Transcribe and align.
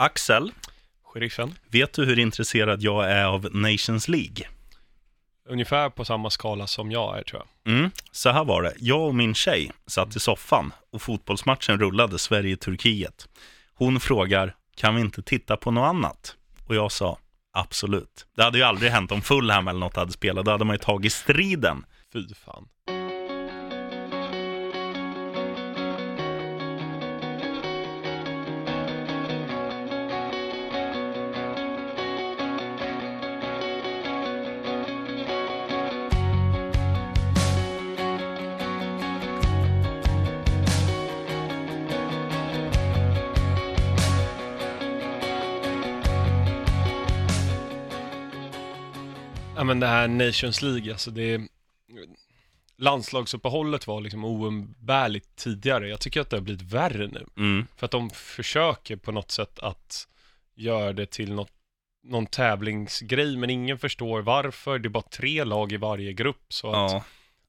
Axel, 0.00 0.52
Sheriffen. 1.04 1.54
vet 1.70 1.92
du 1.92 2.04
hur 2.04 2.18
intresserad 2.18 2.82
jag 2.82 3.10
är 3.10 3.24
av 3.24 3.48
Nations 3.52 4.08
League? 4.08 4.48
Ungefär 5.48 5.90
på 5.90 6.04
samma 6.04 6.30
skala 6.30 6.66
som 6.66 6.90
jag 6.90 7.18
är 7.18 7.22
tror 7.22 7.42
jag. 7.42 7.74
Mm, 7.74 7.90
så 8.12 8.30
här 8.30 8.44
var 8.44 8.62
det. 8.62 8.74
Jag 8.78 9.00
och 9.06 9.14
min 9.14 9.34
tjej 9.34 9.70
satt 9.86 10.16
i 10.16 10.20
soffan 10.20 10.72
och 10.92 11.02
fotbollsmatchen 11.02 11.78
rullade 11.78 12.18
Sverige-Turkiet. 12.18 13.28
Hon 13.74 14.00
frågar, 14.00 14.54
kan 14.76 14.94
vi 14.94 15.00
inte 15.00 15.22
titta 15.22 15.56
på 15.56 15.70
något 15.70 15.88
annat? 15.88 16.36
Och 16.66 16.74
jag 16.74 16.92
sa, 16.92 17.18
absolut. 17.52 18.26
Det 18.36 18.42
hade 18.42 18.58
ju 18.58 18.64
aldrig 18.64 18.90
hänt 18.90 19.12
om 19.12 19.22
Fulham 19.22 19.68
eller 19.68 19.80
något 19.80 19.96
hade 19.96 20.12
spelat. 20.12 20.44
Då 20.44 20.50
hade 20.50 20.64
man 20.64 20.74
ju 20.74 20.78
tagit 20.78 21.12
striden. 21.12 21.84
Fy 22.12 22.34
fan. 22.34 22.68
Men 49.78 49.88
det 49.88 49.94
här 49.96 50.08
Nations 50.08 50.62
League, 50.62 50.92
alltså 50.92 51.10
det 51.10 51.40
Landslagsuppehållet 52.76 53.86
var 53.86 54.00
liksom 54.00 54.24
oumbärligt 54.24 55.36
tidigare. 55.36 55.88
Jag 55.88 56.00
tycker 56.00 56.20
att 56.20 56.30
det 56.30 56.36
har 56.36 56.42
blivit 56.42 56.62
värre 56.62 57.06
nu. 57.06 57.26
Mm. 57.36 57.66
För 57.76 57.84
att 57.84 57.90
de 57.90 58.10
försöker 58.10 58.96
på 58.96 59.12
något 59.12 59.30
sätt 59.30 59.58
att 59.58 60.08
göra 60.54 60.92
det 60.92 61.10
till 61.10 61.34
något, 61.34 61.50
någon 62.04 62.26
tävlingsgrej, 62.26 63.36
men 63.36 63.50
ingen 63.50 63.78
förstår 63.78 64.22
varför. 64.22 64.78
Det 64.78 64.86
är 64.86 64.90
bara 64.90 65.02
tre 65.02 65.44
lag 65.44 65.72
i 65.72 65.76
varje 65.76 66.12
grupp. 66.12 66.44
Så 66.48 66.70
att 66.70 66.92
Ja, 66.92 67.04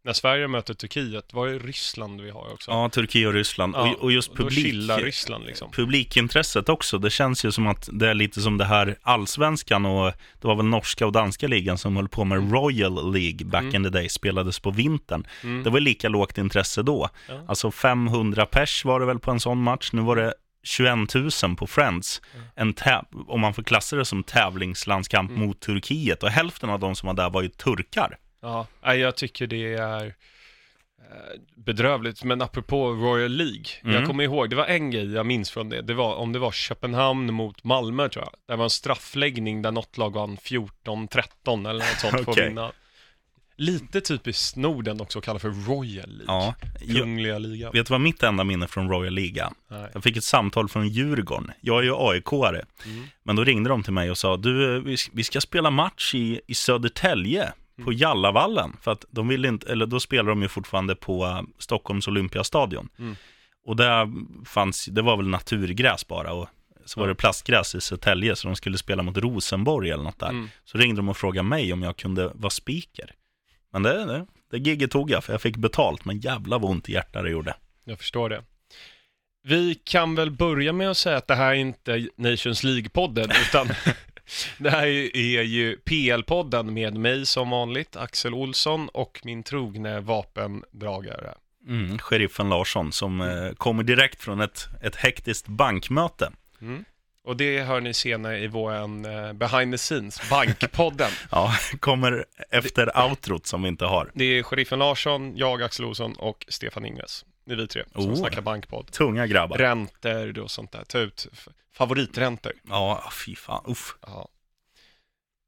när 0.10 0.14
Sverige 0.14 0.48
möter 0.48 0.74
Turkiet, 0.74 1.34
var 1.34 1.48
är 1.48 1.60
Ryssland 1.60 2.22
vi 2.22 2.30
har 2.30 2.54
också? 2.54 2.72
ja, 2.72 2.90
Turkiet 2.90 3.28
och 3.28 3.34
Ryssland. 3.34 3.76
Ja, 3.76 3.90
och, 3.92 4.04
och 4.04 4.12
just 4.12 4.36
publik, 4.36 4.90
Ryssland 5.04 5.46
liksom. 5.46 5.72
publikintresset 5.72 6.70
också. 6.70 6.98
Det 6.98 7.10
känns 7.10 7.46
ju 7.46 7.52
som 7.52 7.68
att 7.68 7.90
det 7.92 8.10
är 8.10 8.14
lite 8.14 8.42
som 8.42 8.58
det 8.58 8.66
här 8.66 8.96
allsvenskan 9.02 9.86
och 9.86 10.12
det 10.42 10.48
var 10.48 10.56
väl 10.56 10.66
norska 10.66 11.06
och 11.06 11.12
danska 11.12 11.48
ligan 11.48 11.78
som 11.78 11.96
höll 11.96 12.10
på 12.10 12.24
med 12.26 12.52
Royal 12.54 13.14
League 13.14 13.46
back 13.46 13.62
Mm. 13.62 13.76
in 13.76 13.84
the 13.84 13.90
day, 13.90 14.10
spelades 14.10 14.60
på 14.60 14.72
vintern. 14.72 15.28
Mm. 15.44 15.64
Det 15.64 15.70
var 15.70 15.80
lika 15.80 16.10
lågt 16.10 16.38
intresse 16.38 16.82
då. 16.84 17.10
Ja. 17.28 17.42
Alltså 17.48 17.72
500 17.72 18.46
pers 18.46 18.86
var 18.86 19.00
det 19.00 19.06
väl 19.06 19.20
på 19.20 19.32
en 19.32 19.40
sån 19.40 19.62
match. 19.64 19.90
Nu 19.94 20.02
var 20.02 20.16
det 20.16 20.34
21 20.64 21.14
000 21.44 21.56
på 21.56 21.68
Friends. 21.68 22.22
En 22.56 22.74
om 23.28 23.42
man 23.42 23.54
får 23.54 23.64
klassa 23.64 23.96
det 23.96 24.06
som 24.06 24.24
tävlingslandskamp 24.24 25.30
Mm. 25.32 25.46
mot 25.48 25.60
Turkiet. 25.60 26.24
Och 26.24 26.30
hälften 26.30 26.70
av 26.70 26.80
de 26.80 26.96
som 26.96 27.08
var 27.08 27.14
där 27.14 27.30
var 27.30 27.42
ju 27.42 27.50
turkar. 27.50 28.18
Ja, 28.42 28.68
jag 28.96 29.16
tycker 29.16 29.48
det 29.48 29.74
är 29.74 30.06
eh, 30.06 30.14
bedrövligt. 31.56 32.24
Men 32.24 32.42
apropå 32.42 32.90
Royal 32.92 33.32
League, 33.32 33.66
Mm. 33.84 33.96
jag 33.96 34.06
kommer 34.06 34.24
ihåg, 34.24 34.50
det 34.50 34.56
var 34.56 34.66
en 34.66 34.92
grej 34.92 35.14
jag 35.14 35.26
minns 35.26 35.52
från 35.52 35.70
det. 35.70 35.82
Det 35.82 35.94
var 35.94 36.16
om 36.16 36.34
det 36.34 36.40
var 36.40 36.52
Köpenhamn 36.52 37.34
mot 37.34 37.64
Malmö 37.64 38.10
tror 38.10 38.26
jag. 38.26 38.34
Det 38.48 38.56
var 38.56 38.64
en 38.64 38.70
straffläggning 38.70 39.62
där 39.62 39.72
något 39.72 39.98
lag 39.98 40.14
vann 40.14 40.38
14-13 40.38 41.70
eller 41.70 41.86
något 41.86 42.00
sånt 42.00 42.24
för 42.26 42.32
att 42.32 42.38
vinna. 42.50 42.72
Lite 43.56 44.02
typiskt 44.02 44.56
Norden 44.56 45.02
också 45.02 45.20
att 45.20 45.26
kalla 45.26 45.40
för 45.40 45.50
Royal 45.50 46.10
League. 46.10 46.26
Ja. 46.28 46.56
Kungliga 47.00 47.38
ligan. 47.38 47.72
vet 47.74 47.88
du 47.88 47.92
vad 47.92 48.02
mitt 48.02 48.24
enda 48.24 48.44
minne 48.44 48.68
från 48.68 48.90
Royal 48.90 49.14
League? 49.14 49.50
Nej. 49.72 49.90
Jag 49.94 50.04
fick 50.04 50.18
ett 50.18 50.24
samtal 50.24 50.70
från 50.70 50.88
Djurgården. 50.88 51.52
Jag 51.62 51.80
är 51.80 51.84
ju 51.84 51.92
AIK-are. 51.94 52.66
Mm. 52.86 53.08
Men 53.24 53.36
då 53.36 53.44
ringde 53.44 53.70
de 53.70 53.84
till 53.84 53.94
mig 53.94 54.12
och 54.12 54.18
sa, 54.18 54.38
du, 54.38 54.76
eh, 54.76 54.82
vi, 54.82 54.96
vi 55.14 55.24
ska 55.24 55.42
spela 55.42 55.70
match 55.72 56.16
i, 56.16 56.42
i 56.48 56.54
Södertälje 56.54 57.54
på 57.84 57.94
Jallavallen. 57.94 58.78
För 58.82 58.92
att 58.92 59.06
de 59.10 59.28
vill 59.28 59.46
inte, 59.46 59.72
eller 59.72 59.86
då 59.86 60.00
spelar 60.00 60.30
de 60.30 60.42
ju 60.42 60.48
fortfarande 60.48 60.96
på 60.96 61.26
eh, 61.26 61.42
Stockholms 61.58 62.08
Olympiastadion. 62.08 62.90
Mm. 63.00 63.16
Och 63.66 63.76
där 63.76 64.10
fanns, 64.46 64.86
det 64.86 65.02
var 65.02 65.18
väl 65.18 65.28
naturgräs 65.28 66.08
bara. 66.08 66.34
Och 66.34 66.48
så 66.86 67.00
var 67.00 67.08
det 67.08 67.16
plastgräs 67.16 67.76
i 67.76 67.82
Södertälje, 67.82 68.36
så 68.36 68.48
de 68.48 68.56
skulle 68.56 68.78
spela 68.78 69.04
mot 69.04 69.18
Rosenborg 69.18 69.90
eller 69.90 70.04
något 70.04 70.20
där. 70.20 70.30
Mm. 70.30 70.50
Så 70.66 70.78
ringde 70.78 71.00
de 71.00 71.10
och 71.10 71.18
frågade 71.18 71.48
mig 71.48 71.74
om 71.74 71.84
jag 71.84 71.98
kunde 71.98 72.32
vara 72.36 72.50
speaker. 72.50 73.16
Men 73.74 73.84
det, 73.84 74.06
det, 74.06 74.26
det 74.52 74.58
gigget 74.58 74.92
tog 74.92 75.12
jag, 75.12 75.24
för 75.24 75.34
jag 75.34 75.42
fick 75.42 75.58
betalt. 75.58 76.06
Men 76.06 76.20
jävla 76.20 76.58
vad 76.58 76.72
ont 76.72 76.90
i 76.90 76.94
hjärtat 76.94 77.24
det 77.24 77.30
gjorde. 77.30 77.56
Jag 77.84 77.98
förstår 77.98 78.30
det. 78.30 78.44
Vi 79.44 79.76
kan 79.76 80.16
väl 80.16 80.32
börja 80.32 80.74
med 80.74 80.90
att 80.90 80.98
säga 80.98 81.18
att 81.18 81.28
det 81.28 81.36
här 81.36 81.50
är 81.50 81.54
inte 81.54 82.08
Nations 82.16 82.64
League-podden, 82.64 83.32
utan 83.48 83.70
det 84.58 84.70
här 84.70 84.88
är 85.18 85.44
ju 85.44 85.76
PL-podden 85.86 86.72
med 86.72 86.98
mig 86.98 87.26
som 87.26 87.50
vanligt, 87.50 87.96
Axel 87.96 88.34
Olsson 88.34 88.90
och 88.90 89.22
min 89.24 89.44
trogne 89.44 90.00
vapendragare. 90.00 91.34
Mm, 91.68 91.98
sheriffen 91.98 92.50
Larsson 92.50 92.92
som 92.92 93.22
eh, 93.22 93.52
kommer 93.58 93.84
direkt 93.84 94.24
från 94.24 94.42
ett, 94.42 94.68
ett 94.82 94.96
hektiskt 94.96 95.48
bankmöte. 95.48 96.32
Mm. 96.62 96.86
Och 97.24 97.38
det 97.38 97.62
hör 97.62 97.82
ni 97.82 97.94
senare 97.94 98.40
i 98.40 98.48
våran 98.48 99.06
eh, 99.06 99.34
behind 99.34 99.74
the 99.74 99.78
scenes, 99.78 100.30
Bankpodden. 100.30 101.12
Ja, 101.32 101.54
kommer 101.80 102.26
efter 102.50 103.06
outrot 103.06 103.46
som 103.46 103.62
vi 103.62 103.68
inte 103.68 103.86
har. 103.86 104.12
Det 104.14 104.24
är 104.24 104.44
sheriffen 104.44 104.80
Larsson, 104.80 105.38
jag, 105.38 105.64
Axel 105.64 105.86
Olsson 105.86 106.14
och 106.14 106.46
Stefan 106.48 106.86
Ingves. 106.86 107.26
Det 107.50 107.54
är 107.56 107.58
vi 107.58 107.68
tre 107.68 107.84
som 107.94 108.12
Oh. 108.12 108.16
snackar 108.16 108.42
bankpodd. 108.42 108.92
Tunga 108.92 109.28
grabbar. 109.28 109.58
Räntor 109.58 110.40
och 110.40 110.52
sånt 110.52 110.72
där, 110.72 110.84
ta 110.84 111.00
ut 111.00 111.28
favoriträntor. 111.74 112.52
Ja, 112.70 113.04
fy 113.26 113.36
fan. 113.36 113.64
Uff. 113.68 113.96
Ja. 114.02 114.28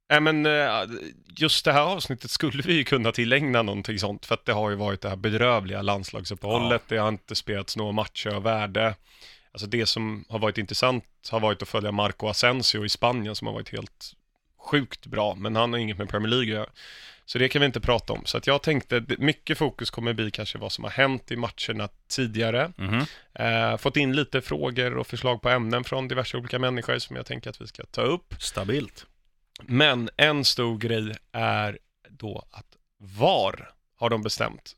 Nej 0.09 0.21
men 0.21 0.45
eh, 0.45 0.83
just 1.37 1.65
det 1.65 1.71
här 1.73 1.81
avsnittet 1.81 2.31
skulle 2.31 2.63
vi 2.63 2.73
ju 2.73 2.83
kunna 2.83 3.11
tillägna 3.11 3.61
någonting 3.61 3.99
sånt 3.99 4.25
för 4.25 4.35
att 4.35 4.45
det 4.45 4.53
har 4.53 4.69
ju 4.69 4.75
varit 4.75 5.01
det 5.01 5.09
här 5.09 5.15
bedrövliga 5.15 5.81
landslagsuppehållet, 5.81 6.81
det 6.87 6.97
har 6.97 7.09
inte 7.09 7.35
spelats 7.35 7.77
några 7.77 7.91
matcher 7.91 8.29
av 8.29 8.43
värde. 8.43 8.95
Alltså 9.51 9.67
det 9.67 9.85
som 9.85 10.25
har 10.29 10.39
varit 10.39 10.57
intressant 10.57 11.05
har 11.31 11.39
varit 11.39 11.61
att 11.61 11.69
följa 11.69 11.91
Marco 11.91 12.27
Asensio 12.27 12.85
i 12.85 12.89
Spanien 12.89 13.35
som 13.35 13.47
har 13.47 13.53
varit 13.53 13.69
helt 13.71 14.13
sjukt 14.57 15.05
bra, 15.05 15.35
men 15.35 15.55
han 15.55 15.73
har 15.73 15.79
inget 15.79 15.97
med 15.97 16.09
Premier 16.09 16.29
League 16.29 16.43
att 16.53 16.57
göra. 16.59 16.69
Så 17.31 17.37
det 17.37 17.49
kan 17.49 17.59
vi 17.59 17.65
inte 17.65 17.79
prata 17.81 18.13
om. 18.13 18.25
Så 18.25 18.37
att 18.37 18.47
jag 18.47 18.61
tänkte, 18.61 19.05
mycket 19.17 19.57
fokus 19.57 19.89
kommer 19.89 20.13
bli 20.13 20.31
kanske 20.31 20.57
vad 20.57 20.71
som 20.71 20.83
har 20.83 20.91
hänt 20.91 21.31
i 21.31 21.35
matcherna 21.35 21.89
tidigare. 22.09 22.71
Mhm. 22.77 23.05
Eh, 23.33 23.77
fått 23.77 23.97
in 23.97 24.15
lite 24.15 24.41
frågor 24.41 24.97
och 24.97 25.07
förslag 25.07 25.41
på 25.41 25.49
ämnen 25.49 25.83
från 25.83 26.07
diverse 26.07 26.37
olika 26.37 26.59
människor 26.59 26.99
som 26.99 27.15
jag 27.15 27.25
tänker 27.25 27.49
att 27.49 27.61
vi 27.61 27.67
ska 27.67 27.83
ta 27.85 28.01
upp. 28.01 28.35
Stabilt. 28.39 29.05
Men 29.61 30.09
en 30.17 30.45
stor 30.45 30.77
grej 30.77 31.15
är 31.31 31.77
då 32.09 32.45
att 32.51 32.77
VAR 32.97 33.69
har 33.95 34.09
de 34.09 34.21
bestämt, 34.21 34.75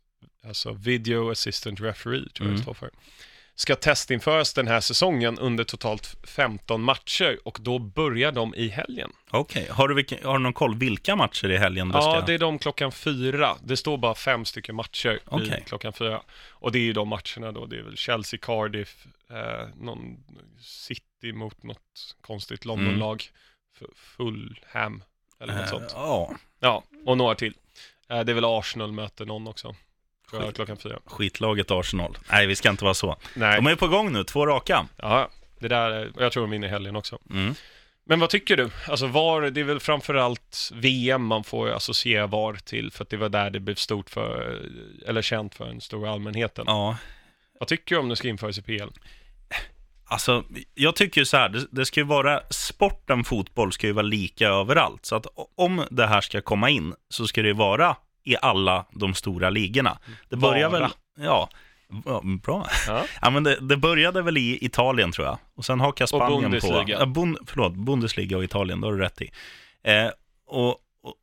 alltså 0.48 0.74
Video 0.74 1.32
Assistant 1.32 1.82
Referee 1.82 2.30
tror 2.30 2.32
jag 2.38 2.46
Mm. 2.46 2.56
det 2.56 2.62
står 2.64 2.74
för, 2.74 2.90
ska 3.56 3.76
testinföras 3.76 4.54
den 4.54 4.68
här 4.68 4.80
säsongen 4.80 5.40
under 5.40 5.64
totalt 5.64 6.16
15 6.28 6.82
matcher 6.82 7.40
och 7.46 7.58
då 7.62 7.80
börjar 7.80 8.32
de 8.32 8.56
i 8.56 8.68
helgen. 8.70 9.12
Okej, 9.32 9.68
har, 9.72 9.88
du 9.88 10.06
har 10.24 10.38
du 10.38 10.44
någon 10.44 10.54
koll 10.54 10.76
vilka 10.78 11.16
matcher 11.16 11.52
i 11.52 11.58
helgen 11.58 11.90
det 11.90 12.02
ska... 12.02 12.16
Ja, 12.16 12.24
det 12.28 12.34
är 12.34 12.38
de 12.40 12.60
klockan 12.60 12.92
fyra. 12.92 13.56
Det 13.64 13.78
står 13.78 13.98
bara 13.98 14.16
fem 14.16 14.46
stycken 14.46 14.76
matcher 14.76 15.20
Okej. 15.26 15.64
klockan 15.68 15.94
fyra. 15.94 16.22
Och 16.50 16.72
det 16.72 16.80
är 16.80 16.84
ju 16.84 16.94
de 16.94 17.08
matcherna 17.08 17.52
då, 17.52 17.66
det 17.66 17.78
är 17.78 17.82
väl 17.84 17.98
Chelsea, 17.98 18.40
Cardiff, 18.42 19.06
eh, 19.30 19.68
någon 19.76 20.18
City 20.62 21.34
mot 21.34 21.64
något 21.64 22.16
konstigt 22.22 22.66
Londonlag, 22.66 23.24
F- 23.82 23.88
Fulham 23.96 25.04
eller 25.40 25.54
något 25.54 25.64
Eh, 25.64 25.70
sånt. 25.70 25.92
Ja, 25.94 26.32
Ja, 26.60 26.84
och 27.06 27.18
några 27.18 27.36
till. 27.36 27.54
Eh, 28.10 28.20
Det 28.24 28.32
är 28.32 28.34
väl 28.34 28.46
Arsenal 28.46 28.92
möter 28.92 29.26
någon 29.26 29.48
också. 29.48 29.76
Skit. 30.42 30.56
klockan 30.56 30.78
fyra. 30.78 31.00
skitlaget 31.06 31.72
Arsenal. 31.72 32.18
Nej, 32.32 32.48
vi 32.48 32.56
ska 32.56 32.70
inte 32.70 32.84
vara 32.84 32.94
så. 32.94 33.18
Nej, 33.36 33.56
De 33.56 33.68
är 33.68 33.76
på 33.76 33.88
gång 33.88 34.14
nu, 34.14 34.24
två 34.24 34.46
raka. 34.46 34.88
ja, 34.98 35.30
det 35.60 35.68
där, 35.68 35.92
är- 35.92 36.12
jag 36.20 36.32
tror 36.32 36.44
de 36.44 36.50
vinner 36.52 36.68
i 36.68 36.72
helgen 36.72 36.96
också. 36.96 37.20
Mm. 37.30 37.56
Men 38.06 38.20
vad 38.20 38.30
tycker 38.30 38.58
du? 38.58 38.70
Alltså 38.88 39.08
VAR, 39.08 39.42
det 39.42 39.60
är 39.60 39.64
väl 39.64 39.80
framförallt 39.80 40.72
VM 40.74 41.26
man 41.26 41.44
får 41.44 41.70
associera 41.70 42.28
VAR 42.28 42.54
till, 42.66 42.92
för 42.92 43.04
att 43.04 43.10
det 43.10 43.18
var 43.18 43.30
där 43.30 43.50
det 43.50 43.60
blev 43.60 43.76
stort 43.76 44.10
för, 44.10 44.62
eller 45.08 45.22
känt 45.22 45.56
för 45.56 45.66
den 45.66 45.82
stora 45.82 46.12
allmänheten. 46.12 46.64
Ja, 46.68 46.98
Vad 47.60 47.68
tycker 47.68 47.96
du 47.96 48.02
om 48.02 48.10
det 48.10 48.16
ska 48.16 48.28
införas 48.28 48.58
i 48.58 48.62
PL? 48.62 48.90
Alltså, 50.06 50.44
jag 50.76 50.96
tycker 50.96 51.22
ju 51.22 51.26
så 51.26 51.38
här, 51.38 51.50
det, 51.50 51.66
det 51.72 51.86
ska 51.86 52.00
ju 52.00 52.06
vara, 52.06 52.42
sporten 52.50 53.24
fotboll 53.24 53.72
ska 53.72 53.88
ju 53.88 53.94
vara 53.94 54.06
lika 54.06 54.48
överallt. 54.48 55.06
Så 55.06 55.16
att 55.16 55.26
om 55.56 55.84
det 55.92 56.08
här 56.08 56.22
ska 56.22 56.42
komma 56.42 56.70
in, 56.70 56.94
så 57.10 57.28
ska 57.28 57.42
det 57.42 57.48
ju 57.48 57.54
vara 57.54 57.96
i 58.24 58.36
alla 58.42 58.86
de 58.92 59.14
stora 59.14 59.50
ligorna. 59.50 59.98
Det 60.30 60.36
börjar 60.36 60.70
väl, 60.70 60.88
ja, 61.18 61.50
bra. 62.44 62.68
Ja. 62.88 63.06
Ja, 63.22 63.30
men 63.30 63.44
det, 63.44 63.60
det 63.60 63.78
började 63.78 64.22
väl 64.22 64.38
i 64.38 64.66
Italien 64.66 65.12
tror 65.12 65.28
jag. 65.28 65.38
Och 65.56 65.66
sen 65.66 65.80
hakar 65.80 66.06
Spanien 66.06 66.42
Bundesliga. 66.42 66.84
på. 66.84 66.92
Ja, 66.92 67.06
bund, 67.06 67.38
förlåt, 67.48 67.74
Bundesliga 67.74 68.38
och 68.38 68.44
Italien, 68.44 68.82
det 68.82 68.88
har 68.88 68.94
du 68.94 69.00
rätt 69.00 69.22
i. 69.22 69.32
Eh, 69.84 70.10
och, 70.48 70.70
och, 70.70 70.78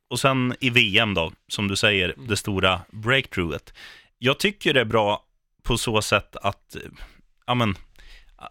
och 0.09 0.19
sen 0.19 0.55
i 0.59 0.69
VM 0.69 1.13
då, 1.13 1.31
som 1.47 1.67
du 1.67 1.75
säger, 1.75 2.15
det 2.17 2.37
stora 2.37 2.81
breakthroughet. 2.91 3.73
Jag 4.17 4.39
tycker 4.39 4.73
det 4.73 4.81
är 4.81 4.85
bra 4.85 5.23
på 5.63 5.77
så 5.77 6.01
sätt 6.01 6.35
att, 6.35 6.75
ja 7.45 7.53
men, 7.53 7.75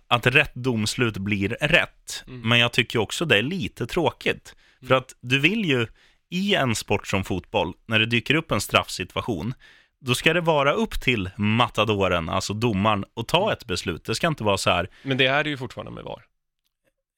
att 0.09 0.27
rätt 0.27 0.55
domslut 0.55 1.19
blir 1.19 1.49
rätt. 1.49 2.25
Mm. 2.27 2.49
Men 2.49 2.59
jag 2.59 2.73
tycker 2.73 2.99
också 2.99 3.25
det 3.25 3.39
är 3.39 3.43
lite 3.43 3.87
tråkigt. 3.87 4.55
För 4.89 4.95
att 4.95 5.15
du 5.21 5.39
vill 5.39 5.65
ju, 5.65 5.87
i 6.31 6.55
en 6.55 6.75
sport 6.75 7.07
som 7.07 7.25
fotboll, 7.25 7.73
när 7.87 7.99
det 7.99 8.07
dyker 8.07 8.35
upp 8.35 8.51
en 8.51 8.61
straffsituation, 8.61 9.55
då 10.01 10.15
ska 10.15 10.33
det 10.33 10.41
vara 10.41 10.73
upp 10.73 11.01
till 11.01 11.31
matadoren, 11.37 12.29
alltså 12.29 12.53
domaren, 12.55 13.05
att 13.17 13.29
ta 13.29 13.53
ett 13.53 13.67
beslut. 13.67 14.05
Det 14.05 14.15
ska 14.15 14.27
inte 14.27 14.45
vara 14.45 14.59
så 14.59 14.71
här, 14.71 14.89
Men 15.03 15.17
det 15.17 15.27
är 15.27 15.45
det 15.45 15.51
ju 15.51 15.57
fortfarande 15.57 15.93
med 15.93 16.05
VAR. 16.05 16.23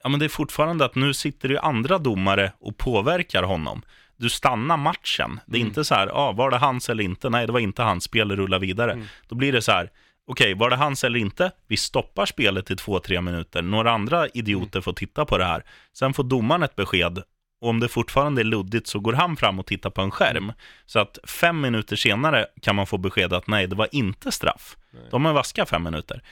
ja 0.03 0.09
men 0.09 0.21
det 0.21 0.27
är 0.27 0.29
fortfarande 0.29 0.85
att 0.85 0.95
nu 0.95 1.15
sitter 1.15 1.49
det 1.49 1.55
ju 1.55 1.61
andra 1.61 1.99
domare 1.99 2.53
och 2.61 2.79
påverkar 2.79 3.43
honom. 3.43 3.83
Du 4.17 4.29
stannar 4.31 4.77
matchen. 4.77 5.41
Det 5.47 5.57
är 5.57 5.61
Mm. 5.61 5.69
inte 5.69 5.85
så 5.85 5.95
här, 5.95 6.07
ah, 6.13 6.33
var 6.33 6.51
det 6.51 6.57
hans 6.57 6.89
eller 6.89 7.05
inte? 7.05 7.31
Nej, 7.31 7.47
det 7.47 7.53
var 7.53 7.61
inte 7.61 7.83
hans. 7.83 8.05
Spelet 8.05 8.37
rullar 8.39 8.59
vidare. 8.59 8.93
Mm. 8.93 9.07
Då 9.29 9.35
blir 9.35 9.53
det 9.53 9.63
så 9.63 9.73
här, 9.73 9.91
okej, 10.27 10.55
var 10.55 10.71
det 10.71 10.77
hans 10.77 11.05
eller 11.05 11.19
inte? 11.19 11.51
Vi 11.67 11.77
stoppar 11.77 12.27
spelet 12.27 12.71
i 12.71 12.77
två, 12.77 12.99
tre 13.01 13.21
minuter. 13.21 13.63
Några 13.63 13.93
andra 13.93 14.29
idioter 14.29 14.77
Mm. 14.79 14.83
får 14.83 14.93
titta 14.93 15.25
på 15.25 15.39
det 15.39 15.45
här. 15.45 15.65
Sen 15.93 16.15
får 16.15 16.25
domaren 16.25 16.63
ett 16.63 16.77
besked. 16.77 17.23
Och 17.63 17.69
om 17.69 17.81
det 17.81 17.89
fortfarande 17.89 18.43
är 18.43 18.45
luddigt 18.45 18.87
så 18.87 19.01
går 19.01 19.13
han 19.13 19.37
fram 19.37 19.59
och 19.59 19.67
tittar 19.67 19.91
på 19.91 20.01
en 20.03 20.11
skärm. 20.11 20.53
Så 20.87 20.99
att 20.99 21.19
fem 21.25 21.61
minuter 21.61 21.97
senare 21.97 22.47
kan 22.63 22.77
man 22.77 22.87
få 22.87 22.99
besked 22.99 23.33
att 23.33 23.47
nej, 23.47 23.67
det 23.67 23.77
var 23.77 23.89
inte 23.93 24.33
straff. 24.33 24.77
Nej. 24.91 25.03
De 25.11 25.27
är 25.27 25.33
vaska 25.33 25.67
fem 25.67 25.83
minuter. 25.83 26.23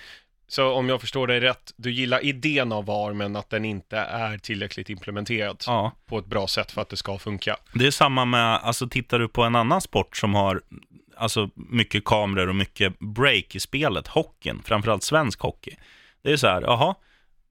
Så 0.48 0.72
om 0.72 0.88
jag 0.88 1.00
förstår 1.00 1.26
dig 1.26 1.40
rätt, 1.40 1.72
du 1.76 1.92
gillar 1.92 2.24
idén 2.24 2.72
av 2.72 2.84
VAR 2.84 3.12
men 3.12 3.36
att 3.36 3.50
den 3.50 3.64
inte 3.64 3.96
är 3.96 4.38
tillräckligt 4.38 4.90
implementerad 4.90 5.62
Ja. 5.66 5.92
på 6.06 6.18
ett 6.18 6.26
bra 6.26 6.46
sätt 6.46 6.70
för 6.72 6.82
att 6.82 6.88
det 6.88 6.96
ska 6.96 7.18
funka. 7.18 7.56
Det 7.74 7.86
är 7.86 7.90
samma 7.90 8.24
med, 8.24 8.56
alltså 8.62 8.88
tittar 8.88 9.18
du 9.18 9.28
på 9.28 9.42
en 9.42 9.56
annan 9.56 9.80
sport 9.80 10.16
som 10.16 10.34
har 10.34 10.62
alltså 11.16 11.50
mycket 11.54 12.04
kameror 12.04 12.48
och 12.48 12.56
mycket 12.56 12.98
break 12.98 13.54
i 13.54 13.60
spelet, 13.60 14.06
hockeyn, 14.08 14.62
framförallt 14.64 15.02
svensk 15.02 15.40
hockey. 15.40 15.76
Det 16.22 16.32
är 16.32 16.36
så 16.36 16.46
här, 16.46 16.62
jaha, 16.62 16.94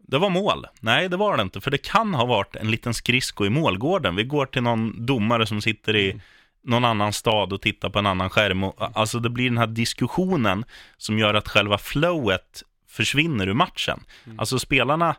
det 0.10 0.18
var 0.18 0.30
mål. 0.30 0.66
Nej, 0.80 1.10
det 1.10 1.18
var 1.18 1.38
det 1.38 1.44
inte, 1.44 1.62
för 1.62 1.72
det 1.72 1.78
kan 1.78 2.14
ha 2.14 2.26
varit 2.26 2.56
en 2.56 2.72
liten 2.72 2.94
skridsko 2.94 3.46
i 3.46 3.50
målgården. 3.50 4.16
Vi 4.16 4.24
går 4.24 4.46
till 4.46 4.64
någon 4.64 5.06
domare 5.06 5.46
som 5.46 5.62
sitter 5.62 5.96
i 5.96 6.22
någon 6.64 6.86
annan 6.86 7.14
stad 7.14 7.54
och 7.54 7.62
tittar 7.62 7.90
på 7.90 8.00
en 8.00 8.06
annan 8.06 8.30
skärm. 8.30 8.64
Och, 8.64 8.98
alltså 8.98 9.20
det 9.20 9.30
blir 9.30 9.50
den 9.50 9.58
här 9.58 9.68
diskussionen 9.68 10.66
som 10.98 11.20
gör 11.20 11.34
att 11.34 11.48
själva 11.50 11.78
flowet 11.78 12.64
försvinner 12.88 13.48
ur 13.48 13.54
matchen. 13.54 14.00
Alltså 14.38 14.60
spelarna, 14.60 15.16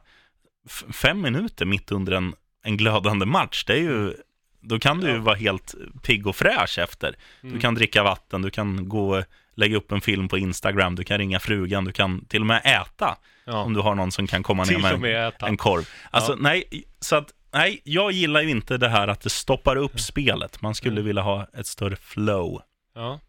fem 0.93 1.21
minuter 1.21 1.65
mitt 1.67 1.93
under 1.93 2.13
en, 2.13 2.35
en 2.65 2.77
glödande 2.77 3.27
match, 3.27 3.65
det 3.65 3.73
är 3.73 3.83
ju, 3.83 4.15
då 4.61 4.79
kan 4.79 5.01
du 5.01 5.09
Ja. 5.11 5.19
vara 5.19 5.37
helt 5.37 5.75
pigg 6.03 6.27
och 6.27 6.37
fräsch 6.37 6.79
efter. 6.79 7.15
Du 7.43 7.49
Mm. 7.49 7.61
kan 7.61 7.75
dricka 7.75 8.03
vatten, 8.03 8.43
du 8.43 8.51
kan 8.51 8.89
gå 8.89 9.23
lägga 9.55 9.77
upp 9.77 9.93
en 9.93 10.01
film 10.01 10.29
på 10.29 10.39
Instagram, 10.39 10.95
du 10.97 11.05
kan 11.05 11.19
ringa 11.19 11.41
frugan, 11.41 11.85
du 11.85 11.93
kan 11.93 12.25
till 12.25 12.41
och 12.41 12.47
med 12.47 12.63
äta 12.65 13.17
Ja. 13.53 13.63
om 13.65 13.75
du 13.75 13.81
har 13.81 13.95
någon 13.95 14.13
som 14.13 14.27
kan 14.27 14.43
komma 14.43 14.65
ner 14.65 14.79
med 14.79 14.93
en, 14.95 15.01
med 15.01 15.33
en 15.41 15.57
korv. 15.57 15.89
Alltså 16.11 16.33
Ja. 16.33 16.37
nej, 16.41 16.65
så 17.01 17.17
att 17.17 17.31
nej, 17.53 17.81
jag 17.85 18.13
gillar 18.13 18.41
ju 18.43 18.51
inte 18.51 18.77
det 18.79 18.89
här 18.89 19.09
att 19.09 19.21
det 19.21 19.31
stoppar 19.31 19.77
upp 19.77 20.01
spelet. 20.01 20.63
Man 20.63 20.75
skulle 20.75 20.93
Mm. 20.93 21.05
vilja 21.07 21.23
ha 21.23 21.47
ett 21.53 21.67
större 21.67 21.97
flow. 21.97 22.63
Ja. 22.95 23.21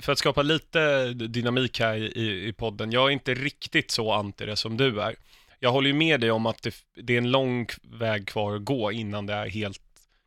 För 0.00 0.12
att 0.12 0.18
skapa 0.18 0.42
lite 0.42 1.08
dynamik 1.12 1.80
här 1.80 1.96
i, 1.96 2.48
i 2.48 2.52
podden, 2.52 2.92
jag 2.92 3.08
är 3.08 3.10
inte 3.10 3.34
riktigt 3.34 3.90
så 3.90 4.12
anti 4.12 4.46
det 4.46 4.56
som 4.56 4.76
du 4.76 5.00
är. 5.02 5.14
Jag 5.60 5.72
håller 5.72 5.88
ju 5.88 5.94
med 5.94 6.20
dig 6.20 6.30
om 6.30 6.46
att 6.46 6.62
det, 6.62 6.74
det 6.96 7.14
är 7.14 7.18
en 7.18 7.30
lång 7.30 7.66
väg 7.82 8.28
kvar 8.28 8.56
att 8.56 8.64
gå 8.64 8.92
innan 8.92 9.26
det 9.26 9.34
är 9.34 9.48
helt 9.48 9.80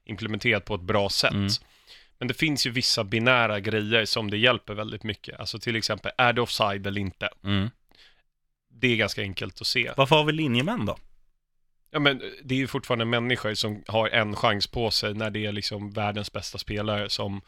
implementerat 0.06 0.66
på 0.66 0.76
ett 0.76 0.82
bra 0.82 1.10
sätt. 1.10 1.32
Mm. 1.34 1.48
Men 2.20 2.28
det 2.28 2.34
finns 2.34 2.68
ju 2.68 2.70
vissa 2.72 3.04
binära 3.04 3.60
grejer 3.60 4.06
som 4.06 4.32
det 4.32 4.38
hjälper 4.38 4.74
väldigt 4.74 5.04
mycket. 5.04 5.40
Alltså 5.40 5.60
till 5.60 5.76
exempel, 5.76 6.12
är 6.18 6.34
det 6.34 6.42
offside 6.42 6.88
eller 6.88 7.02
inte? 7.02 7.30
Mm. 7.44 7.70
Det 8.80 8.88
är 8.88 8.96
ganska 8.96 9.22
enkelt 9.22 9.62
att 9.62 9.68
se. 9.68 9.92
Varför 9.98 10.16
har 10.16 10.24
vi 10.24 10.32
linjemän 10.32 10.86
då? 10.86 10.98
Ja, 11.92 12.00
men 12.00 12.22
det 12.44 12.56
är 12.56 12.60
ju 12.60 12.68
fortfarande 12.68 13.06
människor 13.06 13.54
som 13.54 13.84
har 13.88 14.10
en 14.10 14.36
chans 14.36 14.68
på 14.68 14.92
sig 14.92 15.14
när 15.14 15.30
det 15.30 15.46
är 15.46 15.52
liksom 15.52 15.92
världens 15.92 16.32
bästa 16.32 16.58
spelare 16.58 17.10
som 17.10 17.42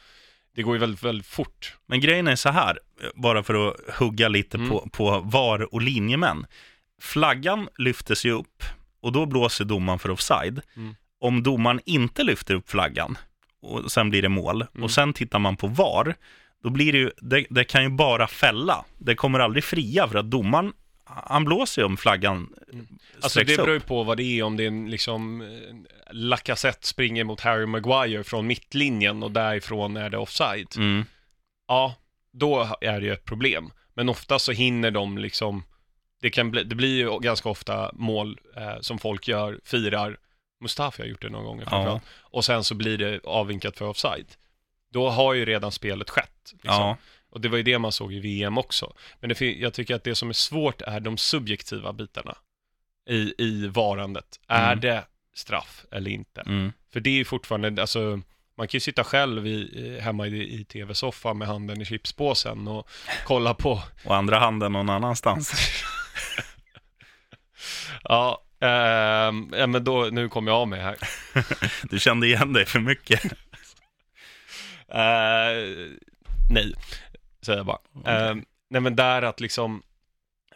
det 0.56 0.62
går 0.64 0.76
ju 0.76 0.80
väldigt, 0.80 1.04
väldigt 1.04 1.28
fort. 1.28 1.76
Men 1.86 2.00
grejen 2.02 2.28
är 2.28 2.36
så 2.36 2.50
här, 2.50 2.80
bara 3.16 3.44
för 3.44 3.68
att 3.70 3.96
hugga 3.96 4.28
lite 4.28 4.58
Mm. 4.58 4.70
på, 4.70 4.90
på 4.92 5.20
VAR 5.20 5.74
och 5.74 5.82
linjemän. 5.82 6.46
Flaggan 7.02 7.70
lyftes 7.78 8.26
ju 8.26 8.32
upp 8.32 8.64
och 9.02 9.12
då 9.12 9.26
blåser 9.26 9.66
domaren 9.66 10.00
för 10.00 10.12
offside. 10.12 10.62
Mm. 10.76 10.96
Om 11.20 11.44
domaren 11.44 11.80
inte 11.86 12.24
lyfter 12.24 12.54
upp 12.54 12.70
flaggan 12.70 13.18
och 13.62 13.92
sen 13.92 14.10
blir 14.10 14.22
det 14.22 14.30
mål 14.30 14.62
Mm. 14.62 14.84
och 14.84 14.92
sen 14.92 15.14
tittar 15.14 15.40
man 15.40 15.58
på 15.58 15.68
VAR, 15.68 16.16
då 16.64 16.70
blir 16.70 16.92
det 16.92 16.98
ju, 16.98 17.12
det, 17.22 17.46
det 17.50 17.64
kan 17.64 17.84
ju 17.84 17.90
bara 17.90 18.28
fälla. 18.28 18.86
Det 18.98 19.16
kommer 19.16 19.40
aldrig 19.40 19.64
fria 19.64 20.08
för 20.08 20.18
att 20.20 20.32
domaren, 20.32 20.74
han 21.08 21.46
blåser 21.46 21.82
ju 21.82 21.86
om 21.86 21.98
flaggan 21.98 22.50
Alltså 23.16 23.30
sträcks 23.30 23.52
det 23.52 23.58
beror 23.58 23.74
ju 23.74 23.80
på 23.80 24.04
vad 24.04 24.18
det 24.18 24.24
är, 24.24 24.44
om 24.44 24.58
det 24.58 24.64
är 24.64 24.68
en 24.68 24.90
liksom 24.90 25.42
eh, 25.42 25.48
Lacazette 26.12 26.88
springer 26.88 27.24
mot 27.24 27.42
Harry 27.42 27.66
Maguire 27.66 28.24
från 28.24 28.48
mittlinjen 28.48 29.24
och 29.24 29.32
därifrån 29.32 29.98
är 29.98 30.10
det 30.10 30.18
offside. 30.18 30.68
Mm. 30.78 31.06
Ja, 31.68 31.96
då 32.32 32.76
är 32.82 33.00
det 33.00 33.06
ju 33.06 33.14
ett 33.14 33.26
problem. 33.26 33.72
Men 33.94 34.10
ofta 34.10 34.40
så 34.40 34.52
hinner 34.52 34.92
de 34.92 35.18
liksom, 35.18 35.64
det, 36.22 36.30
kan 36.30 36.52
bli, 36.52 36.64
det 36.64 36.76
blir 36.76 36.98
ju 36.98 37.20
ganska 37.20 37.50
ofta 37.50 37.92
mål 37.94 38.40
eh, 38.56 38.80
som 38.82 39.00
folk 39.00 39.28
gör, 39.28 39.60
firar. 39.64 40.18
Mustafi 40.62 41.02
har 41.02 41.10
gjort 41.10 41.22
det 41.22 41.30
några 41.30 41.46
gånger 41.46 41.66
framförallt. 41.66 42.04
Och 42.20 42.46
sen 42.46 42.64
så 42.64 42.76
blir 42.76 42.98
det 42.98 43.20
avvinkat 43.24 43.78
för 43.78 43.86
offside. 43.86 44.28
Då 44.92 45.10
har 45.10 45.34
ju 45.34 45.46
redan 45.46 45.72
spelet 45.72 46.10
skett. 46.10 46.52
Liksom. 46.52 46.74
Ja, 46.74 46.98
Och 47.32 47.42
det 47.42 47.50
var 47.50 47.58
ju 47.58 47.64
det 47.64 47.80
man 47.80 47.92
såg 47.92 48.14
i 48.14 48.20
VM 48.20 48.58
också. 48.58 48.94
Men 49.20 49.30
det, 49.30 49.42
jag 49.42 49.74
tycker 49.74 49.96
att 49.96 50.04
det 50.04 50.16
som 50.16 50.30
är 50.30 50.34
svårt 50.34 50.82
är 50.82 51.00
de 51.00 51.18
subjektiva 51.18 51.94
bitarna 51.94 52.38
i, 53.10 53.34
i 53.38 53.68
varandet. 53.68 54.40
Är 54.48 54.68
Mm. 54.72 54.80
det 54.80 55.04
straff 55.36 55.86
eller 55.92 56.12
inte? 56.12 56.42
mm. 56.42 56.72
För 56.94 57.00
det 57.00 57.10
är 57.10 57.14
ju 57.14 57.26
fortfarande, 57.26 57.82
alltså, 57.82 58.22
man 58.58 58.68
kan 58.68 58.76
ju 58.78 58.80
sitta 58.80 59.04
själv 59.04 59.48
i, 59.48 60.00
hemma 60.02 60.28
i, 60.28 60.60
i 60.60 60.64
tv-soffan 60.66 61.38
med 61.38 61.48
handen 61.48 61.82
i 61.82 61.86
chipspåsen 61.86 62.68
och 62.68 62.90
kolla 63.26 63.54
på, 63.54 63.82
och 64.06 64.16
andra 64.16 64.40
handen 64.40 64.72
någon 64.72 64.90
annanstans. 64.90 65.54
ja, 68.04 68.44
ja 68.60 69.32
men 69.68 69.84
då, 69.84 70.10
nu 70.12 70.30
kommer 70.30 70.52
jag 70.52 70.58
av 70.62 70.68
mig 70.68 70.82
här. 70.82 70.96
Du 71.90 72.00
kände 72.00 72.28
igen 72.28 72.54
dig 72.54 72.66
för 72.66 72.80
mycket. 72.80 73.22
Eh, 74.90 75.90
nej, 76.50 76.74
säger 77.48 77.60
jag 77.60 77.66
bara. 77.66 78.30
Eh, 78.30 78.36
nej 78.70 78.82
men 78.82 78.96
där 78.96 79.22
att 79.22 79.40
liksom, 79.40 79.82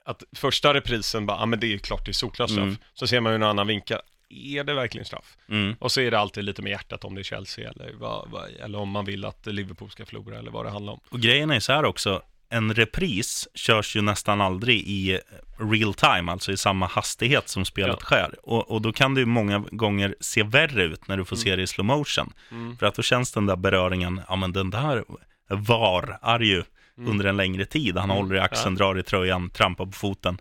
att 0.05 0.23
första 0.35 0.73
reprisen 0.73 1.25
bara, 1.25 1.37
ja 1.37 1.45
men 1.45 1.59
det 1.59 1.67
är 1.67 1.71
ju 1.71 1.79
klart 1.79 2.05
det 2.05 2.11
är 2.11 2.13
solklart 2.13 2.49
straff. 2.49 2.63
Mm. 2.63 2.77
Så 2.93 3.07
ser 3.07 3.19
man 3.21 3.31
ju 3.31 3.35
en 3.35 3.43
annan 3.43 3.67
vinkel, 3.67 3.99
är 4.29 4.63
det 4.63 4.73
verkligen 4.73 5.05
straff? 5.05 5.37
Mm. 5.49 5.75
Och 5.79 5.91
så 5.91 6.01
är 6.01 6.11
det 6.11 6.19
alltid 6.19 6.43
lite 6.43 6.61
med 6.61 6.69
hjärtat 6.71 7.03
om 7.03 7.15
det 7.15 7.21
är 7.21 7.23
Chelsea 7.23 7.69
eller, 7.69 7.93
vad, 7.93 8.29
vad, 8.31 8.49
eller 8.63 8.79
om 8.79 8.89
man 8.89 9.05
vill 9.05 9.25
att 9.25 9.45
Liverpool 9.45 9.89
ska 9.89 10.05
förlora 10.05 10.39
eller 10.39 10.51
vad 10.51 10.65
det 10.65 10.71
handlar 10.71 10.93
om. 10.93 10.99
Och 11.09 11.19
grejen 11.19 11.51
är 11.51 11.59
så 11.59 11.73
här 11.73 11.85
också, 11.85 12.21
en 12.49 12.73
repris 12.73 13.47
körs 13.53 13.95
ju 13.95 14.01
nästan 14.01 14.41
aldrig 14.41 14.77
i 14.79 15.19
real 15.59 15.93
time, 15.93 16.31
alltså 16.31 16.51
i 16.51 16.57
samma 16.57 16.85
hastighet 16.87 17.49
som 17.49 17.65
spelet 17.65 17.97
Ja. 17.99 18.05
sker. 18.05 18.35
Och, 18.43 18.71
och 18.71 18.81
då 18.81 18.93
kan 18.93 19.13
det 19.13 19.19
ju 19.19 19.25
många 19.25 19.59
gånger 19.71 20.15
se 20.19 20.43
värre 20.43 20.83
ut 20.83 21.07
när 21.07 21.17
du 21.17 21.25
får 21.25 21.35
Mm. 21.35 21.43
se 21.43 21.55
det 21.55 21.61
i 21.61 21.67
slow 21.67 21.85
motion. 21.85 22.33
Mm. 22.51 22.77
För 22.77 22.85
att 22.85 22.95
då 22.95 23.01
känns 23.01 23.31
den 23.31 23.45
där 23.45 23.55
beröringen, 23.55 24.21
ja 24.27 24.35
men 24.35 24.53
den 24.53 24.69
där 24.69 25.03
var 25.49 26.39
ju 26.41 26.63
Mm. 27.01 27.11
under 27.11 27.25
en 27.25 27.37
längre 27.37 27.65
tid. 27.65 27.97
Han 27.97 28.11
Mm, 28.11 28.17
håller 28.23 28.35
i 28.35 28.39
axeln, 28.39 28.75
drar 28.75 28.99
i 28.99 29.03
tröjan, 29.03 29.49
trampar 29.49 29.85
på 29.85 29.91
foten. 29.91 30.37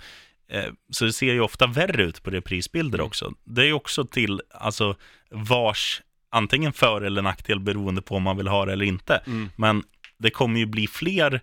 Eh, 0.49 0.65
Så 0.91 1.05
det 1.05 1.13
ser 1.13 1.33
ju 1.33 1.41
ofta 1.41 1.67
värre 1.67 2.03
ut 2.03 2.23
på 2.23 2.31
reprisbilder 2.31 2.99
Mm. 2.99 3.07
också. 3.07 3.33
Det 3.45 3.63
är 3.63 3.67
ju 3.67 3.73
också 3.73 4.05
till, 4.05 4.43
alltså, 4.51 4.97
vars 5.31 6.03
antingen 6.31 6.73
för 6.73 7.03
eller 7.03 7.23
nackdel 7.23 7.61
beroende 7.61 8.03
på 8.03 8.17
om 8.17 8.23
man 8.23 8.37
vill 8.37 8.49
ha 8.49 8.65
det 8.67 8.73
eller 8.73 8.85
inte. 8.85 9.17
Mm. 9.27 9.51
Men 9.57 9.83
det 10.19 10.31
kommer 10.31 10.59
ju 10.61 10.67
bli 10.67 10.87
fler 10.87 11.41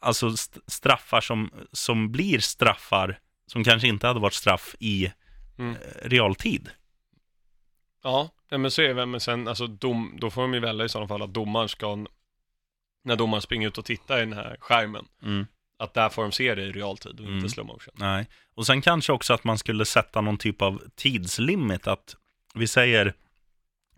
alltså 0.00 0.28
st- 0.28 0.60
straffar 0.66 1.20
som, 1.20 1.50
som 1.72 2.12
blir 2.12 2.38
straffar 2.38 3.18
som 3.46 3.64
kanske 3.64 3.88
inte 3.88 4.06
hade 4.06 4.20
varit 4.20 4.34
straff 4.34 4.74
i 4.80 5.12
Mm. 5.58 5.74
eh, 5.76 6.08
realtid. 6.08 6.70
Ja, 8.02 8.30
ja, 8.48 8.58
men 8.58 8.70
så 8.70 8.82
är 8.82 8.94
det, 8.94 9.06
men 9.06 9.20
sen, 9.20 9.48
alltså 9.48 9.66
dom, 9.66 10.16
då 10.20 10.30
får 10.30 10.42
de 10.42 10.54
ju 10.54 10.60
välja 10.60 10.84
i 10.84 10.88
sådana 10.88 11.08
fall 11.08 11.22
att 11.22 11.34
domaren 11.34 11.68
ska, 11.68 12.06
när 13.02 13.16
domaren 13.16 13.42
springer 13.42 13.68
ut 13.68 13.78
och 13.78 13.84
tittar 13.84 14.16
i 14.18 14.20
den 14.20 14.32
här 14.32 14.56
skärmen, 14.60 15.04
Mm. 15.22 15.46
att 15.78 15.94
där 15.94 16.08
får 16.08 16.22
de 16.22 16.32
se 16.32 16.54
det 16.54 16.62
i 16.62 16.72
realtid 16.72 17.20
och 17.20 17.26
Mm. 17.26 17.36
inte 17.38 17.48
slow 17.48 17.66
motion. 17.66 17.94
Nej. 17.98 18.26
Och 18.54 18.66
sen 18.66 18.82
kanske 18.82 19.12
också 19.12 19.34
att 19.34 19.44
man 19.44 19.58
skulle 19.58 19.84
sätta 19.84 20.20
någon 20.20 20.38
typ 20.38 20.62
av 20.62 20.82
tidslimit. 20.96 21.86
Att 21.86 22.16
vi 22.54 22.66
säger, 22.66 23.14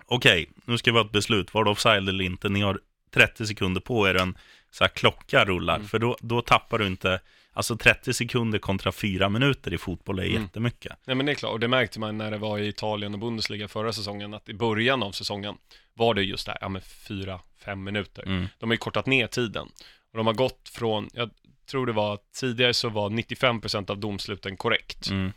okej, 0.06 0.50
nu 0.64 0.78
ska 0.78 0.92
vi 0.92 0.98
ha 0.98 1.04
ett 1.06 1.12
beslut, 1.12 1.54
var 1.54 1.64
det 1.64 1.70
offside 1.70 2.08
eller 2.08 2.24
inte? 2.24 2.48
Ni 2.48 2.60
har 2.60 2.80
30 3.10 3.46
sekunder 3.46 3.80
på 3.80 4.08
er, 4.08 4.14
en 4.14 4.38
så 4.70 4.84
här 4.84 4.88
klocka 4.88 5.44
rullar. 5.44 5.76
Mm. 5.76 5.88
För 5.88 5.98
då, 5.98 6.16
då 6.20 6.42
tappar 6.42 6.78
du 6.78 6.86
inte, 6.86 7.20
alltså 7.54 7.76
30 7.76 8.12
sekunder 8.12 8.58
kontra 8.58 8.92
4 8.92 9.28
minuter 9.28 9.74
i 9.74 9.78
fotboll 9.78 10.18
är 10.18 10.24
Mm. 10.24 10.42
jättemycket. 10.42 10.92
Nej 11.06 11.16
men 11.16 11.26
det 11.26 11.32
är 11.32 11.34
klart, 11.34 11.52
och 11.52 11.60
det 11.60 11.68
märkte 11.68 12.00
man 12.00 12.18
när 12.18 12.30
det 12.30 12.38
var 12.38 12.58
i 12.58 12.68
Italien 12.68 13.14
och 13.14 13.20
Bundesliga 13.20 13.68
förra 13.68 13.92
säsongen, 13.92 14.34
att 14.34 14.48
i 14.48 14.54
början 14.54 15.02
av 15.02 15.12
säsongen 15.12 15.54
var 15.94 16.14
det 16.14 16.22
just 16.22 16.46
där, 16.46 16.58
ja 16.60 16.68
men 16.68 16.82
fyra, 16.82 17.40
fem 17.64 17.84
minuter. 17.84 18.22
Mm. 18.22 18.46
De 18.58 18.70
har 18.70 18.74
ju 18.74 18.78
kortat 18.78 19.06
ner 19.06 19.26
tiden. 19.26 19.66
Och 20.12 20.16
de 20.18 20.26
har 20.26 20.34
gått 20.34 20.68
från, 20.68 21.10
jag 21.12 21.30
tror 21.70 21.86
det 21.86 21.92
var, 21.92 22.18
tidigare 22.40 22.74
så 22.74 22.88
var 22.88 23.10
95% 23.10 23.90
av 23.90 23.98
domsluten 23.98 24.56
korrekt. 24.56 25.10
Mm. 25.10 25.32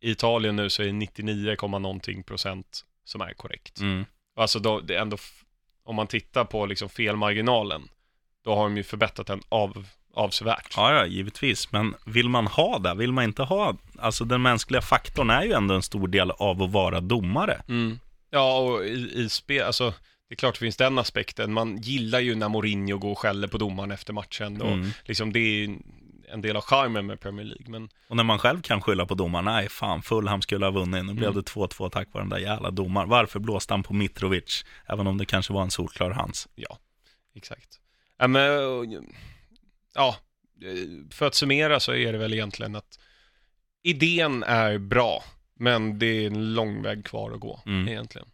I 0.00 0.10
Italien 0.10 0.56
nu 0.56 0.70
så 0.70 0.82
är 0.82 0.86
det 0.86 0.92
99, 0.92 1.56
någonting 1.78 2.22
procent 2.22 2.84
som 3.04 3.20
är 3.20 3.32
korrekt. 3.32 3.80
Mm. 3.80 4.04
Alltså 4.36 4.58
då, 4.58 4.80
det 4.80 4.94
är 4.94 5.00
ändå, 5.00 5.16
om 5.84 5.96
man 5.96 6.06
tittar 6.06 6.44
på 6.44 6.66
liksom 6.66 6.88
felmarginalen, 6.88 7.82
då 8.44 8.54
har 8.54 8.62
de 8.62 8.76
ju 8.76 8.82
förbättrat 8.82 9.26
den 9.26 9.42
av, 9.48 9.86
avsevärt. 10.14 10.72
Ja, 10.76 10.94
ja, 10.94 11.06
givetvis. 11.06 11.72
Men 11.72 11.94
vill 12.06 12.28
man 12.28 12.46
ha 12.46 12.78
det? 12.78 12.94
Vill 12.94 13.12
man 13.12 13.24
inte 13.24 13.42
ha... 13.42 13.76
Alltså 13.98 14.24
den 14.24 14.42
mänskliga 14.42 14.80
faktorn 14.82 15.30
är 15.30 15.42
ju 15.42 15.52
ändå 15.52 15.74
en 15.74 15.82
stor 15.82 16.08
del 16.08 16.30
av 16.30 16.62
att 16.62 16.70
vara 16.70 17.00
domare. 17.00 17.62
Mm. 17.68 17.98
Ja, 18.30 18.58
och 18.58 18.84
i, 18.86 19.12
i 19.14 19.28
spel, 19.28 19.62
alltså 19.64 19.90
det 20.28 20.34
är 20.34 20.36
klart 20.36 20.54
det 20.54 20.58
finns 20.60 20.76
den 20.76 20.98
aspekten. 20.98 21.52
Man 21.52 21.76
gillar 21.76 22.20
ju 22.20 22.34
när 22.34 22.48
Mourinho 22.48 22.98
går 22.98 23.10
och 23.10 23.18
skäller 23.18 23.48
på 23.48 23.58
domaren 23.58 23.90
efter 23.90 24.12
matchen. 24.12 24.62
Och 24.62 24.72
Mm. 24.72 24.90
liksom 25.04 25.32
det 25.32 25.38
är 25.40 25.76
en 26.32 26.40
del 26.42 26.56
av 26.56 26.62
charmen 26.62 27.06
med 27.06 27.20
Premier 27.20 27.46
League. 27.46 27.64
Men 27.68 27.88
Och 28.08 28.16
när 28.16 28.24
man 28.24 28.38
själv 28.38 28.62
kan 28.62 28.80
skylla 28.82 29.06
på 29.06 29.14
domaren, 29.14 29.44
nej 29.44 29.68
fan, 29.68 30.02
Fulham 30.02 30.42
skulle 30.42 30.66
ha 30.66 30.70
vunnit, 30.70 31.04
nu 31.04 31.14
blev 31.14 31.30
Mm. 31.30 31.42
det 31.42 31.50
2-2 31.50 31.88
tack 31.90 32.08
vare 32.12 32.22
den 32.22 32.30
där 32.30 32.38
jävla 32.38 32.70
domaren. 32.70 33.08
Varför 33.08 33.40
blåste 33.40 33.74
han 33.74 33.82
på 33.82 33.94
Mitrovic? 33.94 34.64
Även 34.86 35.06
om 35.06 35.18
det 35.18 35.26
kanske 35.26 35.52
var 35.52 35.62
en 35.62 35.70
solklar 35.70 36.10
hans. 36.10 36.48
ja, 36.54 36.78
exakt. 37.34 37.68
Ja, 38.18 38.26
men, 38.28 38.42
ja, 39.94 40.16
för 41.10 41.26
att 41.26 41.34
summera 41.34 41.80
så 41.80 41.94
är 41.94 42.12
det 42.12 42.18
väl 42.18 42.32
egentligen 42.34 42.76
att 42.76 42.98
idén 43.82 44.42
är 44.42 44.78
bra, 44.78 45.24
men 45.54 45.98
det 45.98 46.06
är 46.06 46.26
en 46.26 46.54
lång 46.54 46.82
väg 46.82 47.04
kvar 47.04 47.30
att 47.32 47.40
gå 47.40 47.62
Mm. 47.66 47.88
egentligen. 47.88 48.28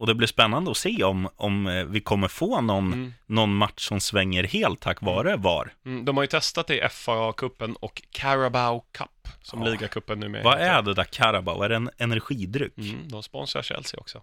Och 0.00 0.06
det 0.06 0.14
blir 0.14 0.26
spännande 0.28 0.70
att 0.70 0.76
se 0.76 1.04
om, 1.04 1.28
om 1.36 1.66
eh, 1.66 1.84
vi 1.84 2.00
kommer 2.00 2.28
få 2.28 2.60
någon, 2.60 2.92
Mm. 2.92 3.14
någon 3.26 3.54
match 3.54 3.88
som 3.88 4.00
svänger 4.00 4.44
helt 4.44 4.80
tack 4.80 5.02
vare 5.02 5.36
VAR. 5.36 5.74
Mm, 5.84 6.04
de 6.04 6.16
har 6.16 6.24
ju 6.24 6.26
testat 6.26 6.66
det 6.66 6.76
i 6.76 6.80
FA-cupen 6.82 7.74
och 7.74 8.02
Carabao 8.10 8.80
Cup, 8.92 9.28
som 9.42 9.62
Ja. 9.62 9.68
ligacupen 9.68 10.20
numera 10.20 10.42
Vad 10.44 10.58
heter. 10.58 10.72
är 10.78 10.82
det 10.82 10.94
där 10.94 11.04
Carabao? 11.04 11.62
Är 11.62 11.68
det 11.68 11.76
en 11.76 11.90
energidryck? 11.98 12.78
Mm, 12.78 13.08
de 13.08 13.22
sponsrar 13.22 13.62
Chelsea 13.62 14.00
också. 14.00 14.22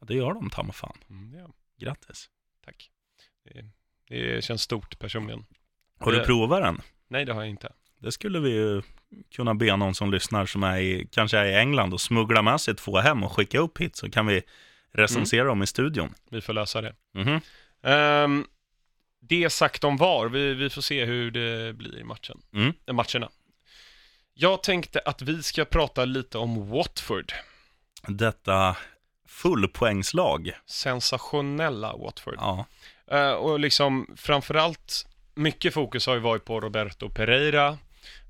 Ja, 0.00 0.06
det 0.06 0.14
gör 0.14 0.34
de, 0.34 0.50
ta 0.50 0.72
fan. 0.72 0.96
Mm, 1.10 1.38
ja, 1.38 1.48
Grattis. 1.78 2.30
tack. 2.64 2.90
Det, 3.44 3.64
det 4.08 4.44
känns 4.44 4.62
stort 4.62 4.98
personligen. 4.98 5.46
Har 5.98 6.12
du 6.12 6.18
Det- 6.18 6.24
provat 6.24 6.62
den? 6.62 6.80
Nej, 7.08 7.24
det 7.24 7.32
har 7.32 7.40
jag 7.40 7.50
inte. 7.50 7.72
Det 7.98 8.12
skulle 8.12 8.40
vi 8.40 8.50
ju 8.50 8.82
kunna 9.34 9.54
be 9.54 9.76
någon 9.76 9.94
som 9.94 10.10
lyssnar 10.12 10.46
som 10.46 10.62
är 10.62 10.78
i, 10.78 11.08
kanske 11.12 11.38
är 11.38 11.44
i 11.44 11.54
England 11.54 11.92
och 11.94 12.00
smuggla 12.00 12.42
med 12.42 12.60
sig 12.60 12.74
två 12.76 12.98
hem 12.98 13.24
och 13.24 13.32
skicka 13.32 13.58
upp 13.58 13.78
hit 13.78 13.96
så 13.96 14.10
kan 14.10 14.26
vi 14.26 14.42
recensera 14.92 15.44
dem 15.44 15.62
i 15.62 15.66
studion. 15.66 16.14
Vi 16.30 16.40
får 16.40 16.52
lösa 16.52 16.80
det. 16.80 16.94
Mhm. 17.14 17.40
Ehm, 17.82 18.46
det 19.20 19.50
sagt 19.50 19.84
om 19.84 19.96
VAR, 19.96 20.28
vi, 20.28 20.54
vi 20.54 20.70
får 20.70 20.82
se 20.82 21.04
hur 21.04 21.30
det 21.30 21.72
blir 21.76 21.98
i 21.98 22.04
matchen. 22.04 22.40
Mm. 22.52 22.72
eh, 22.86 22.94
matcherna. 22.94 23.28
Jag 24.34 24.62
tänkte 24.62 25.00
att 25.04 25.22
vi 25.22 25.42
ska 25.42 25.64
prata 25.64 26.04
lite 26.04 26.38
om 26.38 26.68
Watford. 26.70 27.32
Detta 28.08 28.76
fullpoängslag. 29.28 30.52
Sensationella 30.66 31.96
Watford. 31.96 32.34
Ja. 32.38 32.66
Eh, 33.10 33.30
och 33.32 33.60
liksom 33.60 34.06
framförallt, 34.16 35.06
mycket 35.36 35.74
fokus 35.74 36.06
har 36.06 36.14
ju 36.14 36.20
varit 36.20 36.44
på 36.44 36.60
Roberto 36.60 37.10
Pereira. 37.10 37.78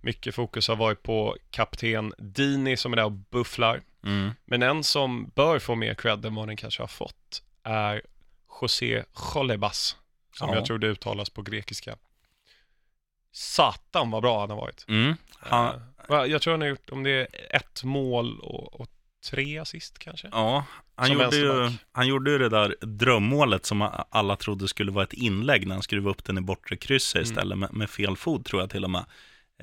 Mycket 0.03 0.35
fokus 0.35 0.69
har 0.69 0.77
varit 0.77 1.03
på 1.03 1.37
kapten 1.51 2.13
Dini 2.19 2.77
som 2.77 2.93
är 2.93 2.97
där 2.97 3.05
och 3.05 3.13
bufflar. 3.13 3.81
Mm. 4.05 4.31
Men 4.45 4.63
en 4.63 4.85
som 4.85 5.29
bör 5.35 5.59
få 5.59 5.75
mer 5.75 5.95
cred 5.95 6.25
än 6.25 6.35
vad 6.35 6.49
den 6.49 6.57
kanske 6.57 6.83
har 6.83 6.89
fått 6.89 7.43
är 7.63 8.03
José 8.61 9.05
Jolebas, 9.35 9.97
som 10.33 10.49
Ja. 10.49 10.55
jag 10.55 10.65
tror 10.65 10.79
det 10.79 10.87
uttalas 10.87 11.31
på 11.31 11.43
grekiska. 11.43 11.97
Satan 13.33 14.11
vad 14.11 14.23
bra 14.23 14.41
han 14.41 14.51
har 14.51 14.57
varit. 14.57 14.85
Mm. 14.89 15.17
Han, 15.39 15.81
Eh, 16.11 16.25
jag 16.25 16.43
tror 16.43 16.53
han 16.53 16.61
har 16.61 16.69
gjort, 16.69 16.91
om 16.91 17.03
det 17.03 17.11
är 17.11 17.57
ett 17.57 17.85
mål 17.85 18.41
och, 18.41 18.81
och 18.81 18.91
tre 19.31 19.59
assist 19.59 19.99
kanske. 19.99 20.29
ja, 20.33 20.65
han 20.97 21.07
Som 21.09 21.21
gjorde, 21.21 21.37
ju, 21.37 21.71
han 21.93 22.07
gjorde 22.07 22.31
ju 22.31 22.39
det 22.39 22.49
där 22.49 22.75
drömmålet 22.81 23.67
som 23.67 23.89
alla 24.11 24.37
trodde 24.37 24.69
skulle 24.69 24.93
vara 24.93 25.05
ett 25.05 25.13
inlägg 25.13 25.67
när 25.67 25.75
han 25.75 25.83
skruvade 25.83 26.11
upp 26.11 26.25
den 26.25 26.39
i 26.39 26.41
bortre 26.41 26.77
krysset 26.77 27.15
Mm. 27.17 27.25
istället 27.25 27.59
med, 27.59 27.73
med 27.75 27.91
fel 27.91 28.17
fot 28.17 28.45
tror 28.47 28.63
jag 28.63 28.71
till 28.71 28.85
och 28.85 28.91
med. 28.91 29.05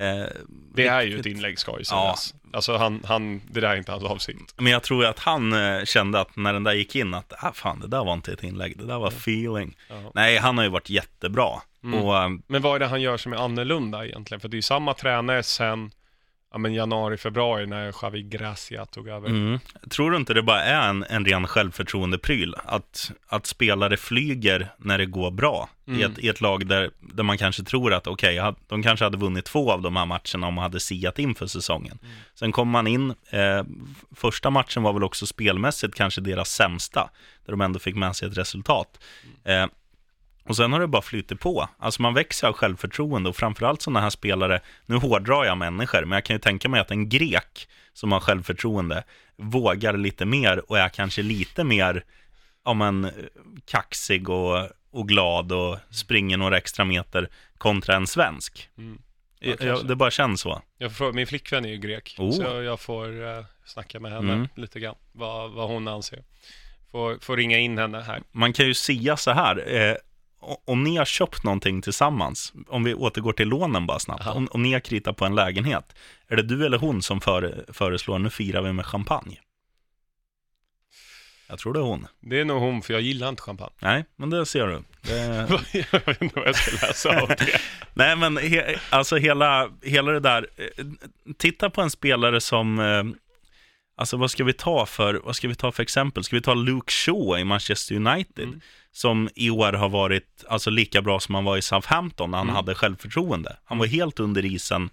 Eh, 0.00 0.26
Det 0.74 0.86
är 0.86 1.02
ju 1.02 1.20
ett 1.20 1.26
inlägg 1.26 1.58
ska 1.58 1.72
ju 1.72 1.78
Ja. 1.78 1.84
sägas. 1.84 2.34
Alltså 2.52 2.76
han, 2.76 3.02
han, 3.04 3.40
det 3.50 3.60
där 3.60 3.68
är 3.68 3.76
inte 3.76 3.92
hans 3.92 4.04
avsikt. 4.04 4.54
Men 4.56 4.72
jag 4.72 4.82
tror 4.82 5.04
att 5.04 5.18
han 5.18 5.52
eh, 5.52 5.84
kände 5.84 6.20
att 6.20 6.36
när 6.36 6.52
den 6.52 6.64
där 6.64 6.72
gick 6.72 6.96
in 6.96 7.14
att, 7.14 7.32
ah, 7.44 7.52
fan 7.52 7.80
det 7.80 7.86
där 7.88 8.04
var 8.04 8.12
inte 8.14 8.32
ett 8.32 8.42
inlägg, 8.44 8.78
det 8.78 8.86
där 8.86 8.98
var 8.98 9.08
feeling. 9.08 9.76
Ja. 9.88 10.10
Nej, 10.14 10.36
han 10.38 10.56
har 10.58 10.64
ju 10.64 10.70
varit 10.70 10.90
jättebra. 10.90 11.48
Mm. 11.84 12.00
Och 12.02 12.16
eh, 12.22 12.28
Men 12.46 12.62
vad 12.62 12.74
är 12.74 12.78
det 12.78 12.86
han 12.86 13.00
gör 13.02 13.16
som 13.16 13.32
är 13.32 13.36
annorlunda 13.36 14.06
egentligen? 14.06 14.40
För 14.40 14.48
det 14.48 14.54
är 14.54 14.58
ju 14.58 14.62
samma 14.62 14.94
tränare 14.94 15.42
sen 15.42 15.90
ja, 16.54 16.58
men 16.58 16.74
januari, 16.74 17.16
februari 17.16 17.66
när 17.66 17.94
Javi 18.02 18.22
Gracia 18.22 18.86
tog 18.86 19.08
över. 19.08 19.28
Mm. 19.28 19.58
Tror 19.90 20.10
du 20.10 20.16
inte 20.16 20.34
det 20.34 20.42
bara 20.42 20.62
är 20.62 20.88
en, 20.88 21.04
en 21.08 21.24
ren 21.24 21.46
självförtroendepryl? 21.46 22.54
Att, 22.64 23.12
att 23.26 23.46
spelare 23.46 23.96
flyger 23.96 24.68
när 24.78 24.98
det 24.98 25.06
går 25.06 25.30
bra 25.30 25.68
i, 25.86 25.90
Mm. 25.90 26.12
ett, 26.12 26.18
i 26.18 26.28
ett 26.28 26.40
lag 26.40 26.66
där, 26.66 26.90
där 27.00 27.22
man 27.22 27.38
kanske 27.38 27.62
tror 27.62 27.92
att 27.94 28.06
okej, 28.06 28.40
okay, 28.40 28.52
de 28.66 28.82
kanske 28.82 29.04
hade 29.04 29.16
vunnit 29.16 29.44
två 29.44 29.72
av 29.72 29.82
de 29.82 29.96
här 29.96 30.06
matcherna 30.06 30.46
om 30.46 30.54
man 30.54 30.62
hade 30.62 30.80
siat 30.80 31.18
in 31.18 31.34
för 31.34 31.46
säsongen. 31.46 31.98
Mm. 32.02 32.14
Sen 32.34 32.52
kom 32.52 32.68
man 32.68 32.86
in, 32.86 33.14
eh, 33.30 33.64
första 34.16 34.50
matchen 34.50 34.82
var 34.82 34.92
väl 34.92 35.04
också 35.04 35.26
spelmässigt 35.26 35.94
kanske 35.94 36.20
deras 36.20 36.50
sämsta, 36.50 37.10
där 37.46 37.52
de 37.52 37.60
ändå 37.60 37.78
fick 37.78 37.94
med 37.94 38.16
sig 38.16 38.28
ett 38.28 38.38
resultat. 38.38 38.98
Eh, 39.44 39.66
och 40.48 40.56
sen 40.56 40.72
har 40.72 40.80
det 40.80 40.86
bara 40.86 41.02
flyttat 41.02 41.40
på. 41.40 41.68
Alltså 41.78 42.02
man 42.02 42.14
växer 42.14 42.48
av 42.48 42.52
självförtroende 42.54 43.28
och 43.28 43.36
framförallt 43.36 43.82
sådana 43.82 44.00
här 44.00 44.10
spelare, 44.10 44.60
nu 44.86 44.96
hårdrar 44.96 45.44
jag 45.44 45.58
människor, 45.58 46.04
men 46.04 46.16
jag 46.16 46.24
kan 46.24 46.36
ju 46.36 46.40
tänka 46.40 46.68
mig 46.68 46.80
att 46.80 46.90
en 46.90 47.08
grek 47.08 47.68
som 47.92 48.12
har 48.12 48.20
självförtroende 48.20 49.04
vågar 49.36 49.96
lite 49.96 50.24
mer 50.24 50.70
och 50.70 50.78
är 50.78 50.88
kanske 50.88 51.22
lite 51.22 51.64
mer, 51.64 52.04
ja 52.64 52.74
men, 52.74 53.10
kaxig 53.66 54.28
och, 54.28 54.68
och 54.90 55.08
glad 55.08 55.52
och 55.52 55.78
springer 55.90 56.36
några 56.36 56.56
extra 56.56 56.84
meter 56.84 57.28
kontra 57.58 57.96
en 57.96 58.06
svensk. 58.06 58.68
Mm. 58.78 58.98
Ja, 59.40 59.54
Jag, 59.60 59.86
det 59.86 59.96
bara 59.96 60.10
känns 60.10 60.40
så. 60.40 60.62
Jag 60.78 60.90
får, 60.90 60.96
fråga- 60.96 61.12
min 61.12 61.26
flickvän 61.26 61.64
är 61.64 61.68
ju 61.68 61.76
grek, 61.76 62.14
Oh. 62.18 62.30
så 62.30 62.42
jag, 62.42 62.80
får 62.80 63.08
uh, 63.22 63.44
snacka 63.64 64.00
med 64.00 64.12
henne 64.12 64.32
Mm. 64.32 64.48
lite 64.56 64.80
grann, 64.80 64.94
vad, 65.12 65.50
vad 65.52 65.68
hon 65.68 65.88
anser. 65.88 66.22
Får, 66.90 67.18
får 67.20 67.36
ringa 67.36 67.58
in 67.58 67.78
henne 67.78 68.00
här. 68.00 68.22
Man 68.32 68.52
kan 68.52 68.66
ju 68.66 68.74
sia 68.74 69.16
så 69.16 69.30
här, 69.30 69.74
eh, 69.74 69.94
om 70.64 70.84
ni 70.84 70.96
har 70.96 71.04
köpt 71.04 71.44
någonting 71.44 71.82
tillsammans, 71.82 72.52
om 72.68 72.84
vi 72.84 72.94
återgår 72.94 73.32
till 73.32 73.48
lånen 73.48 73.86
bara 73.86 73.98
snabbt, 73.98 74.26
om, 74.26 74.48
om 74.50 74.62
ni 74.62 74.72
har 74.72 74.80
kritat 74.80 75.16
på 75.16 75.24
en 75.24 75.34
lägenhet, 75.34 75.94
är 76.28 76.36
det 76.36 76.42
du 76.42 76.66
eller 76.66 76.78
hon 76.78 77.02
som 77.02 77.20
före, 77.20 77.64
föreslår, 77.68 78.18
nu 78.18 78.30
firar 78.30 78.62
vi 78.62 78.72
med 78.72 78.86
champagne? 78.86 79.40
Jag 81.46 81.58
tror 81.58 81.72
det 81.72 81.78
är 81.78 81.84
hon. 81.84 82.06
Det 82.20 82.40
är 82.40 82.44
nog 82.44 82.60
hon, 82.60 82.82
för 82.82 82.92
jag 82.92 83.02
gillar 83.02 83.28
inte 83.28 83.42
champagne. 83.42 83.74
Nej, 83.78 84.04
men 84.16 84.30
det 84.30 84.46
ser 84.46 84.66
du. 84.66 84.82
Det... 85.02 85.48
jag 85.92 86.06
vet 86.06 86.22
inte 86.22 86.38
vad 86.38 86.48
jag 86.48 86.56
ska 86.56 86.86
läsa 86.86 87.20
av 87.20 87.28
det. 87.28 87.60
Nej, 87.94 88.16
men 88.16 88.36
he, 88.36 88.78
alltså 88.90 89.16
hela, 89.16 89.70
hela 89.82 90.12
det 90.12 90.20
där, 90.20 90.46
eh, 90.56 90.84
titta 91.38 91.70
på 91.70 91.82
en 91.82 91.90
spelare 91.90 92.40
som, 92.40 92.78
eh, 92.78 93.04
alltså 93.96 94.16
vad 94.16 94.30
ska 94.30 94.44
vi 94.44 94.52
ta 94.52 94.86
för, 94.86 95.20
vad 95.24 95.36
ska 95.36 95.48
vi 95.48 95.54
ta 95.54 95.72
för 95.72 95.82
exempel? 95.82 96.24
Ska 96.24 96.36
vi 96.36 96.42
ta 96.42 96.54
Luke 96.54 96.92
Shaw 96.92 97.40
i 97.40 97.44
Manchester 97.44 97.94
United? 97.94 98.44
Mm. 98.44 98.60
Som 98.96 99.28
i 99.34 99.50
år 99.50 99.72
har 99.72 99.88
varit 99.88 100.44
alltså, 100.48 100.70
lika 100.70 101.02
bra 101.02 101.20
som 101.20 101.34
han 101.34 101.44
var 101.44 101.56
i 101.56 101.62
Southampton 101.62 102.30
när 102.30 102.38
han 102.38 102.46
Mm. 102.46 102.56
hade 102.56 102.74
självförtroende. 102.74 103.56
Han 103.64 103.78
var 103.78 103.86
helt 103.86 104.20
under 104.20 104.44
isen 104.44 104.90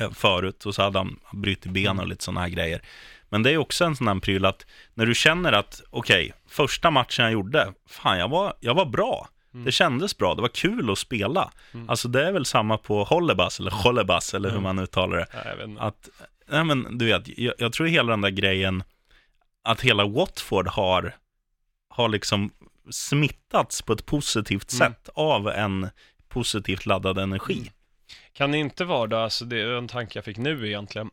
eh, 0.00 0.10
förut 0.12 0.66
och 0.66 0.74
så 0.74 0.82
hade 0.82 0.98
han 0.98 1.20
brutit 1.32 1.72
ben 1.72 1.98
och 2.00 2.06
lite 2.06 2.24
sådana 2.24 2.40
här 2.40 2.48
grejer. 2.48 2.82
Men 3.28 3.42
det 3.42 3.50
är 3.50 3.56
också 3.58 3.84
en 3.84 3.96
sån 3.96 4.08
här 4.08 4.20
pryl 4.20 4.44
att 4.44 4.66
när 4.94 5.06
du 5.06 5.14
känner 5.14 5.52
att, 5.52 5.82
okej, 5.90 6.32
första 6.48 6.90
matchen 6.90 7.24
jag 7.24 7.32
gjorde, 7.32 7.72
fan 7.86 8.18
jag 8.18 8.28
var, 8.28 8.54
jag 8.60 8.74
var 8.74 8.84
bra. 8.86 9.28
Mm. 9.54 9.64
Det 9.64 9.72
kändes 9.72 10.16
bra, 10.18 10.34
det 10.34 10.42
var 10.42 10.48
kul 10.48 10.90
att 10.90 10.98
spela. 10.98 11.50
Mm. 11.74 11.90
Alltså 11.90 12.08
det 12.08 12.26
är 12.28 12.32
väl 12.32 12.44
samma 12.44 12.78
på 12.78 13.04
Hollebas 13.04 13.60
eller 13.60 13.70
Hollebas 13.70 14.34
eller 14.34 14.48
hur 14.48 14.58
Mm. 14.58 14.62
man 14.76 14.78
uttalar 14.84 15.16
det. 15.16 15.64
Inte. 15.64 15.82
Att, 15.82 16.08
nej 16.48 16.64
men 16.64 16.98
du 16.98 17.04
vet, 17.06 17.38
jag, 17.38 17.54
jag 17.58 17.72
tror 17.72 17.86
hela 17.86 18.10
den 18.10 18.20
där 18.20 18.30
grejen, 18.30 18.82
att 19.62 19.80
hela 19.80 20.04
Watford 20.06 20.68
har, 20.68 21.14
har 21.88 22.08
liksom 22.08 22.50
smittats 22.90 23.82
på 23.82 23.92
ett 23.92 24.06
positivt 24.06 24.72
Mm. 24.72 24.78
sätt 24.92 25.08
av 25.14 25.48
en 25.48 25.88
positivt 26.28 26.86
laddad 26.86 27.18
energi. 27.18 27.54
Mm. 27.58 27.72
Kan 28.32 28.52
det 28.52 28.58
inte 28.58 28.84
vara 28.84 29.06
då, 29.06 29.16
alltså 29.16 29.44
det 29.44 29.60
är 29.60 29.66
en 29.78 29.88
tanke 29.88 30.18
jag 30.18 30.24
fick 30.24 30.36
nu 30.36 30.66
egentligen. 30.68 31.10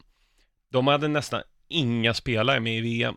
De 0.71 0.87
hade 0.87 1.07
nästan 1.07 1.41
inga 1.67 2.13
spelare 2.13 2.59
med 2.59 2.77
i 2.77 2.81
VM. 2.81 3.15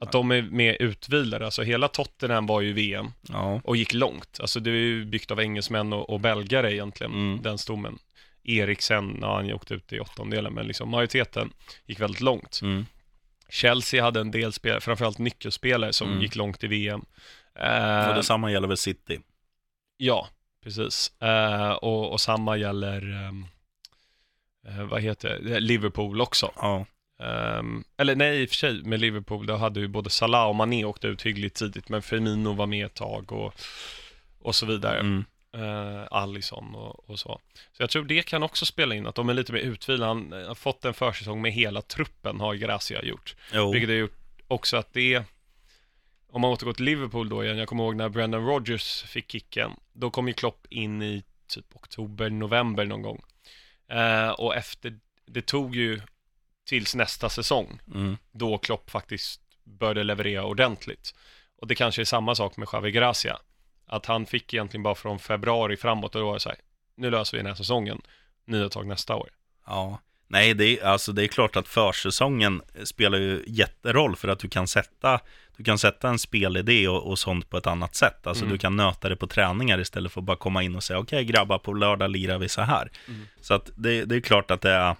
Att 0.00 0.12
de 0.12 0.30
är 0.30 0.42
med 0.42 0.76
utvilade, 0.80 1.44
alltså 1.44 1.62
hela 1.62 1.88
Tottenham 1.88 2.46
var 2.46 2.60
ju 2.60 2.72
VM 2.72 3.06
Ja. 3.28 3.60
och 3.64 3.76
gick 3.76 3.92
långt. 3.94 4.38
Alltså 4.40 4.60
det 4.60 4.70
är 4.70 4.74
ju 4.74 5.04
byggt 5.04 5.30
av 5.30 5.40
engelsmän 5.40 5.92
och, 5.92 6.10
och 6.10 6.20
belgare 6.20 6.72
egentligen, 6.72 7.12
Mm. 7.12 7.42
den 7.42 7.58
stommen. 7.58 7.98
Eriksen, 8.44 9.18
ja, 9.20 9.36
han 9.36 9.52
åkte 9.52 9.74
ut 9.74 9.92
i 9.92 10.00
åttondelen, 10.00 10.52
men 10.54 10.66
liksom 10.66 10.88
majoriteten 10.88 11.52
gick 11.86 12.00
väldigt 12.00 12.20
långt. 12.20 12.60
Mm. 12.62 12.86
Chelsea 13.48 14.02
hade 14.04 14.20
en 14.20 14.30
del 14.30 14.52
spelare, 14.52 14.80
framförallt 14.80 15.18
nyckelspelare 15.18 15.92
som 15.92 16.08
Mm. 16.08 16.22
gick 16.22 16.36
långt 16.36 16.64
i 16.64 16.66
VM. 16.66 17.04
Och 17.54 17.60
Eh, 17.60 18.14
detsamma 18.14 18.50
gäller 18.52 18.68
väl 18.68 18.76
City. 18.76 19.20
ja, 19.96 20.28
Precis. 20.64 21.12
Eh, 21.22 21.70
och, 21.72 22.12
och 22.12 22.20
samma 22.20 22.56
gäller, 22.56 23.26
ehm, 23.26 23.46
eh, 24.68 24.84
vad 24.84 25.02
heter 25.02 25.38
det, 25.42 25.60
Liverpool 25.60 26.20
också. 26.20 26.50
Ja. 26.56 26.86
Ehm, 27.22 27.84
eller 27.96 28.16
nej, 28.16 28.42
i 28.42 28.44
och 28.44 28.48
för 28.48 28.56
sig, 28.56 28.82
med 28.82 29.00
Liverpool, 29.00 29.46
då 29.46 29.56
hade 29.56 29.80
ju 29.80 29.88
både 29.88 30.10
Salah 30.10 30.48
och 30.48 30.56
Mané 30.56 30.84
åkt 30.84 31.04
ut 31.04 31.22
hyggligt 31.26 31.56
tidigt, 31.56 31.88
men 31.88 32.02
Firmino 32.02 32.52
var 32.52 32.66
med 32.66 32.86
ett 32.86 32.94
tag 32.94 33.32
och, 33.32 33.54
och 34.38 34.54
så 34.54 34.66
vidare. 34.66 34.98
Mm. 35.00 35.24
eh, 35.54 36.06
Allison 36.10 36.74
och, 36.74 37.10
och 37.10 37.18
så. 37.18 37.40
Så 37.72 37.82
jag 37.82 37.90
tror 37.90 38.04
det 38.04 38.22
kan 38.22 38.42
också 38.42 38.66
spela 38.66 38.94
in, 38.94 39.06
att 39.06 39.14
de 39.14 39.28
är 39.28 39.34
lite 39.34 39.52
mer 39.52 39.60
utvilade. 39.60 40.06
Han 40.06 40.32
har 40.32 40.54
fått 40.54 40.84
en 40.84 40.94
försäsong 40.94 41.42
med 41.42 41.52
hela 41.52 41.82
truppen, 41.82 42.40
har 42.40 42.54
Gracia 42.54 43.02
gjort. 43.04 43.36
Jo. 43.52 43.72
Vilket 43.72 43.88
har 43.90 43.96
gjort 43.96 44.18
också 44.48 44.76
att 44.76 44.92
det, 44.92 45.22
om 46.32 46.40
man 46.40 46.50
återgår 46.50 46.72
till 46.72 46.84
Liverpool 46.84 47.28
då 47.28 47.44
igen, 47.44 47.58
jag 47.58 47.68
kommer 47.68 47.84
ihåg 47.84 47.96
när 47.96 48.08
Brendan 48.08 48.46
Rodgers 48.46 49.02
fick 49.02 49.32
kicken, 49.32 49.70
då 49.92 50.10
kom 50.10 50.28
ju 50.28 50.34
Klopp 50.34 50.66
in 50.70 51.02
i 51.02 51.22
typ 51.46 51.76
oktober, 51.76 52.30
november 52.30 52.84
någon 52.84 53.02
gång. 53.02 53.22
Eh, 53.88 54.28
och 54.30 54.56
efter, 54.56 54.98
det 55.26 55.42
tog 55.46 55.76
ju 55.76 56.00
tills 56.64 56.94
nästa 56.94 57.28
säsong, 57.28 57.80
Mm. 57.94 58.16
då 58.32 58.58
Klopp 58.58 58.90
faktiskt 58.90 59.40
började 59.64 60.04
leverera 60.04 60.44
ordentligt. 60.44 61.14
Och 61.56 61.66
det 61.66 61.74
kanske 61.74 62.02
är 62.02 62.04
samma 62.04 62.34
sak 62.34 62.56
med 62.56 62.68
Javi 62.72 62.90
Gracia. 62.90 63.38
Att 63.86 64.06
han 64.06 64.26
fick 64.26 64.54
egentligen 64.54 64.82
bara 64.82 64.94
från 64.94 65.18
februari 65.18 65.76
framåt 65.76 66.14
och 66.14 66.20
då 66.20 66.26
var 66.26 66.34
det 66.34 66.40
så 66.40 66.48
här, 66.48 66.58
nu 66.94 67.10
löser 67.10 67.36
vi 67.36 67.42
den 67.42 67.46
här 67.46 67.54
säsongen, 67.54 68.02
nya 68.44 68.68
tag 68.68 68.86
nästa 68.86 69.16
år. 69.16 69.30
Ja. 69.66 69.98
Nej, 70.32 70.54
det 70.54 70.80
är, 70.80 70.84
alltså, 70.86 71.12
det 71.12 71.24
är 71.24 71.26
klart 71.28 71.56
att 71.56 71.68
försäsongen 71.68 72.62
spelar 72.84 73.18
ju 73.18 73.44
jätteroll 73.46 74.16
för 74.16 74.28
att 74.28 74.38
du 74.38 74.48
kan 74.48 74.68
sätta, 74.68 75.20
du 75.56 75.64
kan 75.64 75.78
sätta 75.78 76.08
en 76.08 76.18
spelidé 76.18 76.88
och, 76.88 77.10
och 77.10 77.18
sånt 77.18 77.50
på 77.50 77.56
ett 77.58 77.66
annat 77.66 77.94
sätt. 77.94 78.26
Alltså 78.26 78.44
Mm. 78.44 78.52
du 78.52 78.58
kan 78.58 78.76
nöta 78.76 79.08
det 79.08 79.16
på 79.16 79.26
träningar 79.26 79.80
istället 79.80 80.12
för 80.12 80.20
att 80.20 80.24
bara 80.26 80.36
komma 80.36 80.62
in 80.62 80.76
och 80.76 80.82
säga 80.82 80.98
okej 80.98 81.24
grabbar, 81.24 81.58
på 81.58 81.72
lördag 81.72 82.10
lirar 82.10 82.38
vi 82.38 82.48
så 82.48 82.60
här. 82.62 82.90
Mm. 83.08 83.26
Så 83.40 83.54
att 83.54 83.70
det, 83.76 84.04
det 84.04 84.16
är 84.16 84.20
klart 84.20 84.50
att 84.50 84.60
det, 84.60 84.70
är, 84.72 84.96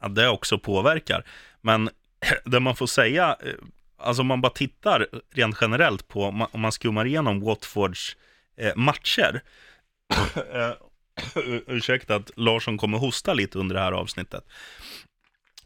att 0.00 0.14
det 0.14 0.28
också 0.28 0.58
påverkar. 0.58 1.24
Men 1.60 1.90
det 2.44 2.60
man 2.60 2.76
får 2.76 2.86
säga, 2.86 3.36
eh, 3.44 3.52
alltså 3.98 4.20
om 4.22 4.26
man 4.26 4.40
bara 4.40 4.52
tittar 4.52 5.06
rent 5.34 5.56
generellt 5.60 6.08
på, 6.08 6.24
om 6.24 6.36
man- 6.36 6.48
om 6.52 6.60
man 6.60 6.72
skummar 6.72 7.06
igenom 7.06 7.40
Watfords 7.40 8.16
eh, 8.56 8.76
matcher, 8.76 9.40
eh, 10.54 10.70
ursäkta 11.66 12.14
att 12.14 12.30
Larsson 12.36 12.78
kommer 12.78 12.98
hosta 12.98 13.34
lite 13.34 13.58
under 13.58 13.74
det 13.74 13.82
här 13.82 13.92
avsnittet. 13.92 14.44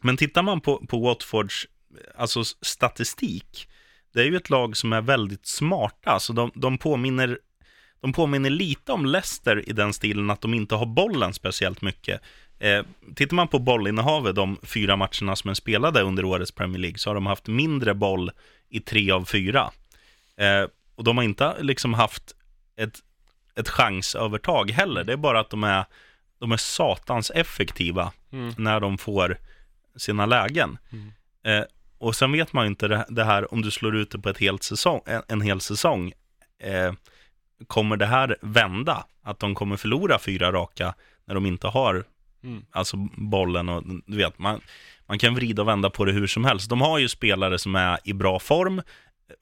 Men 0.01 0.17
tittar 0.17 0.43
man 0.43 0.61
på, 0.61 0.85
på 0.87 0.99
Watfords 0.99 1.67
alltså 2.15 2.43
statistik, 2.43 3.67
det 4.13 4.21
är 4.21 4.25
ju 4.25 4.37
ett 4.37 4.49
lag 4.49 4.77
som 4.77 4.93
är 4.93 5.01
väldigt 5.01 5.45
smarta. 5.45 6.11
Alltså 6.11 6.33
de, 6.33 6.51
de, 6.55 6.77
påminner, 6.77 7.39
de 8.01 8.13
påminner 8.13 8.49
lite 8.49 8.91
om 8.91 9.05
Leicester 9.05 9.69
i 9.69 9.73
den 9.73 9.93
stilen 9.93 10.29
att 10.29 10.41
de 10.41 10.53
inte 10.53 10.75
har 10.75 10.85
bollen 10.85 11.33
speciellt 11.33 11.81
mycket. 11.81 12.21
Eh, 12.59 12.83
tittar 13.15 13.35
man 13.35 13.47
på 13.47 13.59
bollinnehavet 13.59 14.35
de 14.35 14.57
fyra 14.63 14.95
matcherna 14.95 15.35
som 15.35 15.49
är 15.49 15.53
spelade 15.53 16.01
under 16.01 16.25
årets 16.25 16.51
Premier 16.51 16.79
League 16.79 16.97
så 16.97 17.09
har 17.09 17.15
de 17.15 17.25
haft 17.25 17.47
mindre 17.47 17.93
boll 17.93 18.31
i 18.69 18.79
tre 18.79 19.11
av 19.11 19.25
fyra. 19.25 19.71
Eh, 20.37 20.69
och 20.95 21.03
de 21.03 21.17
har 21.17 21.23
inte 21.23 21.63
liksom 21.63 21.93
haft 21.93 22.35
ett, 22.77 22.99
ett 23.59 23.69
chansövertag 23.69 24.71
heller. 24.71 25.03
Det 25.03 25.13
är 25.13 25.17
bara 25.17 25.39
att 25.39 25.49
de 25.49 25.63
är, 25.63 25.85
de 26.39 26.51
är 26.51 26.57
satans 26.57 27.29
effektiva 27.29 28.11
Mm. 28.31 28.53
när 28.57 28.79
de 28.79 28.97
får 28.97 29.37
sina 29.97 30.25
lägen. 30.25 30.77
Mm. 30.91 31.11
Eh, 31.45 31.65
och 31.97 32.15
sen 32.15 32.31
vet 32.31 32.53
man 32.53 32.65
ju 32.65 32.69
inte 32.69 32.87
det, 32.87 33.05
det 33.09 33.23
här 33.23 33.53
om 33.53 33.61
du 33.61 33.71
slår 33.71 33.95
ut 33.95 34.11
det 34.11 34.19
på 34.19 34.29
ett 34.29 34.37
helt 34.37 34.63
säsong, 34.63 35.01
en, 35.05 35.21
en 35.27 35.41
hel 35.41 35.61
säsong. 35.61 36.11
Eh, 36.63 36.93
kommer 37.67 37.97
det 37.97 38.05
här 38.05 38.37
vända? 38.41 39.05
Att 39.23 39.39
de 39.39 39.55
kommer 39.55 39.77
förlora 39.77 40.19
fyra 40.19 40.51
raka 40.51 40.93
när 41.25 41.35
de 41.35 41.45
inte 41.45 41.67
har 41.67 42.03
Mm. 42.43 42.65
alltså 42.71 42.97
bollen 43.17 43.69
och 43.69 43.83
du 44.05 44.17
vet, 44.17 44.39
man, 44.39 44.61
man 45.05 45.19
kan 45.19 45.35
vrida 45.35 45.61
och 45.61 45.67
vända 45.67 45.89
på 45.89 46.05
det 46.05 46.11
hur 46.11 46.27
som 46.27 46.45
helst. 46.45 46.69
De 46.69 46.81
har 46.81 46.99
ju 46.99 47.09
spelare 47.09 47.59
som 47.59 47.75
är 47.75 47.99
i 48.03 48.13
bra 48.13 48.39
form, 48.39 48.81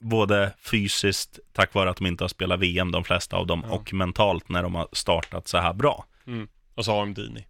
både 0.04 0.54
fysiskt 0.62 1.40
tack 1.54 1.74
vare 1.74 1.90
att 1.90 1.98
de 1.98 2.06
inte 2.08 2.24
har 2.24 2.30
spelat 2.30 2.60
VM, 2.60 2.92
de 2.92 3.04
flesta 3.04 3.38
av 3.38 3.48
dem, 3.48 3.64
Ja. 3.68 3.74
och 3.76 3.94
mentalt 3.94 4.50
när 4.50 4.64
de 4.64 4.76
har 4.76 4.88
startat 4.92 5.48
så 5.48 5.58
här 5.58 5.74
bra. 5.74 6.06
Mm. 6.28 6.48
Och 6.76 6.86
så 6.86 6.92
har 6.92 7.00
de 7.00 7.14
Dini. 7.14 7.46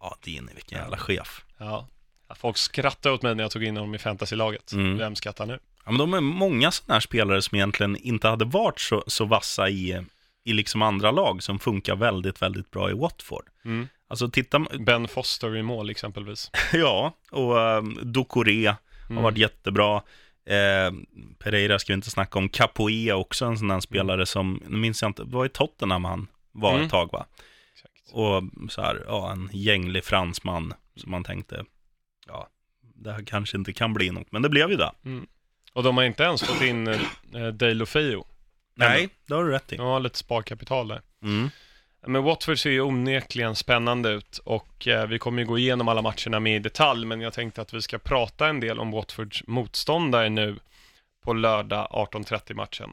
Ja, 0.00 0.16
Dini, 0.24 0.52
vilken 0.54 0.78
jävla 0.78 0.96
chef. 0.96 1.44
Ja. 1.58 1.88
Folk 2.36 2.56
skrattade 2.56 3.14
åt 3.14 3.22
mig 3.22 3.34
när 3.34 3.44
jag 3.44 3.50
tog 3.50 3.64
in 3.64 3.76
honom 3.76 3.94
i 3.94 3.98
fantasylaget. 3.98 4.72
Mm. 4.72 4.98
Vem 4.98 5.14
skrattar 5.16 5.46
nu? 5.46 5.58
Ja, 5.84 5.90
men 5.90 5.98
de 5.98 6.14
är 6.14 6.20
många 6.20 6.70
sådana 6.70 6.94
här 6.94 7.00
spelare 7.00 7.42
som 7.42 7.56
egentligen 7.56 7.96
inte 7.96 8.28
hade 8.28 8.44
varit 8.44 8.80
så, 8.80 9.04
så 9.06 9.24
vassa 9.24 9.68
i, 9.68 10.02
i 10.44 10.52
liksom 10.52 10.82
andra 10.82 11.10
lag 11.10 11.42
som 11.42 11.58
funkar 11.58 11.96
väldigt, 11.96 12.42
väldigt 12.42 12.70
bra 12.70 12.90
i 12.90 12.94
Watford. 12.94 13.44
Mm. 13.64 13.88
Alltså 14.08 14.28
titta, 14.30 14.58
Ben 14.58 15.08
Foster 15.08 15.56
i 15.56 15.62
mål 15.62 15.90
exempelvis. 15.90 16.50
ja, 16.72 17.12
och 17.30 17.56
um, 17.56 17.98
Ducoré 18.02 18.66
har 18.66 18.76
Mm. 19.10 19.22
varit 19.22 19.38
jättebra. 19.38 20.02
Eh, 20.46 20.92
Pereira 21.38 21.78
ska 21.78 21.92
vi 21.92 21.94
inte 21.94 22.10
snacka 22.10 22.38
om. 22.38 22.48
Capoe 22.48 23.12
också 23.12 23.44
en 23.44 23.58
sån 23.58 23.68
där 23.68 23.80
spelare 23.80 24.26
som, 24.26 24.62
nu 24.68 24.76
minns 24.76 25.02
jag 25.02 25.08
inte, 25.08 25.24
det 25.24 25.36
var 25.36 25.46
i 25.46 25.48
Tottenham 25.48 26.04
han 26.04 26.26
var 26.52 26.72
Mm. 26.72 26.84
ett 26.84 26.90
tag 26.90 27.12
va? 27.12 27.26
Exakt. 27.72 28.12
Och 28.12 28.42
så 28.72 28.82
här, 28.82 29.04
ja, 29.06 29.32
en 29.32 29.50
gänglig 29.52 30.04
fransman 30.04 30.74
som 30.96 31.10
man 31.10 31.24
tänkte, 31.24 31.64
ja, 32.26 32.48
det 32.94 33.12
här 33.12 33.22
kanske 33.26 33.56
inte 33.56 33.72
kan 33.72 33.94
bli 33.94 34.10
något, 34.10 34.32
men 34.32 34.42
det 34.42 34.48
blev 34.48 34.70
ju 34.70 34.76
det. 34.76 34.90
Och 35.72 35.82
de 35.82 35.96
har 35.96 36.04
inte 36.04 36.22
ens 36.22 36.42
fått 36.42 36.62
in 36.62 36.86
eh, 36.88 37.46
Deulofeu. 37.52 38.22
Nej, 38.76 39.08
det 39.26 39.34
har 39.34 39.44
du 39.44 39.50
rätt 39.50 39.72
i. 39.72 39.76
De 39.76 39.86
har 39.86 40.00
lite 40.00 40.18
sparkapital 40.18 40.88
där. 40.88 41.00
Mm. 41.22 41.50
Men 42.06 42.22
Watford 42.22 42.58
ser 42.58 42.70
ju 42.70 42.80
onekligen 42.80 43.56
spännande 43.56 44.10
ut 44.10 44.38
och 44.44 44.88
eh, 44.88 45.06
vi 45.06 45.18
kommer 45.18 45.42
ju 45.42 45.48
gå 45.48 45.58
igenom 45.58 45.88
alla 45.88 46.02
matcherna 46.02 46.40
mer 46.40 46.56
i 46.56 46.58
detalj, 46.58 47.06
men 47.06 47.20
jag 47.20 47.32
tänkte 47.32 47.62
att 47.62 47.72
vi 47.74 47.82
ska 47.82 47.98
prata 47.98 48.48
en 48.48 48.60
del 48.60 48.78
om 48.78 48.90
Watfords 48.90 49.42
motståndare 49.46 50.28
nu 50.28 50.58
på 51.24 51.32
lördag 51.32 51.88
18.30-matchen. 51.92 52.90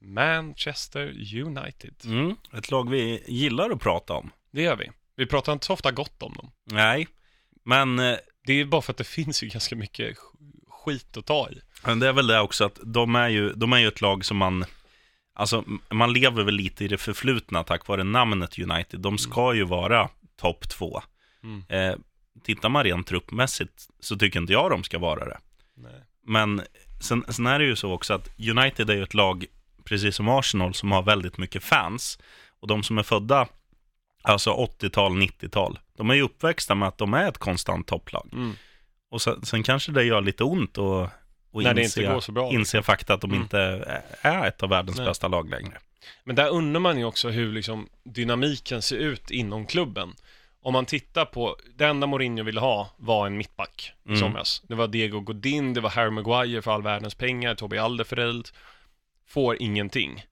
Manchester 0.00 1.06
United. 1.44 1.94
Mm. 2.04 2.36
Ett 2.52 2.70
lag 2.70 2.90
vi 2.90 3.24
gillar 3.26 3.70
att 3.70 3.80
prata 3.80 4.12
om. 4.14 4.30
Det 4.50 4.62
gör 4.62 4.76
vi. 4.76 4.90
Vi 5.16 5.26
pratar 5.26 5.52
inte 5.52 5.66
så 5.66 5.72
ofta 5.72 5.90
gott 5.92 6.22
om 6.22 6.32
dem. 6.34 6.50
Nej, 6.64 7.08
men 7.64 7.98
eh, 7.98 8.16
Det 8.46 8.52
är 8.52 8.64
bara 8.64 8.82
för 8.82 8.92
att 8.92 8.96
det 8.96 9.04
finns 9.18 9.42
ju 9.42 9.48
ganska 9.48 9.76
mycket 9.76 10.16
sk- 10.16 10.20
skit 10.84 11.16
att 11.16 11.26
ta 11.26 11.48
i. 11.50 11.60
men 11.86 11.98
det 12.00 12.08
är 12.08 12.12
väl 12.12 12.26
det 12.26 12.40
också 12.40 12.64
att 12.64 12.78
de 12.84 13.16
är 13.16 13.28
ju, 13.28 13.52
de 13.52 13.72
är 13.72 13.78
ju 13.78 13.88
ett 13.88 14.00
lag 14.00 14.24
som 14.24 14.36
man, 14.36 14.64
alltså 15.38 15.64
man 15.90 16.12
lever 16.12 16.44
väl 16.44 16.54
lite 16.54 16.84
i 16.84 16.88
det 16.88 16.98
förflutna 16.98 17.64
tack 17.64 17.86
vare 17.86 18.04
namnet 18.04 18.58
United. 18.58 19.00
De 19.00 19.18
ska 19.18 19.54
ju 19.54 19.64
vara 19.64 20.08
topp 20.36 20.68
två. 20.68 21.02
Mm. 21.42 21.64
Eh, 21.68 21.98
tittar 22.44 22.68
man 22.68 22.84
rent 22.84 23.06
truppmässigt 23.06 23.88
så 24.00 24.16
tycker 24.16 24.40
inte 24.40 24.52
jag 24.52 24.70
de 24.70 24.84
ska 24.84 24.98
vara 24.98 25.24
det. 25.24 25.38
Nej. 25.76 26.04
Men 26.26 26.62
sen, 27.00 27.24
sen 27.28 27.46
är 27.46 27.58
det 27.58 27.64
ju 27.64 27.76
så 27.76 27.92
också 27.92 28.14
att 28.14 28.28
United 28.38 28.90
är 28.90 28.94
ju 28.94 29.02
ett 29.02 29.14
lag, 29.14 29.46
precis 29.84 30.16
som 30.16 30.28
Arsenal, 30.28 30.74
som 30.74 30.92
har 30.92 31.02
väldigt 31.02 31.38
mycket 31.38 31.64
fans. 31.64 32.18
Och 32.60 32.68
de 32.68 32.82
som 32.82 32.98
är 32.98 33.02
födda, 33.02 33.48
alltså 34.22 34.50
80-tal, 34.50 35.12
90-tal, 35.12 35.78
de 35.96 36.10
är 36.10 36.14
ju 36.14 36.22
uppväxta 36.22 36.74
med 36.74 36.88
att 36.88 36.98
de 36.98 37.14
är 37.14 37.28
ett 37.28 37.38
konstant 37.38 37.86
topplag. 37.86 38.28
Mm. 38.32 38.52
Och 39.10 39.22
sen, 39.22 39.44
sen 39.44 39.62
kanske 39.62 39.92
det 39.92 40.04
gör 40.04 40.20
lite 40.20 40.44
ont 40.44 40.78
att 40.78 41.10
och 41.50 41.62
När 41.62 41.74
det 41.74 41.82
inse, 41.82 42.00
inte 42.00 42.12
går 42.14 42.20
så 42.20 42.32
bra. 42.32 42.50
inse 42.52 42.82
fakta 42.82 43.14
att 43.14 43.20
de 43.20 43.30
Mm. 43.30 43.42
inte 43.42 43.60
är 44.22 44.46
ett 44.48 44.62
av 44.62 44.68
världens 44.68 44.96
Nej. 44.96 45.06
bästa 45.06 45.28
lag 45.28 45.50
längre. 45.50 45.78
Men 46.24 46.36
där 46.36 46.48
undrar 46.48 46.80
man 46.80 46.98
ju 46.98 47.04
också 47.04 47.28
hur 47.28 47.52
liksom 47.52 47.88
dynamiken 48.04 48.82
ser 48.82 48.96
ut 48.96 49.30
inom 49.30 49.66
klubben. 49.66 50.14
Om 50.62 50.72
man 50.72 50.86
tittar 50.86 51.24
på, 51.24 51.56
det 51.76 51.84
enda 51.86 52.06
Mourinho 52.06 52.44
ville 52.44 52.60
ha 52.60 52.90
var 52.96 53.26
en 53.26 53.36
mittback 53.36 53.92
i 54.04 54.08
Mm. 54.08 54.20
somras. 54.20 54.62
Det 54.68 54.74
var 54.74 54.88
Diego 54.88 55.20
Godin, 55.20 55.74
det 55.74 55.80
var 55.80 55.90
Harry 55.90 56.10
Maguire 56.10 56.62
för 56.62 56.70
all 56.70 56.82
världens 56.82 57.14
pengar, 57.14 57.54
Toby 57.54 57.78
Alderfereld. 57.78 58.48
Får 59.28 59.62
ingenting. 59.62 60.24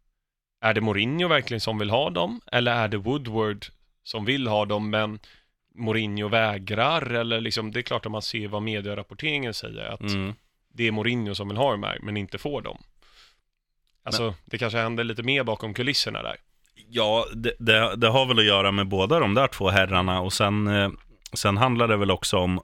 Är 0.60 0.74
det 0.74 0.80
Mourinho 0.80 1.28
verkligen 1.28 1.60
som 1.60 1.78
vill 1.78 1.90
ha 1.90 2.10
dem? 2.10 2.40
Eller 2.52 2.72
är 2.74 2.88
det 2.88 2.96
Woodward 2.96 3.66
som 4.02 4.24
vill 4.24 4.46
ha 4.46 4.64
dem, 4.64 4.90
men 4.90 5.18
Mourinho 5.74 6.28
vägrar? 6.28 7.10
Eller 7.10 7.40
liksom, 7.40 7.70
det 7.72 7.80
är 7.80 7.82
klart 7.82 8.06
att 8.06 8.12
man 8.12 8.22
ser 8.22 8.48
vad 8.48 8.62
medierapporteringen 8.62 9.54
säger, 9.54 9.84
att 9.84 10.00
Mm. 10.00 10.34
Det 10.76 10.86
är 10.86 10.92
Mourinho 10.92 11.34
som 11.34 11.48
vill 11.48 11.56
ha 11.56 11.70
dem 11.70 11.82
här, 11.82 11.98
men 12.02 12.16
inte 12.16 12.38
får 12.38 12.62
dem. 12.62 12.78
Alltså, 14.04 14.34
det 14.44 14.58
kanske 14.58 14.78
händer 14.78 15.04
lite 15.04 15.22
mer 15.22 15.44
bakom 15.44 15.74
kulisserna 15.74 16.22
där. 16.22 16.36
Ja, 16.88 17.26
det, 17.34 17.52
det, 17.58 17.96
det 17.96 18.08
har 18.08 18.26
väl 18.26 18.38
att 18.38 18.44
göra 18.44 18.72
med 18.72 18.88
båda 18.88 19.20
de 19.20 19.34
där 19.34 19.48
två 19.48 19.68
herrarna 19.68 20.20
och 20.20 20.32
sen, 20.32 20.66
eh, 20.66 20.90
sen 21.32 21.56
handlar 21.56 21.88
det 21.88 21.96
väl 21.96 22.10
också 22.10 22.38
om 22.38 22.60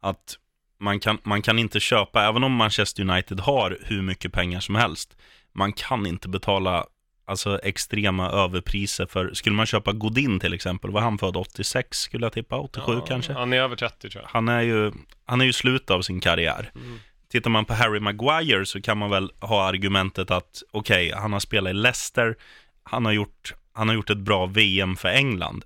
att 0.00 0.38
man 0.78 1.00
kan, 1.00 1.18
man 1.22 1.42
kan 1.42 1.58
inte 1.58 1.80
köpa, 1.80 2.24
även 2.24 2.44
om 2.44 2.52
Manchester 2.52 3.02
United 3.10 3.40
har 3.40 3.78
hur 3.82 4.02
mycket 4.02 4.32
pengar 4.32 4.60
som 4.60 4.74
helst, 4.74 5.16
man 5.52 5.72
kan 5.72 6.06
inte 6.06 6.28
betala 6.28 6.86
alltså 7.24 7.58
extrema 7.62 8.30
överpriser 8.30 9.06
för, 9.06 9.34
skulle 9.34 9.56
man 9.56 9.66
köpa 9.66 9.92
Godin 9.92 10.40
till 10.40 10.54
exempel, 10.54 10.90
var 10.90 11.00
han 11.00 11.18
född 11.18 11.36
86 11.36 11.98
skulle 11.98 12.26
jag 12.26 12.32
tippa, 12.32 12.58
87 12.58 12.92
Ja, 12.92 13.00
kanske? 13.00 13.32
Han 13.32 13.52
är 13.52 13.60
över 13.60 13.76
30 13.76 14.10
tror 14.10 14.22
jag. 14.22 14.30
Han 14.30 14.48
är 14.48 14.60
ju, 14.60 14.92
han 15.24 15.40
är 15.40 15.44
ju 15.44 15.52
slut 15.52 15.90
av 15.90 16.02
sin 16.02 16.20
karriär. 16.20 16.70
Mm. 16.74 16.98
Tittar 17.32 17.50
man 17.50 17.64
på 17.64 17.74
Harry 17.74 18.00
Maguire 18.00 18.66
så 18.66 18.80
kan 18.82 18.98
man 18.98 19.10
väl 19.10 19.32
ha 19.40 19.64
argumentet 19.64 20.30
att 20.30 20.62
okej, 20.70 21.12
han 21.12 21.32
har 21.32 21.40
spelat 21.40 21.70
i 21.70 21.74
Leicester, 21.74 22.36
han 22.82 23.04
har 23.04 23.12
gjort 23.12 23.54
han 23.72 23.88
har 23.88 23.94
gjort 23.94 24.10
ett 24.10 24.18
bra 24.18 24.46
VM 24.46 24.96
för 24.96 25.08
England. 25.08 25.64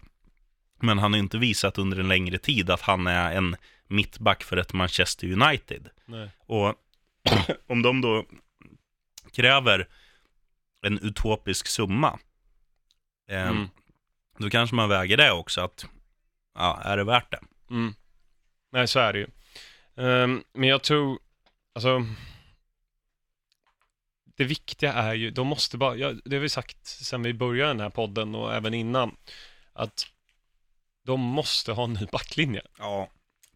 Men 0.81 0.99
han 0.99 1.13
har 1.13 1.19
inte 1.19 1.39
visat 1.39 1.79
under 1.79 1.99
en 1.99 2.09
längre 2.09 2.39
tid 2.39 2.71
att 2.71 2.81
han 2.81 3.07
är 3.07 3.33
en 3.33 3.57
mittback 3.89 4.43
för 4.43 4.57
ett 4.57 4.73
Manchester 4.73 5.33
United. 5.33 5.89
Nej. 6.05 6.31
Och 6.47 6.75
om 7.67 7.83
de 7.83 8.01
då 8.01 8.25
kräver 9.33 9.89
en 10.83 10.99
utopisk 10.99 11.67
summa, 11.67 12.19
eh, 13.31 13.49
Mm. 13.49 13.69
då 14.39 14.51
kanske 14.51 14.77
man 14.77 14.89
väger 14.89 15.17
det 15.17 15.33
också, 15.33 15.61
att 15.61 15.87
ja, 16.55 16.81
är 16.85 16.97
det 16.97 17.05
värt 17.05 17.31
det? 17.31 17.41
Mm. 17.71 17.95
Nej, 18.73 18.89
så 18.89 18.99
är 18.99 19.13
det 19.13 19.19
ju. 19.19 19.27
Ehm, 19.97 20.45
men 20.55 20.69
jag 20.69 20.83
tror, 20.83 21.19
alltså, 21.77 22.07
det 24.37 24.45
viktiga 24.45 24.93
är 24.93 25.15
ju, 25.15 25.31
de 25.31 25.47
måste 25.47 25.77
bara, 25.79 25.97
ja, 25.97 26.13
det 26.25 26.37
har 26.37 26.41
vi 26.41 26.49
sagt 26.49 26.87
sedan 26.87 27.23
vi 27.23 27.33
började 27.35 27.71
den 27.71 27.81
här 27.81 27.91
podden 27.91 28.35
och 28.35 28.55
även 28.55 28.75
innan, 28.75 29.17
att 29.73 30.07
de 31.05 31.21
måste 31.21 31.73
ha 31.73 31.85
en 31.85 31.93
ny 31.93 32.07
backlinje. 32.13 32.63
Ja. 32.79 33.09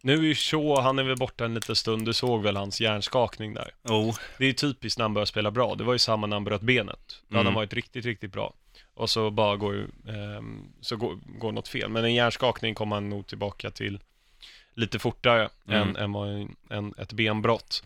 Nu 0.02 0.12
är 0.14 0.22
ju 0.22 0.34
Shaw, 0.34 0.80
han 0.82 0.98
är 0.98 1.02
väl 1.02 1.16
borta 1.16 1.44
en 1.44 1.54
liten 1.54 1.76
stund, 1.76 2.04
du 2.06 2.12
såg 2.12 2.42
väl 2.42 2.56
hans 2.56 2.80
hjärnskakning 2.80 3.54
där. 3.54 3.74
Oh, 3.84 4.16
Det 4.38 4.44
är 4.44 4.48
ju 4.48 4.52
typiskt 4.54 4.98
när 4.98 5.04
han 5.04 5.14
börjar 5.14 5.26
spela 5.26 5.50
bra, 5.50 5.74
det 5.74 5.84
var 5.84 5.92
ju 5.92 5.98
samma 5.98 6.26
när 6.26 6.36
han 6.36 6.44
bröt 6.44 6.60
benet. 6.62 7.22
Då 7.28 7.36
hade 7.36 7.40
Mm. 7.40 7.46
han 7.46 7.54
varit 7.54 7.72
riktigt, 7.72 8.04
riktigt 8.04 8.32
bra. 8.32 8.54
Och 8.94 9.10
så 9.10 9.30
bara 9.30 9.56
går, 9.56 9.86
ehm, 10.08 10.72
så 10.80 10.96
går, 10.96 11.18
går 11.38 11.52
något 11.52 11.68
fel. 11.68 11.88
Men 11.88 12.04
en 12.04 12.14
hjärnskakning 12.14 12.74
kommer 12.74 12.96
han 12.96 13.08
nog 13.08 13.26
tillbaka 13.26 13.70
till 13.70 14.00
lite 14.74 14.98
fortare 14.98 15.48
Mm. 15.68 15.88
än, 15.88 15.96
än, 15.96 16.14
en, 16.14 16.56
än 16.70 16.94
ett 16.98 17.12
benbrott. 17.12 17.82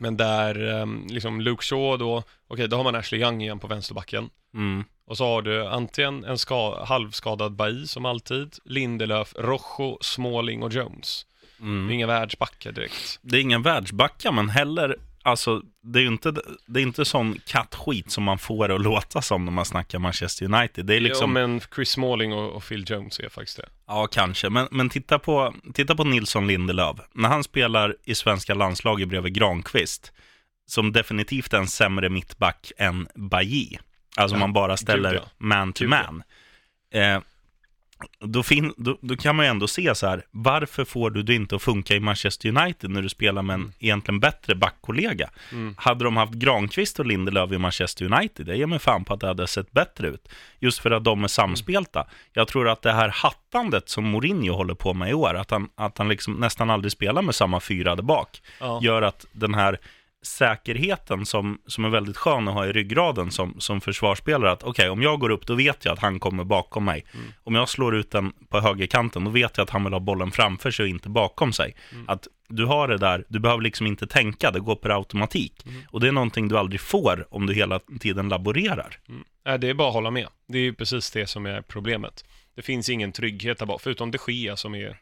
Men 0.00 0.16
där, 0.16 0.68
ehm, 0.68 1.06
liksom 1.08 1.40
Luke 1.40 1.62
Shaw 1.62 1.98
då, 1.98 2.22
okej, 2.48 2.68
då 2.68 2.76
har 2.76 2.84
man 2.84 2.94
Ashley 2.94 3.20
Young 3.20 3.42
igen 3.42 3.58
på 3.58 3.66
vänsterbacken. 3.66 4.30
mm, 4.54 4.84
Och 5.06 5.16
så 5.16 5.24
har 5.24 5.42
du 5.42 5.66
antingen 5.66 6.24
en 6.24 6.38
ska, 6.38 6.84
halvskadad 6.84 7.52
Bailly 7.52 7.86
som 7.86 8.04
alltid, 8.04 8.54
Lindelöf, 8.64 9.34
Rojo, 9.38 9.98
Smalling 10.00 10.62
och 10.62 10.72
Jones. 10.72 11.26
Det 11.58 11.64
är 11.64 11.68
mm. 11.68 11.90
inga 11.90 12.06
världsbackar 12.06 12.72
direkt. 12.72 13.18
Det 13.22 13.36
är 13.36 13.40
ingen 13.40 13.62
världsbacka, 13.62 14.32
men 14.32 14.48
heller, 14.48 14.96
alltså, 15.22 15.62
det 15.82 15.98
är 15.98 16.02
ju 16.02 16.08
inte, 16.08 16.32
det 16.66 16.80
är 16.80 16.82
inte 16.82 17.04
sån 17.04 17.40
kattskit 17.46 18.10
som 18.10 18.24
man 18.24 18.38
får 18.38 18.70
att 18.70 18.80
låta 18.80 19.22
som 19.22 19.44
när 19.44 19.52
man 19.52 19.64
snackar 19.64 19.98
Manchester 19.98 20.54
United. 20.54 20.86
Det 20.86 20.96
är 20.96 21.00
liksom, 21.00 21.36
Ja, 21.36 21.46
men 21.46 21.60
Chris 21.74 21.90
Smalling 21.90 22.32
och, 22.32 22.50
och 22.50 22.64
Phil 22.68 22.84
Jones 22.86 23.20
är 23.20 23.28
faktiskt 23.28 23.56
det. 23.56 23.68
Ja, 23.86 24.06
kanske. 24.06 24.50
Men, 24.50 24.68
men 24.70 24.88
titta, 24.88 25.18
på, 25.18 25.54
titta 25.74 25.94
på 25.94 26.04
Nilsson 26.04 26.46
Lindelöf. 26.46 26.96
När 27.12 27.28
han 27.28 27.44
spelar 27.44 27.96
i 28.04 28.14
svenska 28.14 28.54
landslaget 28.54 29.08
bredvid 29.08 29.34
Granqvist, 29.34 30.12
som 30.66 30.92
definitivt 30.92 31.52
är 31.52 31.58
en 31.58 31.66
sämre 31.66 32.08
mittback 32.08 32.72
än 32.78 33.08
Bailly. 33.14 33.78
Alltså 34.16 34.36
Ja, 34.36 34.40
man 34.40 34.52
bara 34.52 34.76
ställer 34.76 35.22
man 35.38 35.72
to 35.72 35.84
man. 35.84 36.22
Eh, 36.92 37.20
då, 38.20 38.42
fin, 38.42 38.72
då, 38.76 38.98
då 39.00 39.16
kan 39.16 39.36
man 39.36 39.44
ju 39.46 39.50
ändå 39.50 39.68
se 39.68 39.94
så 39.94 40.06
här, 40.06 40.22
varför 40.30 40.84
får 40.84 41.10
du 41.10 41.22
det 41.22 41.34
inte 41.34 41.56
att 41.56 41.62
funka 41.62 41.94
i 41.94 42.00
Manchester 42.00 42.48
United 42.48 42.90
när 42.90 43.02
du 43.02 43.08
spelar 43.08 43.42
med 43.42 43.54
en 43.54 43.72
egentligen 43.78 44.20
bättre 44.20 44.54
backkollega? 44.54 45.30
Mm. 45.52 45.74
Hade 45.78 46.04
de 46.04 46.16
haft 46.16 46.32
Granqvist 46.32 46.98
och 46.98 47.06
Lindelöf 47.06 47.52
i 47.52 47.58
Manchester 47.58 48.12
United, 48.12 48.46
det 48.46 48.56
ger 48.56 48.66
mig 48.66 48.78
fan 48.78 49.04
på 49.04 49.14
att 49.14 49.20
det 49.20 49.26
hade 49.26 49.46
sett 49.46 49.72
bättre 49.72 50.08
ut. 50.08 50.28
Just 50.58 50.78
för 50.78 50.90
att 50.90 51.04
de 51.04 51.24
är 51.24 51.28
samspelta. 51.28 52.06
Jag 52.32 52.48
tror 52.48 52.68
att 52.68 52.82
det 52.82 52.92
här 52.92 53.08
hattandet 53.08 53.88
som 53.88 54.04
Mourinho 54.04 54.54
håller 54.54 54.74
på 54.74 54.94
med 54.94 55.10
i 55.10 55.14
år, 55.14 55.34
att 55.34 55.50
han, 55.50 55.68
att 55.74 55.98
han 55.98 56.08
liksom 56.08 56.34
nästan 56.34 56.70
aldrig 56.70 56.92
spelar 56.92 57.22
med 57.22 57.34
samma 57.34 57.60
fyra 57.60 57.96
där 57.96 58.02
bak, 58.02 58.42
Ja. 58.60 58.80
gör 58.82 59.02
att 59.02 59.26
den 59.32 59.54
här 59.54 59.78
säkerheten 60.22 61.26
som, 61.26 61.60
som 61.66 61.84
är 61.84 61.88
väldigt 61.88 62.16
skön 62.16 62.48
att 62.48 62.54
ha 62.54 62.66
i 62.66 62.72
ryggraden 62.72 63.30
som, 63.30 63.60
som 63.60 63.80
försvarsspelare, 63.80 64.50
att 64.50 64.62
okej, 64.62 64.90
om 64.90 65.02
jag 65.02 65.20
går 65.20 65.30
upp 65.30 65.46
då 65.46 65.54
vet 65.54 65.84
jag 65.84 65.92
att 65.92 65.98
han 65.98 66.20
kommer 66.20 66.44
bakom 66.44 66.84
mig. 66.84 67.04
Om 67.44 67.54
jag 67.54 67.68
slår 67.68 67.96
ut 67.96 68.10
den 68.10 68.32
på 68.48 68.60
högerkanten, 68.60 69.24
då 69.24 69.30
vet 69.30 69.56
jag 69.56 69.64
att 69.64 69.70
han 69.70 69.84
vill 69.84 69.92
ha 69.92 70.00
bollen 70.00 70.30
framför 70.30 70.70
sig 70.70 70.82
och 70.82 70.88
inte 70.88 71.08
bakom 71.08 71.52
sig. 71.52 71.76
Att 72.08 72.26
du 72.48 72.64
har 72.64 72.88
det 72.88 72.98
där, 72.98 73.24
du 73.28 73.38
behöver 73.38 73.62
liksom 73.62 73.86
inte 73.86 74.06
tänka, 74.06 74.50
det 74.50 74.60
går 74.60 74.76
per 74.76 74.90
automatik. 74.90 75.64
Och 75.90 76.00
det 76.00 76.08
är 76.08 76.12
någonting 76.12 76.48
du 76.48 76.58
aldrig 76.58 76.80
får 76.80 77.26
om 77.30 77.46
du 77.46 77.54
hela 77.54 77.80
tiden 78.00 78.28
laborerar. 78.28 78.96
Mm. 79.08 79.60
Det 79.60 79.68
är 79.68 79.74
bara 79.74 79.88
att 79.88 79.94
hålla 79.94 80.10
med. 80.10 80.28
Det 80.48 80.58
är 80.58 80.62
ju 80.62 80.74
precis 80.74 81.10
det 81.10 81.26
som 81.26 81.46
är 81.46 81.62
problemet. 81.62 82.24
Det 82.54 82.62
finns 82.62 82.88
ingen 82.88 83.12
trygghet 83.12 83.58
där 83.58 83.66
bak, 83.66 83.80
förutom 83.82 84.10
de 84.10 84.18
Gea 84.32 84.56
som 84.56 84.74
är, 84.74 84.80
jag 84.80 84.94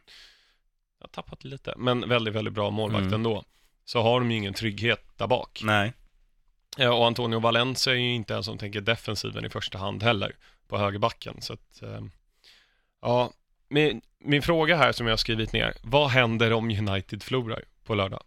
har 1.00 1.08
tappat 1.12 1.44
lite, 1.44 1.74
men 1.76 2.08
väldigt, 2.08 2.34
väldigt 2.34 2.54
bra 2.54 2.70
målvakt 2.70 3.02
Mm. 3.02 3.14
ändå. 3.14 3.44
Så 3.88 4.02
har 4.02 4.20
de 4.20 4.30
ju 4.30 4.36
ingen 4.36 4.54
trygghet 4.54 5.04
där 5.16 5.26
bak. 5.26 5.60
Nej. 5.64 5.92
Ja, 6.76 6.92
och 6.92 7.06
Antonio 7.06 7.40
Valencia 7.40 7.92
är 7.92 7.96
ju 7.96 8.14
inte 8.14 8.34
en 8.34 8.44
som 8.44 8.58
tänker 8.58 8.80
defensiven 8.80 9.44
i 9.44 9.50
första 9.50 9.78
hand 9.78 10.02
heller, 10.02 10.36
på 10.68 10.78
högerbacken. 10.78 11.40
Så 11.40 11.52
att, 11.52 11.82
eh, 11.82 12.00
ja, 13.02 13.32
min, 13.68 14.00
min 14.18 14.42
fråga 14.42 14.76
här 14.76 14.92
som 14.92 15.06
jag 15.06 15.12
har 15.12 15.16
skrivit 15.16 15.52
ner, 15.52 15.76
vad 15.82 16.10
händer 16.10 16.52
om 16.52 16.70
United 16.70 17.22
förlorar 17.22 17.64
på 17.84 17.94
lördag? 17.94 18.22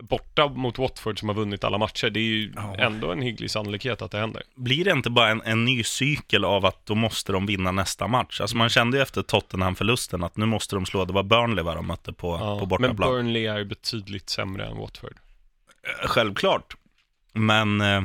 Borta 0.00 0.48
mot 0.48 0.78
Watford 0.78 1.18
som 1.18 1.28
har 1.28 1.36
vunnit 1.36 1.64
alla 1.64 1.78
matcher, 1.78 2.10
det 2.10 2.20
är 2.20 2.24
ju 2.24 2.52
Ja. 2.56 2.74
ändå 2.78 3.12
en 3.12 3.22
hygglig 3.22 3.50
sannolikhet 3.50 4.02
att 4.02 4.10
det 4.10 4.18
händer. 4.18 4.42
Blir 4.56 4.84
det 4.84 4.90
inte 4.90 5.10
bara 5.10 5.28
en, 5.28 5.42
en 5.44 5.64
ny 5.64 5.84
cykel 5.84 6.44
av 6.44 6.66
att 6.66 6.86
då 6.86 6.94
måste 6.94 7.32
de 7.32 7.46
vinna 7.46 7.72
nästa 7.72 8.06
match? 8.08 8.40
Alltså 8.40 8.56
man 8.56 8.68
kände 8.68 8.96
ju 8.96 9.02
efter 9.02 9.22
Tottenham-förlusten 9.22 10.24
att 10.24 10.36
nu 10.36 10.46
måste 10.46 10.76
de 10.76 10.86
slå, 10.86 11.04
det 11.04 11.12
var 11.12 11.22
Burnley 11.22 11.64
va 11.64 11.74
de 11.74 11.86
mötte 11.86 12.12
på, 12.12 12.38
på 12.38 12.44
Ja, 12.44 12.56
men 12.60 12.68
bortaplan. 12.68 13.10
Burnley 13.12 13.46
är 13.46 13.58
ju 13.58 13.64
betydligt 13.64 14.30
sämre 14.30 14.66
än 14.66 14.76
Watford. 14.76 15.14
Eh, 16.02 16.08
Självklart. 16.08 16.74
Men, 17.32 17.80
eh, 17.80 18.02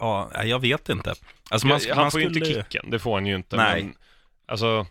ja, 0.00 0.30
jag 0.44 0.58
vet 0.58 0.88
inte. 0.88 1.14
Alltså 1.50 1.66
man, 1.66 1.80
han 1.88 1.96
man 1.96 2.10
får 2.10 2.20
ju 2.20 2.26
inte 2.26 2.40
skulle- 2.40 2.62
kicken, 2.64 2.90
det 2.90 2.98
får 2.98 3.14
han 3.14 3.26
ju 3.26 3.34
inte. 3.36 3.56
Nej. 3.56 3.82
Men, 3.82 3.94
alltså, 4.46 4.86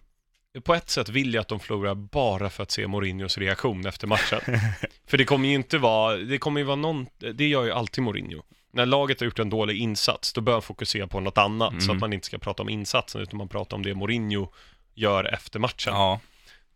på 0.63 0.75
ett 0.75 0.89
sätt 0.89 1.10
vill 1.10 1.33
jag 1.33 1.41
att 1.41 1.47
de 1.47 1.60
förlorar 1.60 1.95
bara 1.95 2.49
för 2.49 2.63
att 2.63 2.71
se 2.71 2.88
Mourinhos 2.88 3.38
reaktion 3.38 3.86
efter 3.86 4.07
matchen. 4.07 4.39
för 5.07 5.17
det 5.17 5.25
kommer 5.25 5.49
ju 5.49 5.55
inte 5.55 5.77
vara, 5.77 6.17
det 6.17 6.38
kommer 6.38 6.60
ju 6.60 6.65
vara 6.65 6.75
någon, 6.75 7.07
det 7.33 7.47
gör 7.47 7.63
ju 7.65 7.71
alltid 7.71 8.03
Mourinho. 8.03 8.43
När 8.71 8.86
laget 8.86 9.19
har 9.19 9.25
gjort 9.25 9.39
en 9.39 9.49
dålig 9.49 9.77
insats, 9.77 10.33
då 10.33 10.41
bör 10.41 10.53
han 10.53 10.62
fokusera 10.62 11.07
på 11.07 11.19
något 11.19 11.38
annat. 11.38 11.73
Så 11.83 11.86
Mm. 11.91 11.97
att 11.97 12.01
man 12.01 12.13
inte 12.13 12.25
ska 12.25 12.38
prata 12.38 12.63
om 12.63 12.69
insatsen, 12.69 13.21
utan 13.21 13.38
man 13.38 13.47
pratar 13.49 13.77
om 13.77 13.83
det 13.83 13.95
Mourinho 13.95 14.47
gör 14.95 15.33
efter 15.33 15.60
matchen. 15.60 15.93
Ja, 15.93 16.19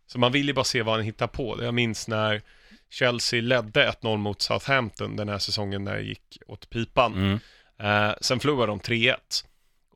Så 0.06 0.18
man 0.18 0.32
vill 0.32 0.46
ju 0.46 0.52
bara 0.52 0.64
se 0.64 0.82
vad 0.82 0.94
han 0.94 1.04
hittar 1.04 1.26
på. 1.26 1.58
Jag 1.62 1.74
minns 1.74 2.08
när 2.08 2.42
Chelsea 2.90 3.40
ledde 3.42 3.86
1-0 4.02 4.16
mot 4.16 4.42
Southampton 4.42 5.16
den 5.16 5.28
här 5.28 5.38
säsongen 5.38 5.84
när 5.84 5.94
det 5.94 6.02
gick 6.02 6.38
åt 6.46 6.70
pipan. 6.70 7.12
mm, 7.14 7.38
Eh, 7.78 8.14
sen 8.20 8.40
förlorar 8.40 8.66
de 8.66 8.80
3-1. 8.80 9.44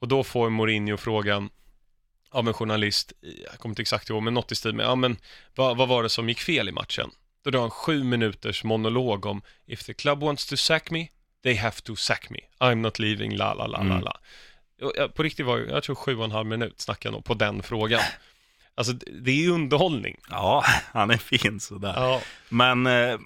Och 0.00 0.08
då 0.08 0.24
får 0.24 0.50
Mourinho 0.50 0.96
frågan 0.96 1.50
av 2.37 2.49
en 2.49 2.55
journalist, 2.55 3.12
jag 3.20 3.59
kommer 3.59 3.72
inte 3.72 3.83
exakt 3.83 4.11
ihåg, 4.11 4.22
men 4.22 4.35
något 4.35 4.53
i 4.53 4.55
stil 4.55 4.75
med, 4.75 4.87
ja 4.87 4.94
men 4.94 5.16
vad, 5.55 5.77
vad 5.77 5.88
var 5.88 6.03
det 6.03 6.09
som 6.09 6.29
gick 6.29 6.40
fel 6.40 6.68
i 6.68 6.72
matchen? 6.72 7.11
Då 7.44 7.51
drar 7.51 7.61
han 7.61 7.70
sju 7.70 8.05
minuters 8.05 8.64
monolog 8.64 9.27
om, 9.27 9.42
if 9.66 9.85
the 9.85 9.94
club 9.94 10.20
wants 10.22 10.46
to 10.46 10.57
sack 10.57 10.90
me, 10.90 11.09
they 11.42 11.55
have 11.57 11.77
to 11.83 11.96
sack 11.96 12.31
me. 12.31 12.38
I'm 12.61 12.75
not 12.75 12.99
leaving, 12.99 13.37
la 13.37 13.55
la 13.55 13.66
la 13.66 13.79
la 13.83 13.94
Mm. 13.94 14.01
la. 14.05 14.18
På 15.09 15.22
riktigt 15.22 15.46
var 15.46 15.59
jag 15.59 15.83
tror 15.83 15.94
sju 15.96 16.16
och 16.18 16.25
en 16.25 16.31
halv 16.31 16.46
minut 16.46 16.81
snackade 16.81 17.14
han 17.16 17.22
på 17.22 17.35
den 17.35 17.62
frågan. 17.62 18.01
Alltså 18.79 18.92
det 18.92 19.11
det 19.20 19.31
är 19.31 19.35
ju 19.37 19.51
underhållning. 19.51 20.16
ja, 20.31 20.64
han 20.92 21.11
är 21.11 21.16
fin 21.16 21.61
sådär. 21.61 21.92
Ja. 21.96 22.20
Men 22.49 22.87
eh, 22.87 23.18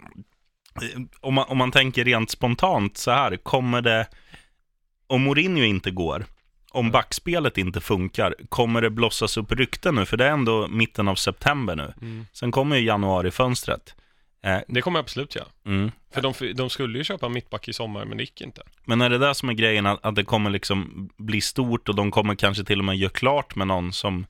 om, 1.20 1.34
man, 1.34 1.44
om 1.48 1.58
man 1.58 1.72
tänker 1.72 2.04
rent 2.04 2.30
spontant 2.30 2.96
så 2.98 3.10
här, 3.10 3.36
kommer 3.36 3.80
det, 3.82 4.06
om 5.06 5.22
Mourinho 5.22 5.62
inte 5.64 5.90
går, 5.90 6.26
om 6.70 6.90
backspelet 6.90 7.58
inte 7.58 7.80
funkar, 7.80 8.34
kommer 8.48 8.82
det 8.82 8.90
blossas 8.90 9.36
upp 9.36 9.52
rykten 9.52 9.94
nu? 9.94 10.06
För 10.06 10.16
det 10.16 10.24
är 10.24 10.30
ändå 10.30 10.68
mitten 10.68 11.08
av 11.08 11.14
september 11.14 11.76
nu. 11.76 11.92
Mm. 12.02 12.26
Sen 12.32 12.50
kommer 12.52 12.76
ju 12.76 12.82
januari-fönstret. 12.86 13.94
Eh, 14.42 14.58
Det 14.68 14.82
kommer 14.82 15.00
absolut 15.00 15.34
göra. 15.36 15.46
mm. 15.66 15.90
För 16.14 16.20
de, 16.22 16.34
de 16.54 16.70
skulle 16.70 16.98
ju 16.98 17.04
köpa 17.04 17.26
en 17.26 17.32
mittback 17.32 17.68
i 17.68 17.72
sommar, 17.72 18.04
men 18.04 18.16
det 18.16 18.22
gick 18.22 18.40
inte. 18.40 18.62
Men 18.84 19.00
är 19.00 19.10
det 19.10 19.18
där 19.18 19.32
som 19.32 19.48
är 19.48 19.52
grejen, 19.52 19.86
att, 19.86 20.04
att 20.04 20.14
det 20.14 20.24
kommer 20.24 20.50
liksom 20.50 21.10
bli 21.16 21.40
stort 21.40 21.88
och 21.88 21.94
de 21.94 22.10
kommer 22.10 22.34
kanske 22.34 22.64
till 22.64 22.78
och 22.78 22.84
med 22.84 22.96
göra 22.96 23.10
klart 23.10 23.54
med 23.54 23.66
någon 23.66 23.92
som, 23.92 24.26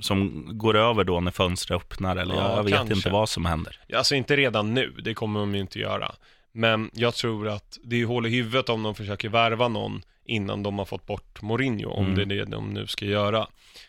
som 0.00 0.44
går 0.58 0.76
över 0.76 1.04
då 1.04 1.20
när 1.20 1.30
fönstret 1.30 1.76
öppnar? 1.76 2.16
Eller 2.16 2.34
Ja, 2.34 2.56
jag 2.56 2.62
vet 2.64 2.74
kanske. 2.74 2.94
inte 2.94 3.10
vad 3.10 3.28
som 3.28 3.44
händer. 3.46 3.80
Alltså 3.96 4.14
inte 4.14 4.36
redan 4.36 4.74
nu, 4.74 4.90
det 5.04 5.14
kommer 5.14 5.40
de 5.40 5.54
ju 5.54 5.60
inte 5.60 5.78
göra. 5.78 6.12
Men 6.52 6.90
jag 6.94 7.14
tror 7.14 7.48
att 7.48 7.78
det 7.84 8.00
är 8.00 8.06
hål 8.06 8.26
i 8.26 8.30
huvudet 8.30 8.68
om 8.68 8.82
de 8.82 8.94
försöker 8.94 9.28
värva 9.28 9.68
någon 9.68 10.02
innan 10.28 10.62
de 10.62 10.78
har 10.78 10.84
fått 10.86 11.06
bort 11.06 11.42
Mourinho, 11.42 11.90
om 11.90 12.04
Mm. 12.04 12.16
det 12.16 12.22
är 12.34 12.38
det 12.38 12.44
de 12.44 12.70
nu 12.74 12.86
ska 12.86 13.04
göra. 13.04 13.46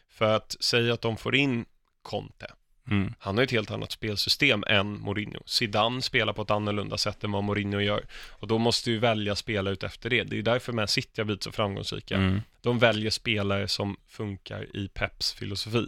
För 0.09 0.35
att 0.35 0.55
säga 0.59 0.93
att 0.93 1.01
de 1.01 1.17
får 1.17 1.35
in 1.35 1.65
Conte, 2.01 2.51
Mm. 2.91 3.13
han 3.19 3.37
har 3.37 3.43
ett 3.43 3.51
helt 3.51 3.71
annat 3.71 3.91
spelsystem 3.91 4.63
än 4.67 4.99
Mourinho. 4.99 5.39
Zidane 5.45 6.01
spelar 6.01 6.33
på 6.33 6.41
ett 6.41 6.51
annorlunda 6.51 6.97
sätt 6.97 7.23
än 7.23 7.31
vad 7.31 7.43
Mourinho 7.43 7.79
gör. 7.79 8.05
Och 8.29 8.47
då 8.47 8.57
måste 8.57 8.91
ju 8.91 8.99
välja 8.99 9.35
spela 9.35 9.69
ut 9.69 9.83
efter 9.83 10.09
det. 10.09 10.23
Det 10.23 10.37
är 10.37 10.41
därför 10.41 10.73
Man 10.73 10.87
City 10.87 11.21
har 11.21 11.25
blivit 11.25 11.43
så 11.43 11.51
framgångsrika. 11.51 12.15
Mm. 12.15 12.41
De 12.61 12.79
väljer 12.79 13.11
spelare 13.11 13.67
som 13.67 13.97
funkar 14.07 14.75
i 14.77 14.87
Peps 14.87 15.33
filosofi. 15.33 15.87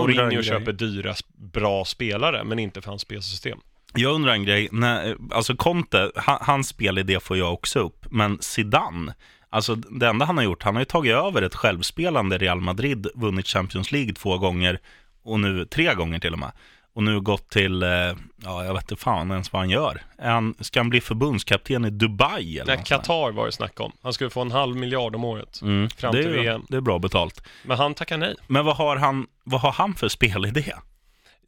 Mourinho 0.00 0.42
köper 0.42 0.72
dyra, 0.72 1.14
bra 1.34 1.84
spelare, 1.84 2.44
men 2.44 2.58
inte 2.58 2.80
för 2.82 2.90
hans 2.90 3.02
spelsystem. 3.02 3.58
Jag 3.94 4.14
undrar 4.14 4.32
en 4.32 4.44
grej, 4.44 4.68
när, 4.72 5.16
alltså 5.30 5.56
Conte, 5.56 6.12
ha- 6.26 6.38
hans 6.42 6.68
spelidé 6.68 7.20
får 7.20 7.36
jag 7.36 7.52
också 7.52 7.78
upp, 7.80 8.06
men 8.10 8.38
Zidane, 8.40 9.14
Alltså 9.50 9.74
det 9.74 10.08
enda 10.08 10.24
han 10.24 10.36
har 10.36 10.44
gjort, 10.44 10.62
han 10.62 10.74
har 10.74 10.80
ju 10.80 10.84
tagit 10.84 11.14
över 11.14 11.42
ett 11.42 11.54
självspelande 11.54 12.38
Real 12.38 12.60
Madrid, 12.60 13.06
vunnit 13.14 13.46
Champions 13.46 13.92
League 13.92 14.12
två 14.14 14.38
gånger 14.38 14.80
och 15.22 15.40
nu 15.40 15.64
tre 15.64 15.94
gånger 15.94 16.18
till 16.18 16.32
och 16.32 16.38
med. 16.38 16.52
Och 16.94 17.02
nu 17.02 17.20
gått 17.20 17.50
till, 17.50 17.82
eh, 17.82 17.88
ja 18.36 18.64
jag 18.64 18.74
vet 18.74 18.82
inte 18.90 19.02
fan 19.02 19.30
ens 19.30 19.52
vad 19.52 19.62
han 19.62 19.70
gör. 19.70 20.02
Han, 20.18 20.54
ska 20.60 20.80
han 20.80 20.90
bli 20.90 21.00
förbundskapten 21.00 21.84
i 21.84 21.90
Dubai 21.90 22.58
eller 22.58 22.76
Nej, 22.76 22.84
Qatar 22.84 23.32
var 23.32 23.46
det 23.46 23.52
snack 23.52 23.80
om. 23.80 23.92
Han 24.02 24.12
skulle 24.12 24.30
få 24.30 24.40
en 24.40 24.50
halv 24.50 24.76
miljard 24.76 25.14
om 25.14 25.24
året. 25.24 25.60
mm. 25.62 25.90
fram 25.90 26.14
det 26.14 26.22
till 26.22 26.32
är, 26.32 26.42
VM. 26.42 26.66
Det 26.68 26.76
är 26.76 26.80
bra 26.80 26.98
betalt. 26.98 27.42
Men 27.64 27.76
han 27.76 27.94
tackar 27.94 28.18
nej. 28.18 28.34
Men 28.46 28.64
vad 28.64 28.76
har 28.76 28.96
han, 28.96 29.26
vad 29.44 29.60
har 29.60 29.72
han 29.72 29.94
för 29.94 30.08
spelidé? 30.08 30.72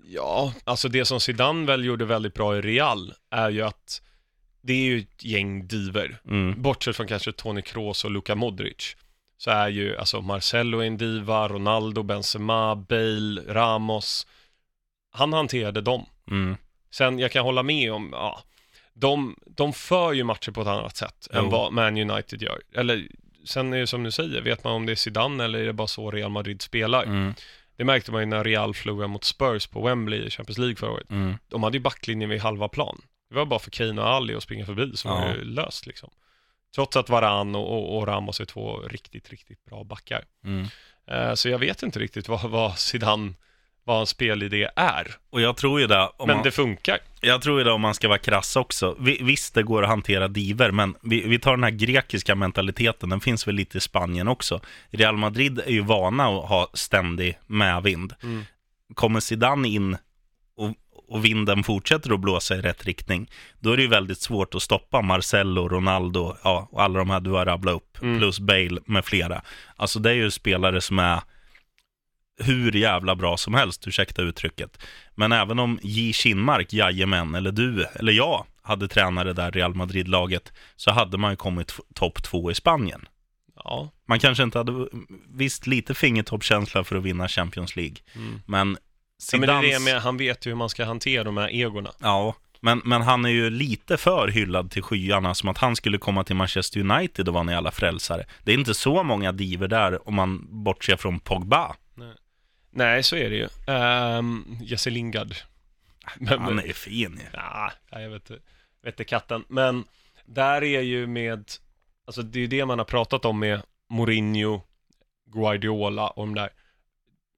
Ja, 0.05 0.53
alltså 0.65 0.89
det 0.89 1.05
som 1.05 1.21
Zidane 1.21 1.67
väl 1.67 1.85
gjorde 1.85 2.05
väldigt 2.05 2.35
bra 2.35 2.57
i 2.57 2.61
Real 2.61 3.13
är 3.31 3.51
ju 3.51 3.63
att 3.63 4.03
det 4.63 4.73
är 4.73 4.85
ju 4.85 4.99
ett 4.99 5.25
gäng 5.25 5.67
diver. 5.67 6.21
Mm. 6.29 6.63
Bortsett 6.63 6.97
från 6.97 7.07
kanske 7.07 7.33
Toni 7.33 7.63
Kroos 7.63 8.05
och 8.05 8.11
Luka 8.11 8.35
Modric. 8.35 8.97
Så 9.37 9.51
är 9.51 9.69
ju, 9.69 9.97
alltså 9.97 10.21
Marcelo 10.21 10.83
en 10.83 10.97
diva, 10.97 11.49
Ronaldo, 11.49 12.03
Benzema, 12.03 12.77
Bale, 12.77 13.43
Ramos. 13.49 14.27
Han 15.13 15.33
hanterade 15.33 15.81
dem. 15.81 16.07
Mm. 16.31 16.57
Sen, 16.91 17.19
jag 17.19 17.33
kan 17.33 17.45
hålla 17.45 17.63
med 17.63 17.93
om, 17.93 18.09
ja, 18.13 18.43
de, 18.95 19.37
de 19.47 19.73
för 19.73 20.13
ju 20.13 20.25
matcher 20.25 20.51
på 20.51 20.61
ett 20.61 20.67
annat 20.67 20.97
sätt 20.97 21.29
än 21.33 21.45
Jo. 21.45 21.51
vad 21.51 21.73
Man 21.73 22.11
United 22.11 22.43
gör. 22.43 22.61
Eller, 22.75 23.09
sen 23.45 23.73
är 23.73 23.79
det 23.79 23.87
som 23.87 24.03
du 24.03 24.11
säger, 24.11 24.41
vet 24.43 24.65
man 24.65 24.73
om 24.73 24.87
det 24.87 24.93
är 24.93 24.97
Zidane 24.97 25.45
eller 25.45 25.59
är 25.59 25.67
det 25.67 25.73
bara 25.73 25.89
så 25.89 26.11
Real 26.11 26.31
Madrid 26.31 26.63
spelar? 26.63 27.03
Mm. 27.03 27.35
Det 27.77 27.85
märkte 27.85 28.13
man 28.13 28.23
ju 28.23 28.27
när 28.27 28.45
Real 28.45 28.75
förlorade 28.75 29.09
mot 29.09 29.25
Spurs 29.25 29.67
på 29.67 29.83
Wembley 29.87 30.27
i 30.27 30.31
Champions 30.31 30.59
League 30.59 30.77
förra 30.77 30.91
året. 30.91 31.11
Mm. 31.11 31.35
De 31.49 31.63
hade 31.63 31.77
ju 31.77 31.83
backlinjen 31.83 32.31
vid 32.31 32.41
halva 32.41 32.69
plan. 32.69 33.03
Det 33.31 33.37
var 33.37 33.47
bara 33.47 33.61
för 33.61 33.71
Kane 33.71 34.01
och 34.03 34.09
Ali 34.09 34.35
att 34.35 34.43
springa 34.43 34.67
förbi 34.67 34.97
som 34.97 35.11
Ja. 35.11 35.21
var 35.21 35.29
det 35.35 35.45
löst 35.45 35.87
liksom. 35.87 36.11
Trots 36.75 36.97
att 36.97 37.09
Varan 37.09 37.55
och, 37.55 37.73
och, 37.73 37.99
och 37.99 38.07
Ramos 38.07 38.41
är 38.41 38.45
två 38.45 38.79
riktigt, 38.81 39.31
riktigt 39.31 39.65
bra 39.65 39.85
backar. 39.85 40.25
Mm. 40.45 40.67
Eh, 41.07 41.35
så 41.35 41.49
jag 41.49 41.59
vet 41.59 41.83
inte 41.83 41.99
riktigt 41.99 42.29
vad, 42.29 42.41
vad 42.51 42.79
Zidane, 42.79 43.33
vad 43.85 43.97
hans 43.97 44.11
spelidé 44.11 44.69
är. 44.77 45.07
Och 45.31 45.41
jag 45.41 45.57
tror 45.57 45.81
ju 45.81 45.87
det, 45.87 46.11
Men 46.19 46.27
man, 46.27 46.43
det 46.43 46.51
funkar. 46.51 46.99
jag 47.21 47.43
tror 47.43 47.59
ju 47.59 47.65
det 47.65 47.73
om 47.73 47.81
man 47.81 47.95
ska 47.95 48.09
vara 48.09 48.19
krass 48.19 48.57
också. 48.57 48.97
Vi, 49.01 49.19
visst, 49.23 49.55
det 49.55 49.63
går 49.63 49.83
att 49.83 49.89
hantera 49.89 50.29
diver, 50.29 50.71
men 50.71 50.95
vi, 51.03 51.21
vi 51.29 51.39
tar 51.39 51.51
den 51.51 51.65
här 51.65 51.71
grekiska 51.71 52.35
mentaliteten, 52.35 53.09
den 53.09 53.21
finns 53.21 53.49
väl 53.49 53.55
lite 53.55 53.79
i 53.79 53.81
Spanien 53.81 54.29
också. 54.29 54.61
Real 54.91 55.17
Madrid 55.17 55.59
är 55.67 55.71
ju 55.73 55.81
vana 55.81 56.25
att 56.29 56.49
ha 56.49 56.71
ständig 56.75 57.39
medvind. 57.47 58.15
Mm. 58.23 58.45
Kommer 58.95 59.21
Zidane 59.21 59.69
in 59.69 59.97
och, 61.11 61.25
vinden 61.25 61.63
fortsätter 61.65 62.15
att 62.15 62.21
blåsa 62.21 62.57
i 62.57 62.61
rätt 62.61 62.85
riktning, 62.85 63.31
då 63.61 63.73
är 63.73 63.77
det 63.77 63.83
ju 63.83 63.89
väldigt 63.89 64.21
svårt 64.21 64.55
att 64.55 64.63
stoppa 64.63 65.03
Marcelo, 65.03 65.69
Ronaldo, 65.69 66.37
ja, 66.45 66.69
och 66.73 66.83
alla 66.83 66.99
de 66.99 67.11
här 67.11 67.21
du 67.21 67.31
har 67.31 67.47
rabblat 67.47 67.75
upp, 67.75 68.03
Mm. 68.03 68.19
plus 68.19 68.41
Bale 68.41 68.81
med 68.87 69.05
flera. 69.05 69.43
Alltså 69.77 69.99
det 69.99 70.11
är 70.11 70.15
ju 70.15 70.31
spelare 70.31 70.81
som 70.81 70.99
är 70.99 71.21
hur 72.43 72.73
jävla 72.73 73.15
bra 73.17 73.37
som 73.37 73.55
helst, 73.55 73.87
ursäkta 73.89 74.23
uttrycket. 74.23 74.79
Men 75.15 75.33
även 75.33 75.59
om 75.59 75.79
J. 75.83 76.13
Kinmark, 76.13 76.73
jajamän, 76.73 77.35
eller 77.35 77.53
du, 77.53 77.85
eller 77.95 78.13
jag, 78.13 78.47
hade 78.63 78.89
tränare 78.89 79.33
där 79.33 79.51
Real 79.53 79.75
Madrid-laget, 79.75 80.53
så 80.77 80.91
hade 80.91 81.19
man 81.19 81.31
ju 81.33 81.37
kommit 81.37 81.75
topp 81.95 82.23
två 82.23 82.51
i 82.51 82.55
Spanien. 82.55 83.09
Ja. 83.65 83.91
Man 84.09 84.19
kanske 84.19 84.43
inte 84.43 84.59
hade, 84.59 84.87
visst 85.29 85.67
lite 85.67 85.95
fingertoppskänsla 85.95 86.85
för 86.85 86.97
att 86.97 87.03
vinna 87.03 87.29
Champions 87.29 87.77
League, 87.77 87.97
Mm. 88.17 88.41
men 88.47 88.77
ja 89.33 89.39
men 89.39 89.49
det 89.49 89.55
är 89.55 89.63
det 89.63 89.69
Zidans- 89.69 89.85
med, 89.85 90.03
han 90.03 90.17
vet 90.17 90.47
ju 90.47 90.51
hur 90.51 90.57
man 90.57 90.69
ska 90.69 90.85
hantera 90.85 91.25
de 91.25 91.37
här 91.37 91.51
egorna. 91.51 91.91
Ja, 91.99 92.35
men, 92.61 92.83
men 92.85 93.03
han 93.03 93.25
är 93.25 93.29
ju 93.29 93.51
lite 93.51 93.97
för 93.97 94.29
hyllad 94.29 94.71
till 94.71 94.83
skyarna, 94.83 95.35
som 95.35 95.49
att 95.49 95.59
han 95.59 95.77
skulle 95.77 95.99
komma 95.99 96.25
till 96.25 96.37
Manchester 96.37 96.81
United 96.81 97.29
och 97.29 97.35
vara 97.35 97.45
en 97.45 97.53
jävla 97.53 97.71
frälsare. 97.71 98.27
Det 98.45 98.53
är 98.53 98.59
inte 98.59 98.75
så 98.75 99.03
många 99.03 99.33
diver 99.33 99.69
där 99.69 100.09
om 100.09 100.15
man 100.15 100.47
bortser 100.65 100.97
från 100.97 101.21
Pogba. 101.21 101.77
Nej, 102.71 103.03
så 103.03 103.17
är 103.17 103.31
det 103.31 103.37
ju. 103.37 103.75
Um, 103.75 104.59
Jesse 104.63 104.91
Lingard. 104.91 105.35
Men, 106.17 106.41
Han 106.41 106.59
är 106.59 106.67
ju 106.67 106.73
fin 106.73 107.21
ju. 107.23 107.27
Ja, 107.33 107.73
jag 107.91 108.11
vet, 108.11 108.31
vet 108.31 108.41
inte 108.85 109.05
katten. 109.05 109.45
Men 109.49 109.85
där 110.25 110.65
är 110.65 110.81
ju 110.81 111.07
med, 111.07 111.51
alltså 112.07 112.23
det 112.23 112.41
är 112.41 112.49
det 112.49 112.67
man 112.67 112.79
har 112.79 112.87
pratat 112.87 113.25
om 113.25 113.39
med 113.39 113.63
Mourinho, 113.91 114.61
Guardiola 115.27 116.09
och 116.09 116.27
de 116.27 116.35
där. 116.35 116.51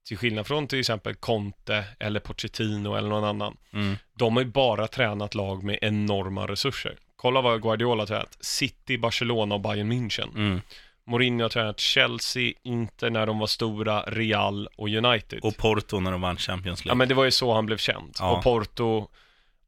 Till 0.06 0.16
skillnad 0.18 0.46
från 0.46 0.66
till 0.66 0.80
exempel 0.80 1.14
Conte 1.14 1.84
eller 2.00 2.20
Pochettino 2.20 2.94
eller 2.94 3.08
någon 3.08 3.24
annan. 3.24 3.56
Mm. 3.72 3.96
De 4.18 4.36
har 4.36 4.42
ju 4.42 4.50
bara 4.50 4.88
tränat 4.88 5.34
lag 5.34 5.62
med 5.62 5.78
enorma 5.82 6.46
resurser. 6.46 6.96
Kolla 7.16 7.40
vad 7.40 7.62
Guardiola 7.62 8.02
har 8.02 8.06
tränat. 8.06 8.36
City, 8.40 8.98
Barcelona 8.98 9.54
och 9.54 9.60
Bayern 9.60 9.92
München. 9.92 10.34
Mm. 10.36 10.60
Mourinho 11.04 11.44
har 11.44 11.48
tränat 11.48 11.80
Chelsea, 11.80 12.52
Inter 12.62 13.10
när 13.10 13.26
de 13.26 13.38
var 13.38 13.46
stora, 13.46 14.02
Real 14.02 14.68
och 14.76 14.88
United. 14.88 15.40
Och 15.42 15.56
Porto 15.56 16.00
när 16.00 16.12
de 16.12 16.20
vann 16.20 16.36
Champions 16.36 16.80
Ja 16.84 16.88
League. 16.88 16.98
men 16.98 17.08
det 17.08 17.14
var 17.14 17.24
ju 17.24 17.30
så 17.30 17.54
han 17.54 17.66
blev 17.66 17.76
känd. 17.76 18.16
Ja. 18.18 18.36
Och 18.36 18.42
Porto, 18.42 19.08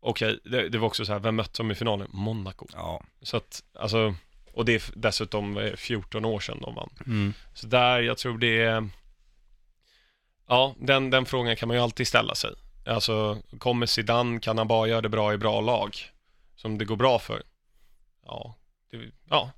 okej, 0.01 0.39
det, 0.45 0.69
det 0.69 0.79
var 0.79 0.87
också 0.87 1.05
så 1.05 1.13
här, 1.13 1.21
vem 1.21 1.37
mötte 1.37 1.63
de 1.63 1.71
i 1.71 1.75
finalen? 1.75 2.09
Monaco. 2.13 2.67
Ja. 2.73 3.03
Så 3.23 3.37
att, 3.37 3.63
alltså, 3.79 4.15
och 4.53 4.65
det 4.65 4.75
är 4.75 4.83
dessutom 4.95 5.59
eh, 5.59 5.73
14 5.77 6.25
år 6.25 6.41
sedan 6.41 6.59
de 6.61 6.75
vann. 6.75 6.91
Mm. 7.07 7.35
Så 7.55 7.67
där, 7.67 8.01
jag 8.01 8.19
tror 8.19 8.39
det 8.39 8.63
är, 8.63 8.89
ja, 10.49 10.75
den, 10.79 11.11
den 11.11 11.27
frågan 11.27 11.57
kan 11.57 11.69
man 11.69 11.77
ju 11.77 11.83
alltid 11.83 12.09
ställa 12.09 12.35
sig. 12.35 12.51
Alltså, 12.87 13.39
kommer 13.59 13.87
Zidane, 13.87 14.41
kan 14.41 14.59
han 14.59 14.69
bara 14.69 14.89
göra 14.89 15.01
det 15.01 15.09
bra 15.09 15.35
i 15.35 15.39
bra 15.39 15.61
lag? 15.61 15.97
Som 16.57 16.79
det 16.79 16.85
går 16.85 16.97
bra 16.97 17.19
för? 17.19 17.43
Ja, 18.27 18.55
det, 18.91 18.99
ja, 19.31 19.51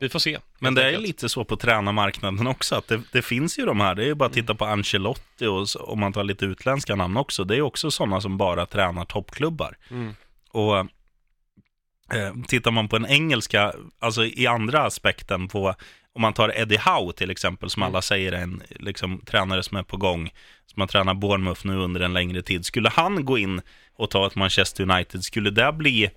vi 0.00 0.08
får 0.08 0.18
se. 0.18 0.38
Men 0.58 0.74
det 0.74 0.82
är 0.82 0.86
enkelt. 0.86 1.06
lite 1.06 1.28
så 1.28 1.44
på 1.44 1.56
tränarmarknaden 1.56 2.46
också, 2.46 2.74
att 2.74 2.88
det, 2.88 3.02
det 3.12 3.22
finns 3.22 3.58
ju 3.58 3.66
de 3.66 3.80
här, 3.80 3.94
det 3.94 4.02
är 4.02 4.06
ju 4.06 4.14
bara 4.14 4.26
att 4.26 4.32
titta 4.32 4.54
på 4.54 4.64
Ancelotti 4.64 5.46
och 5.46 5.90
om 5.92 6.00
man 6.00 6.12
tar 6.12 6.24
lite 6.24 6.44
utländska 6.44 6.96
namn 6.96 7.16
också, 7.16 7.44
det 7.44 7.56
är 7.56 7.60
också 7.60 7.90
sådana 7.90 8.20
som 8.20 8.36
bara 8.36 8.66
tränar 8.66 9.04
toppklubbar. 9.04 9.76
Mm. 9.90 10.14
Och 10.50 10.76
eh, 10.78 12.34
tittar 12.48 12.70
man 12.70 12.88
på 12.88 12.98
den 12.98 13.10
engelska, 13.10 13.72
alltså 13.98 14.24
i 14.24 14.46
andra 14.46 14.82
aspekten 14.82 15.48
på, 15.48 15.74
om 16.14 16.22
man 16.22 16.32
tar 16.32 16.58
Eddie 16.58 16.78
Howe 16.78 17.12
till 17.12 17.30
exempel, 17.30 17.70
som 17.70 17.82
Mm. 17.82 17.92
alla 17.92 18.02
säger 18.02 18.32
är 18.32 18.42
en 18.42 18.62
liksom, 18.70 19.20
tränare 19.20 19.62
som 19.62 19.76
är 19.76 19.82
på 19.82 19.96
gång, 19.96 20.30
som 20.66 20.80
har 20.80 20.86
tränat 20.88 21.16
Bournemouth 21.16 21.66
nu 21.66 21.76
under 21.76 22.00
en 22.00 22.12
längre 22.12 22.42
tid. 22.42 22.64
Skulle 22.66 22.88
han 22.88 23.24
gå 23.24 23.38
in 23.38 23.60
och 23.96 24.10
ta 24.10 24.26
ett 24.26 24.34
Manchester 24.34 24.90
United, 24.90 25.22
skulle 25.24 25.50
det 25.50 25.72
bli 25.72 26.10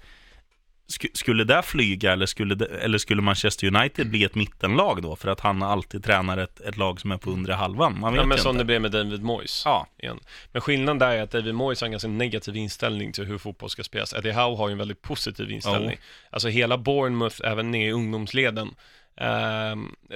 sk- 0.89 1.09
skulle 1.13 1.43
det 1.43 1.61
flyga 1.63 2.11
eller 2.13 2.25
skulle, 2.25 2.55
det, 2.55 2.65
eller 2.65 2.97
skulle 2.97 3.21
Manchester 3.21 3.67
United 3.75 4.09
bli 4.09 4.23
ett 4.23 4.35
mittenlag 4.35 5.01
då? 5.01 5.15
För 5.15 5.29
att 5.29 5.39
han 5.39 5.63
alltid 5.63 6.03
tränar 6.03 6.37
ett, 6.37 6.59
ett 6.61 6.77
lag 6.77 6.99
som 7.01 7.11
är 7.11 7.17
på 7.17 7.29
undre 7.31 7.53
halvan. 7.53 7.99
Man 7.99 8.13
vet 8.13 8.21
Ja, 8.21 8.25
men 8.27 8.37
ju 8.37 8.41
som 8.43 8.49
inte. 8.49 8.59
det 8.61 8.65
blev 8.65 8.81
med 8.81 8.91
David 8.91 9.23
Moyes. 9.23 9.61
Ja, 9.65 9.87
igen. 9.97 10.19
Men 10.51 10.61
skillnaden 10.61 10.99
där 10.99 11.11
är 11.11 11.21
att 11.21 11.31
David 11.31 11.55
Moyes 11.55 11.81
har 11.81 11.85
en 11.85 11.91
ganska 11.91 12.09
negativ 12.09 12.55
inställning 12.55 13.11
till 13.11 13.25
hur 13.25 13.37
fotboll 13.37 13.69
ska 13.69 13.83
spelas. 13.83 14.13
Eddie 14.13 14.31
Howe 14.31 14.57
har 14.57 14.67
ju 14.67 14.71
en 14.71 14.77
väldigt 14.77 15.01
positiv 15.01 15.51
inställning. 15.51 15.97
Alltså 16.29 16.47
hela 16.47 16.77
Bournemouth, 16.77 17.35
även 17.43 17.71
ner 17.71 17.87
i 17.87 17.91
ungdomsleden, 17.91 18.69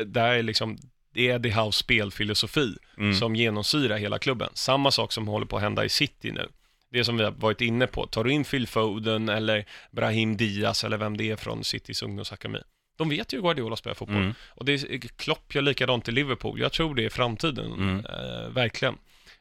där 0.06 0.32
är 0.34 0.44
liksom, 0.44 0.78
det 1.14 1.30
är 1.30 1.36
Eddie 1.36 1.50
Howes 1.52 1.76
spelfilosofi 1.76 2.76
Mm. 2.98 3.14
som 3.14 3.36
genomsyrar 3.36 3.98
hela 3.98 4.20
klubben. 4.20 4.50
Samma 4.54 4.92
sak 4.92 5.12
som 5.12 5.28
håller 5.28 5.46
på 5.46 5.56
att 5.58 5.62
hända 5.64 5.86
i 5.86 5.90
City 5.90 6.32
nu. 6.32 6.50
Det 6.92 7.04
som 7.06 7.18
vi 7.18 7.24
har 7.24 7.32
varit 7.32 7.62
inne 7.62 7.88
på, 7.88 8.06
tar 8.08 8.24
du 8.24 8.32
in 8.32 8.44
Phil 8.44 8.68
Foden 8.68 9.30
eller 9.30 9.66
Brahim 9.92 10.38
Diaz 10.38 10.84
eller 10.84 10.98
vem 10.98 11.18
det 11.18 11.30
är 11.32 11.36
från 11.36 11.64
Citys 11.64 12.02
ungdomsakademi. 12.04 12.60
De 12.98 13.10
vet 13.10 13.34
ju 13.34 13.38
hur 13.38 13.42
Guardiola 13.44 13.76
spelar 13.76 13.96
fotboll. 13.96 14.18
Mm. 14.18 14.34
Och 14.50 14.66
det 14.66 14.74
är, 14.74 14.98
Klopp 15.00 15.56
gör 15.56 15.62
likadant 15.62 16.08
i 16.10 16.12
Liverpool. 16.12 16.60
Jag 16.60 16.72
tror 16.72 16.96
det 16.96 17.06
är 17.06 17.10
framtiden, 17.10 17.74
Mm. 17.74 18.06
eh, 18.06 18.50
verkligen. 18.50 18.98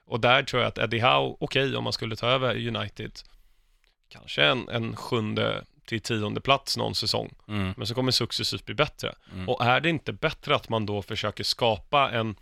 Och 0.07 0.21
där 0.21 0.43
tror 0.43 0.63
jag 0.63 0.69
att 0.69 0.79
Eddie 0.79 1.01
Howe, 1.01 1.37
okej 1.41 1.77
om 1.77 1.85
man 1.85 1.93
skulle 1.93 2.17
ta 2.17 2.27
över 2.29 2.69
United, 2.77 3.13
kanske 4.09 4.45
en, 4.45 4.69
en 4.69 4.97
sjunde 4.97 5.65
till 5.91 6.19
tionde 6.19 6.41
plats 6.41 6.77
någon 6.77 6.95
säsong. 6.95 7.35
mm, 7.49 7.75
Men 7.77 7.87
så 7.87 7.95
kommer 7.95 8.11
successivt 8.13 8.65
bli 8.67 8.75
bättre. 8.75 9.15
Mm. 9.33 9.49
Och 9.49 9.65
är 9.65 9.81
det 9.81 9.89
inte 9.89 10.13
bättre 10.13 10.55
att 10.55 10.69
man 10.69 10.87
då 10.87 11.03
försöker 11.03 11.45
skapa 11.45 12.11
en 12.11 12.35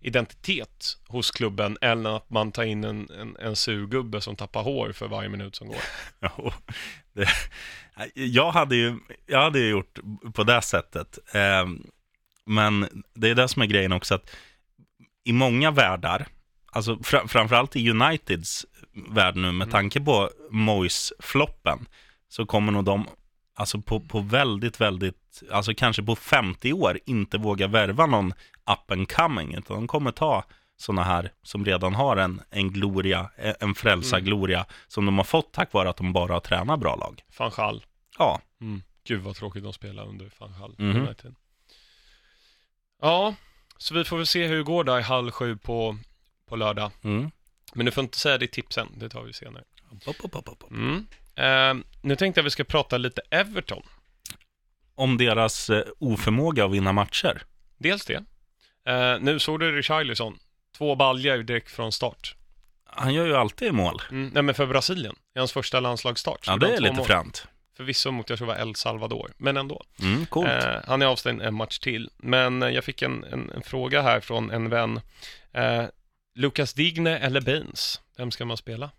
identitet 0.00 0.98
hos 1.08 1.30
klubben 1.30 1.78
än 1.80 2.06
att 2.06 2.30
man 2.30 2.52
tar 2.52 2.62
in 2.62 2.84
en, 2.84 3.10
en, 3.10 3.36
en 3.36 3.56
surgubbe 3.56 4.20
som 4.20 4.36
tappar 4.36 4.62
hår 4.62 4.92
för 4.92 5.08
varje 5.08 5.28
minut 5.28 5.56
som 5.56 5.68
går? 5.68 5.76
Det, 7.12 7.28
jag, 8.14 8.50
hade 8.52 8.76
ju, 8.76 8.96
jag 9.26 9.42
hade 9.42 9.58
ju 9.58 9.68
gjort 9.70 9.98
på 10.34 10.44
det 10.44 10.62
sättet. 10.62 11.18
Eh, 11.34 11.66
men 12.44 13.04
det 13.14 13.28
är 13.28 13.34
det 13.34 13.48
som 13.48 13.62
är 13.62 13.66
grejen 13.66 13.92
också, 13.92 14.14
att 14.14 14.30
i 15.24 15.32
många 15.32 15.70
världar, 15.70 16.26
alltså 16.72 16.98
fra, 17.02 17.28
framförallt 17.28 17.76
i 17.76 17.90
Uniteds 17.90 18.66
värld 19.10 19.36
nu, 19.36 19.42
med 19.52 19.66
Mm. 19.66 19.70
tanke 19.70 20.00
på 20.00 20.30
Moyes-floppen, 20.50 21.86
så 22.30 22.46
kommer 22.46 22.72
nog 22.72 22.84
de, 22.84 23.06
alltså 23.54 23.80
på, 23.80 24.00
på 24.00 24.20
väldigt, 24.20 24.80
väldigt, 24.80 25.42
alltså 25.50 25.74
kanske 25.74 26.02
på 26.02 26.16
50 26.16 26.72
år, 26.72 26.98
inte 27.06 27.38
våga 27.38 27.66
värva 27.66 28.06
någon 28.06 28.32
up 28.72 28.90
and 28.90 29.12
coming, 29.12 29.54
utan 29.54 29.76
de 29.76 29.86
kommer 29.86 30.12
ta 30.12 30.44
sådana 30.76 31.02
här 31.02 31.32
som 31.42 31.64
redan 31.64 31.94
har 31.94 32.16
en, 32.16 32.42
en 32.50 32.72
gloria, 32.72 33.30
en 33.60 33.74
frälsargloria, 33.74 34.66
som 34.88 35.06
de 35.06 35.16
har 35.18 35.24
fått 35.24 35.52
tack 35.52 35.72
vare 35.72 35.90
att 35.90 35.96
de 35.96 36.12
bara 36.12 36.32
har 36.32 36.40
tränat 36.40 36.80
bra 36.80 36.96
lag. 36.96 37.22
Van 37.38 37.50
Gaal. 37.56 37.84
Ja, 38.18 38.40
Mm. 38.60 38.82
Gud 39.04 39.22
vad 39.22 39.34
tråkigt 39.36 39.62
de 39.62 39.72
spelar 39.72 40.06
under 40.06 40.30
Mhm. 40.78 40.96
United. 40.96 41.34
Ja, 43.02 43.34
så 43.78 43.94
vi 43.94 44.04
får 44.04 44.16
väl 44.16 44.26
se 44.26 44.46
hur 44.46 44.56
det 44.56 44.62
går 44.62 44.84
där 44.84 44.98
i 44.98 45.02
halv 45.02 45.30
sju 45.30 45.56
på, 45.56 45.98
på 46.48 46.56
lördag. 46.56 46.90
Mm. 47.02 47.30
Men 47.74 47.86
du 47.86 47.92
får 47.92 48.04
inte 48.04 48.18
säga 48.18 48.38
ditt 48.38 48.52
tips 48.52 48.78
än, 48.78 48.98
det 48.98 49.08
tar 49.08 49.22
vi 49.22 49.32
senare. 49.32 49.64
Pop, 50.04 50.18
pop, 50.18 50.44
pop, 50.44 50.64
Eh, 51.40 51.74
nu 52.02 52.16
tänkte 52.16 52.38
jag 52.38 52.44
vi 52.44 52.50
ska 52.50 52.64
prata 52.64 52.98
lite 52.98 53.22
Everton. 53.30 53.82
Om 54.94 55.16
deras 55.16 55.70
eh, 55.70 55.84
oförmåga 55.98 56.64
att 56.64 56.70
vinna 56.70 56.92
matcher. 56.92 57.42
Dels 57.78 58.04
det. 58.04 58.24
Eh, 58.86 59.20
nu 59.20 59.38
såg 59.38 59.60
du 59.60 59.76
Richarlison. 59.76 60.38
Två 60.78 60.94
baljor 60.94 61.38
direkt 61.38 61.70
från 61.70 61.92
start. 61.92 62.34
Han 62.84 63.14
gör 63.14 63.26
ju 63.26 63.36
alltid 63.36 63.74
mål. 63.74 64.02
Mm, 64.10 64.30
nej 64.34 64.42
men 64.42 64.54
för 64.54 64.66
Brasilien, 64.66 65.14
i 65.34 65.38
hans 65.38 65.52
första 65.52 65.80
landslagsstart. 65.80 66.44
Ja, 66.46 66.56
det 66.56 66.74
är 66.74 66.80
lite 66.80 66.94
mål. 66.94 67.06
fränt. 67.06 67.46
Förvisso 67.76 68.10
mot, 68.10 68.30
jag 68.30 68.38
tror 68.38 68.48
det 68.48 68.54
var 68.54 68.60
El 68.60 68.74
Salvador, 68.74 69.32
men 69.36 69.56
ändå. 69.56 69.82
Mm, 70.02 70.26
coolt. 70.26 70.48
Eh, 70.48 70.74
han 70.86 71.02
är 71.02 71.06
avstängd 71.06 71.42
en 71.42 71.54
match 71.54 71.78
till. 71.78 72.10
Men 72.16 72.62
eh, 72.62 72.68
jag 72.68 72.84
fick 72.84 73.02
en, 73.02 73.24
en, 73.24 73.50
en 73.50 73.62
fråga 73.62 74.02
här 74.02 74.20
från 74.20 74.50
en 74.50 74.70
vän. 74.70 75.00
Eh, 75.52 75.84
Lucas 76.34 76.72
Digne 76.74 77.18
eller 77.18 77.40
Baines? 77.40 78.00
Vem 78.16 78.30
ska 78.30 78.44
man 78.44 78.56
spela? 78.56 78.90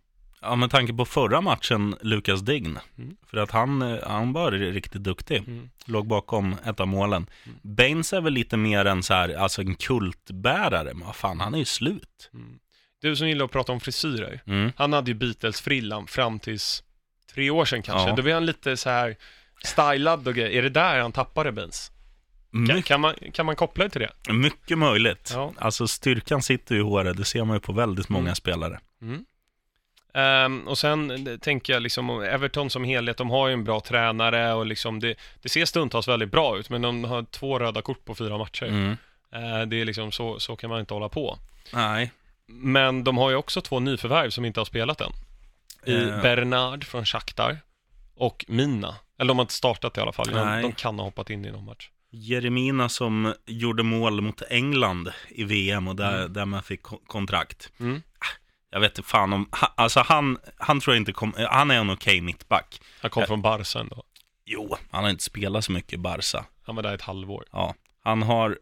Ja, 0.41 0.55
med 0.55 0.71
tanke 0.71 0.93
på 0.93 1.05
förra 1.05 1.41
matchen, 1.41 1.95
Lukas 2.01 2.41
Dign. 2.41 2.79
Mm. 2.97 3.15
För 3.27 3.37
att 3.37 3.51
han, 3.51 3.81
eh, 3.81 3.97
han 4.07 4.33
var 4.33 4.51
riktigt 4.51 5.03
duktig. 5.03 5.37
Mm. 5.37 5.69
Låg 5.85 6.07
bakom 6.07 6.55
ett 6.65 6.79
av 6.79 6.87
målen. 6.87 7.27
Mm. 7.45 7.57
Baines 7.63 8.13
är 8.13 8.21
väl 8.21 8.33
lite 8.33 8.57
mer 8.57 8.85
en 8.85 9.03
så 9.03 9.13
här, 9.13 9.35
alltså 9.35 9.61
en 9.61 9.75
kultbärare. 9.75 10.93
Men 10.93 11.05
vad 11.07 11.15
fan, 11.15 11.39
han 11.39 11.53
är 11.53 11.57
ju 11.59 11.65
slut. 11.65 12.29
Mm. 12.33 12.59
Du 13.01 13.15
som 13.15 13.27
gillar 13.29 13.45
att 13.45 13.51
prata 13.51 13.71
om 13.71 13.79
frisyrer. 13.79 14.41
Mm. 14.45 14.71
Han 14.75 14.93
hade 14.93 15.11
ju 15.11 15.17
Beatles-frillan 15.17 16.07
fram 16.07 16.39
tills 16.39 16.83
tre 17.33 17.49
år 17.49 17.65
sedan 17.65 17.81
kanske. 17.83 18.09
Ja. 18.09 18.15
Då 18.15 18.21
var 18.21 18.31
han 18.31 18.45
lite 18.45 18.77
så 18.77 18.89
här 18.89 19.15
stylad 19.63 20.27
och 20.27 20.35
grejer. 20.35 20.49
Är 20.51 20.61
det 20.61 20.69
där 20.69 20.99
han 21.01 21.11
tappade 21.11 21.51
Baines? 21.51 21.91
Kan, 22.69 22.83
kan, 22.83 23.01
man, 23.01 23.15
kan 23.33 23.45
man 23.45 23.55
koppla 23.55 23.83
det 23.83 23.89
till 23.89 24.01
det? 24.25 24.33
mycket 24.33 24.77
möjligt. 24.77 25.31
Ja. 25.33 25.53
Alltså 25.57 25.87
styrkan 25.87 26.41
sitter 26.41 26.75
ju 26.75 26.81
i 26.81 26.83
håret. 26.83 27.17
Det 27.17 27.25
ser 27.25 27.43
man 27.45 27.55
ju 27.55 27.59
på 27.59 27.73
väldigt 27.73 28.09
många 28.09 28.21
Mm. 28.23 28.35
spelare. 28.35 28.79
Mm. 29.01 29.25
Ehm, 30.13 30.67
och 30.67 30.77
sen 30.77 31.27
eh, 31.27 31.37
tänker 31.37 31.73
jag 31.73 31.81
liksom, 31.83 32.09
om 32.09 32.21
Everton 32.23 32.69
som 32.69 32.83
helhet, 32.83 33.17
de 33.17 33.29
har 33.29 33.47
ju 33.47 33.53
en 33.53 33.63
bra 33.63 33.79
tränare 33.79 34.53
och 34.53 34.65
liksom 34.65 34.99
det, 34.99 35.15
det 35.41 35.49
ser 35.49 35.65
stundtals 35.65 36.07
väldigt 36.07 36.31
bra 36.31 36.57
ut, 36.57 36.69
men 36.69 36.81
de 36.81 37.03
har 37.03 37.23
två 37.23 37.59
röda 37.59 37.81
kort 37.81 38.05
på 38.05 38.15
fyra 38.15 38.37
matcher. 38.37 38.65
Mm. 38.65 38.91
Eh, 39.33 39.61
det 39.67 39.81
är 39.81 39.85
liksom 39.85 40.11
så, 40.11 40.39
så 40.39 40.55
kan 40.55 40.69
man 40.69 40.79
inte 40.79 40.93
hålla 40.93 41.09
på. 41.09 41.37
Nej. 41.73 42.11
Men 42.47 43.03
de 43.03 43.17
har 43.17 43.29
ju 43.29 43.35
också 43.35 43.61
två 43.61 43.79
nyförvärv 43.79 44.29
som 44.29 44.45
inte 44.45 44.59
har 44.59 44.65
spelat 44.65 45.01
än. 45.01 45.11
I 45.85 45.95
Eh. 46.09 46.21
Bernard 46.21 46.83
från 46.83 47.05
Shakhtar 47.05 47.57
och 48.15 48.45
Mina. 48.47 48.95
Eller 49.19 49.27
de 49.27 49.37
har 49.37 49.43
inte 49.43 49.53
startat 49.53 49.97
i 49.97 50.01
alla 50.01 50.11
fall. 50.11 50.27
De, 50.27 50.61
de 50.61 50.71
kan 50.71 50.99
ha 50.99 51.05
hoppat 51.05 51.29
in 51.29 51.45
i 51.45 51.51
någon 51.51 51.65
match. 51.65 51.89
Jeremina 52.13 52.89
som 52.89 53.33
gjorde 53.45 53.83
mål 53.83 54.21
mot 54.21 54.41
England 54.49 55.09
i 55.29 55.43
VM 55.43 55.87
och 55.87 55.95
där, 55.95 56.17
Mm. 56.19 56.33
där 56.33 56.45
man 56.45 56.63
fick 56.63 56.81
ko- 56.81 57.01
kontrakt. 57.07 57.71
Mm. 57.79 58.01
Jag 58.71 58.79
vet 58.79 58.97
inte 58.97 59.09
fan 59.09 59.33
om, 59.33 59.49
ha- 59.51 59.73
alltså 59.77 59.99
han, 59.99 60.37
han 60.57 60.79
tror 60.79 60.95
jag 60.95 61.01
inte 61.01 61.11
kom, 61.13 61.33
han 61.49 61.71
är 61.71 61.75
en 61.75 61.89
okej 61.89 62.21
mittback. 62.21 62.81
Han 63.01 63.11
kom 63.11 63.21
Ja. 63.21 63.27
från 63.27 63.41
Barca 63.41 63.79
ändå. 63.79 64.03
Jo, 64.45 64.77
han 64.91 65.03
har 65.03 65.11
inte 65.11 65.23
spelat 65.23 65.65
så 65.65 65.71
mycket 65.71 65.93
i 65.93 65.97
Barca. 65.97 66.45
Han 66.65 66.75
var 66.75 66.83
där 66.83 66.93
ett 66.95 67.01
halvår. 67.01 67.45
Ja, 67.51 67.75
han 68.03 68.21
har, 68.23 68.57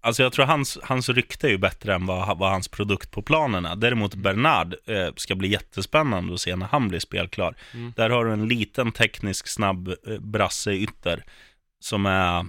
alltså 0.00 0.22
jag 0.22 0.32
tror 0.32 0.46
hans, 0.46 0.78
hans 0.82 1.08
rykte 1.08 1.46
är 1.46 1.50
ju 1.50 1.58
bättre 1.58 1.94
än 1.94 2.06
vad, 2.06 2.38
vad 2.38 2.50
hans 2.50 2.68
produkt 2.68 3.10
på 3.10 3.22
planen 3.22 3.66
är. 3.66 3.76
Däremot 3.76 4.14
Bernard 4.14 4.74
eh, 4.86 5.08
ska 5.16 5.34
bli 5.34 5.48
jättespännande 5.48 6.34
att 6.34 6.40
se 6.40 6.56
när 6.56 6.66
han 6.66 6.88
blir 6.88 7.00
spelklar. 7.00 7.56
Mm. 7.74 7.92
Där 7.96 8.10
har 8.10 8.24
du 8.24 8.32
en 8.32 8.48
liten 8.48 8.92
teknisk 8.92 9.48
snabb 9.48 9.88
eh, 9.88 10.18
brasse 10.20 10.72
ytter 10.72 11.24
som 11.80 12.06
är, 12.06 12.46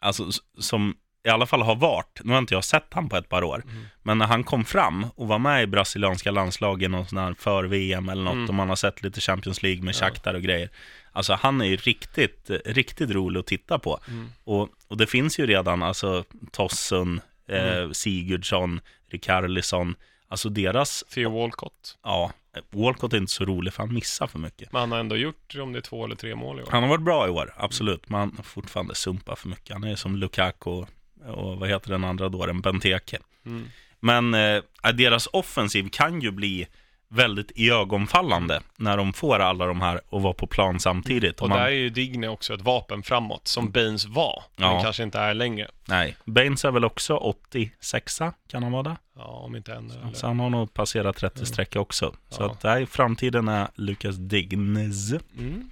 alltså 0.00 0.30
som 0.58 0.96
i 1.28 1.34
alla 1.34 1.46
fall 1.46 1.62
har 1.62 1.76
varit, 1.76 2.20
nu 2.24 2.32
har 2.32 2.38
inte 2.38 2.54
jag 2.54 2.64
sett 2.64 2.86
han 2.90 3.08
på 3.08 3.16
ett 3.16 3.28
par 3.28 3.42
år, 3.44 3.62
Mm. 3.64 3.84
men 4.02 4.18
när 4.18 4.26
han 4.26 4.44
kom 4.44 4.64
fram 4.64 5.06
och 5.14 5.28
var 5.28 5.38
med 5.38 5.62
i 5.62 5.66
brasilianska 5.66 6.30
landslagen 6.30 6.94
och 6.94 7.08
sån 7.08 7.18
här 7.18 7.34
för 7.38 7.64
VM 7.64 8.08
eller 8.08 8.22
något, 8.22 8.32
Mm. 8.34 8.48
och 8.48 8.54
man 8.54 8.68
har 8.68 8.76
sett 8.76 9.02
lite 9.02 9.20
Champions 9.20 9.62
League 9.62 9.82
med. 9.82 9.94
Shakhtar 9.96 10.34
och 10.34 10.42
grejer. 10.42 10.70
Alltså 11.12 11.34
han 11.40 11.60
är 11.60 11.64
ju 11.64 11.76
riktigt, 11.76 12.50
riktigt 12.64 13.10
rolig 13.10 13.40
att 13.40 13.46
titta 13.46 13.78
på. 13.78 13.98
Mm. 14.08 14.32
Och, 14.44 14.68
och 14.88 14.96
det 14.96 15.06
finns 15.06 15.38
ju 15.40 15.46
redan, 15.46 15.82
alltså 15.82 16.24
Tossun, 16.52 17.20
eh, 17.48 17.76
Mm. 17.78 17.94
Sigurdsson, 17.94 18.80
Rikarlisson, 19.10 19.94
alltså 20.28 20.48
deras, 20.48 21.04
Theo 21.14 21.30
Walcott. 21.40 21.98
ja, 22.04 22.32
Walcott 22.70 23.12
är 23.12 23.16
inte 23.18 23.32
så 23.32 23.44
rolig 23.44 23.72
för 23.72 23.82
han 23.82 23.94
missar 23.94 24.26
för 24.26 24.38
mycket. 24.38 24.72
Men 24.72 24.80
han 24.80 24.92
har 24.92 24.98
ändå 24.98 25.16
gjort 25.16 25.54
om 25.62 25.72
det 25.72 25.78
är 25.78 25.80
två 25.80 26.04
eller 26.04 26.16
tre 26.16 26.34
mål 26.34 26.58
i 26.60 26.62
år. 26.62 26.68
Han 26.70 26.82
har 26.82 26.90
varit 26.90 27.02
bra 27.04 27.26
i 27.26 27.30
år, 27.30 27.54
absolut, 27.56 28.08
men 28.08 28.20
han 28.20 28.34
har 28.36 28.42
fortfarande 28.44 28.94
sumpar 28.94 29.34
för 29.36 29.48
mycket. 29.48 29.72
Han 29.72 29.84
är 29.84 29.96
som 29.96 30.16
Lukaku 30.16 30.70
och 30.70 30.88
vad 31.58 31.68
heter 31.68 31.90
den 31.90 32.04
andra 32.04 32.28
då, 32.28 32.46
den 32.46 32.60
Benteke. 32.60 33.18
Mm. 33.46 33.68
Men 34.00 34.34
eh, 34.34 34.62
deras 34.94 35.28
offensiv 35.32 35.88
kan 35.92 36.20
ju 36.20 36.30
bli 36.30 36.66
väldigt 37.10 37.52
iögonfallande 37.54 38.60
när 38.76 38.96
de 38.96 39.12
får 39.12 39.38
alla 39.38 39.66
de 39.66 39.80
här 39.80 39.96
att 39.96 40.22
vara 40.22 40.32
på 40.32 40.46
plan 40.46 40.80
samtidigt. 40.80 41.40
Och 41.40 41.48
man, 41.48 41.58
där 41.58 41.66
är 41.66 41.70
ju 41.70 41.90
Digne 41.90 42.28
också 42.28 42.54
ett 42.54 42.60
vapen 42.60 43.02
framåt, 43.02 43.48
som 43.48 43.70
Baines 43.70 44.06
var, 44.06 44.42
men 44.56 44.70
Ja. 44.72 44.82
kanske 44.82 45.02
inte 45.02 45.18
är 45.18 45.34
längre. 45.34 45.70
Nej, 45.88 46.16
Baines 46.24 46.64
är 46.64 46.70
väl 46.70 46.84
också 46.84 47.16
86 47.16 48.18
kan 48.48 48.62
han 48.62 48.72
vara 48.72 48.82
det? 48.82 48.96
Ja, 49.16 49.22
om 49.24 49.56
inte 49.56 49.74
ännu. 49.74 49.94
eller- 49.94 50.12
Så 50.14 50.26
han 50.26 50.40
har 50.40 50.50
nog 50.50 50.74
passerat 50.74 51.16
30 51.16 51.46
streck 51.46 51.76
också. 51.76 52.14
Så 52.28 52.42
Ja. 52.42 52.46
att 52.52 52.62
nej, 52.62 52.86
framtiden 52.86 53.48
är 53.48 53.68
Lucas 53.74 54.16
Dignes. 54.16 55.12
Mm. 55.38 55.70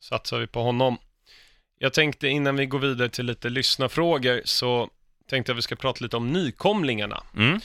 Satsar 0.00 0.38
vi 0.38 0.46
på 0.46 0.62
honom. 0.62 0.98
Jag 1.78 1.92
tänkte 1.92 2.28
innan 2.28 2.56
vi 2.56 2.66
går 2.66 2.78
vidare 2.78 3.08
till 3.08 3.26
lite 3.26 3.48
lyssnarfrågor 3.48 4.40
så 4.44 4.90
tänkte 5.30 5.52
jag 5.52 5.56
vi 5.56 5.62
ska 5.62 5.76
prata 5.76 6.04
lite 6.04 6.16
om 6.16 6.32
nykomlingarna. 6.32 7.22
Mm. 7.36 7.60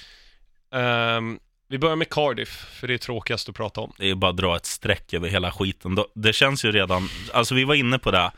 Ehm, 0.73 1.39
vi 1.67 1.77
börjar 1.77 1.95
med 1.95 2.09
Cardiff, 2.09 2.49
för 2.49 2.87
det 2.87 2.93
är 2.93 2.97
tråkigast 2.97 3.49
att 3.49 3.55
prata 3.55 3.81
om. 3.81 3.93
Det 3.97 4.09
är 4.09 4.15
bara 4.15 4.31
att 4.31 4.37
dra 4.37 4.55
ett 4.55 4.65
streck 4.65 5.13
över 5.13 5.29
hela 5.29 5.51
skiten. 5.51 5.97
Det 6.13 6.33
känns 6.33 6.65
ju 6.65 6.71
redan, 6.71 7.09
alltså 7.33 7.55
vi 7.55 7.63
var 7.63 7.75
inne 7.75 7.99
på 7.99 8.11
det. 8.11 8.31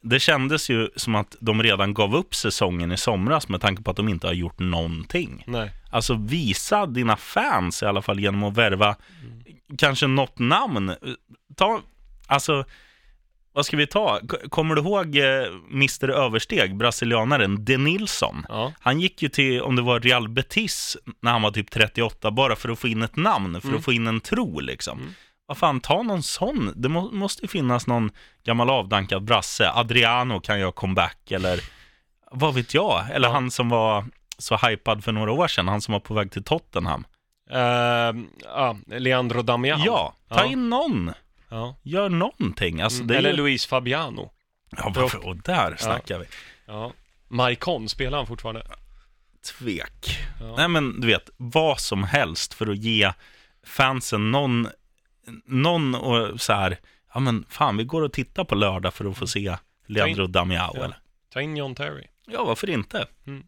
Det 0.00 0.20
kändes 0.20 0.70
ju 0.70 0.88
som 0.96 1.14
att 1.14 1.36
de 1.40 1.62
redan 1.62 1.94
gav 1.94 2.16
upp 2.16 2.34
säsongen 2.34 2.92
i 2.92 2.96
somras 2.96 3.48
med 3.48 3.60
tanke 3.60 3.82
på 3.82 3.90
att 3.90 3.96
de 3.96 4.08
inte 4.08 4.26
har 4.26 4.34
gjort 4.34 4.58
någonting. 4.58 5.44
Nej. 5.46 5.70
Alltså 5.90 6.14
visa 6.14 6.86
dina 6.86 7.16
fans 7.16 7.82
i 7.82 7.86
alla 7.86 8.02
fall 8.02 8.20
genom 8.20 8.44
att 8.44 8.56
värva 8.56 8.96
kanske 9.78 10.06
något 10.06 10.38
namn. 10.38 10.94
Ta, 11.56 11.80
alltså, 12.26 12.64
vad 13.52 13.66
ska 13.66 13.76
vi 13.76 13.86
ta? 13.86 14.20
Kommer 14.48 14.74
du 14.74 14.80
ihåg 14.82 15.16
eh, 15.16 15.46
Mr 15.72 16.10
Översteg, 16.10 16.76
brasilianaren 16.76 17.64
De 17.64 17.78
Nilsson? 17.78 18.46
Ja. 18.48 18.72
Han 18.80 19.00
gick 19.00 19.22
ju 19.22 19.28
till, 19.28 19.62
om 19.62 19.76
det 19.76 19.82
var 19.82 20.00
Real 20.00 20.28
Betis, 20.28 20.96
när 21.20 21.30
han 21.32 21.42
var 21.42 21.50
typ 21.50 21.70
38, 21.70 22.30
bara 22.30 22.56
för 22.56 22.68
att 22.68 22.78
få 22.78 22.88
in 22.88 23.02
ett 23.02 23.16
namn, 23.16 23.60
för 23.60 23.68
Mm. 23.68 23.78
att 23.78 23.84
få 23.84 23.92
in 23.92 24.06
en 24.06 24.20
tro 24.20 24.60
liksom. 24.60 24.98
Mm. 24.98 25.12
Vad 25.46 25.56
fan, 25.58 25.80
ta 25.80 26.02
någon 26.02 26.22
sån. 26.22 26.72
Det 26.76 26.88
må, 26.88 27.10
måste 27.10 27.42
ju 27.42 27.48
finnas 27.48 27.86
någon 27.86 28.10
gammal 28.44 28.70
avdankad 28.70 29.24
brasse. 29.24 29.70
Adriano 29.74 30.40
kan 30.40 30.60
göra 30.60 30.72
comeback, 30.72 31.30
eller 31.30 31.60
vad 32.32 32.54
vet 32.54 32.74
jag? 32.74 33.04
Eller 33.12 33.28
Ja. 33.28 33.34
han 33.34 33.50
som 33.50 33.68
var 33.68 34.04
så 34.38 34.56
hypad 34.56 35.04
för 35.04 35.12
några 35.12 35.32
år 35.32 35.48
sedan, 35.48 35.68
han 35.68 35.80
som 35.80 35.92
var 35.92 36.00
på 36.00 36.14
väg 36.14 36.30
till 36.32 36.44
Tottenham. 36.44 37.04
Ehm, 37.50 38.26
ja, 38.44 38.76
Leandro 38.86 39.42
Damian. 39.42 39.82
Ja, 39.84 40.14
ta 40.28 40.34
Ja. 40.40 40.44
in 40.46 40.68
någon. 40.70 41.12
Ja. 41.48 41.76
Gör 41.82 42.08
någonting. 42.08 42.80
Alltså, 42.80 43.02
Mm. 43.02 43.16
Eller 43.16 43.30
ju... 43.30 43.36
Luis 43.36 43.66
Fabiano. 43.66 44.30
Ja, 44.70 44.92
varför? 44.94 45.26
Och 45.26 45.36
där 45.36 45.76
snackar 45.78 46.18
vi. 46.18 46.26
Ja. 46.66 46.92
Maikon, 47.28 47.88
spelar 47.88 48.18
han 48.18 48.26
fortfarande? 48.26 48.66
Tvek. 49.58 50.18
Ja. 50.40 50.54
Nej 50.56 50.68
men 50.68 51.00
du 51.00 51.06
vet, 51.06 51.30
vad 51.36 51.80
som 51.80 52.04
helst 52.04 52.54
för 52.54 52.66
att 52.66 52.78
ge 52.78 53.12
fansen 53.62 54.30
någon, 54.30 54.68
någon 55.44 55.94
och 55.94 56.40
så 56.40 56.52
här, 56.52 56.78
ja 57.14 57.20
men 57.20 57.44
fan 57.48 57.76
vi 57.76 57.84
går 57.84 58.02
och 58.02 58.12
tittar 58.12 58.44
på 58.44 58.54
lördag 58.54 58.94
för 58.94 59.04
att 59.10 59.16
få 59.18 59.26
se 59.26 59.56
Leandro 59.86 60.26
Damiao 60.26 60.76
Ja. 60.76 60.92
Ta 61.32 61.40
in 61.40 61.56
John 61.56 61.74
Terry. 61.74 62.04
Ja, 62.26 62.44
varför 62.44 62.70
inte? 62.70 63.06
Mm. 63.26 63.44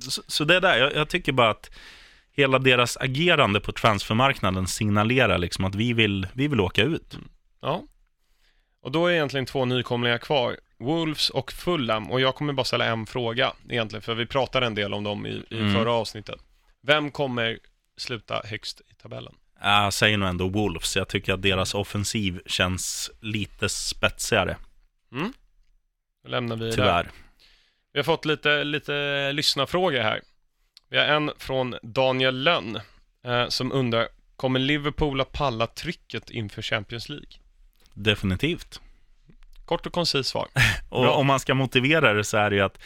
Så, 0.00 0.22
så 0.26 0.44
det 0.44 0.56
är 0.56 0.60
där, 0.60 0.78
jag, 0.78 0.94
jag 0.94 1.08
tycker 1.08 1.32
bara 1.32 1.50
att 1.50 1.70
hela 2.38 2.58
deras 2.58 2.96
agerande 2.96 3.60
på 3.60 3.72
transfermarknaden 3.72 4.66
signalerar 4.66 5.38
liksom 5.38 5.64
att 5.64 5.74
vi 5.74 5.92
vill, 5.92 6.26
vi 6.32 6.48
vill 6.48 6.60
åka 6.60 6.82
ut. 6.82 7.18
Ja. 7.60 7.82
Och 8.82 8.92
då 8.92 9.06
är 9.06 9.12
egentligen 9.12 9.46
två 9.46 9.64
nykomlingar 9.64 10.18
kvar. 10.18 10.56
Wolves 10.78 11.30
och 11.30 11.52
Fulham. 11.52 12.10
Och 12.10 12.20
jag 12.20 12.34
kommer 12.34 12.52
bara 12.52 12.64
ställa 12.64 12.84
en 12.84 13.06
fråga 13.06 13.52
egentligen, 13.68 14.02
för 14.02 14.14
vi 14.14 14.26
pratade 14.26 14.66
en 14.66 14.74
del 14.74 14.94
om 14.94 15.04
dem 15.04 15.26
i, 15.26 15.42
i 15.50 15.58
Mm. 15.58 15.74
förra 15.74 15.92
avsnittet. 15.92 16.40
Vem 16.82 17.10
kommer 17.10 17.58
sluta 17.96 18.42
högst 18.44 18.80
i 18.80 18.94
tabellen? 18.94 19.34
Jag 19.62 19.92
säger 19.92 20.16
nog 20.18 20.28
ändå 20.28 20.48
Wolves, 20.48 20.96
jag 20.96 21.08
tycker 21.08 21.32
att 21.32 21.42
deras 21.42 21.74
offensiv 21.74 22.40
känns 22.46 23.10
lite 23.20 23.68
spetsigare, 23.68 24.56
Mm? 25.12 25.32
Då 26.22 26.28
lämnar 26.28 26.56
vi 26.56 26.72
tyvärr. 26.72 27.10
Vi 27.92 27.98
har 27.98 28.04
fått 28.04 28.24
lite, 28.24 28.64
lite 28.64 29.32
lyssnarfrågor 29.32 30.00
här. 30.00 30.20
Vi 30.90 30.98
har 30.98 31.04
en 31.04 31.30
från 31.38 31.74
Daniel 31.82 32.42
Lönn 32.42 32.80
eh, 33.24 33.48
som 33.48 33.72
undrar, 33.72 34.08
kommer 34.36 34.58
Liverpool 34.60 35.20
att 35.20 35.32
palla 35.32 35.66
trycket 35.66 36.30
inför 36.30 36.62
Champions 36.62 37.08
League? 37.08 37.28
Definitivt. 37.94 38.80
Kort 39.64 39.86
och 39.86 39.92
koncist 39.92 40.30
svar. 40.30 40.46
Och 40.88 41.02
Bra. 41.02 41.12
om 41.14 41.26
man 41.26 41.40
ska 41.40 41.54
motivera 41.54 42.12
det 42.12 42.24
så 42.24 42.36
är 42.36 42.50
det 42.50 42.56
ju 42.56 42.62
att 42.62 42.78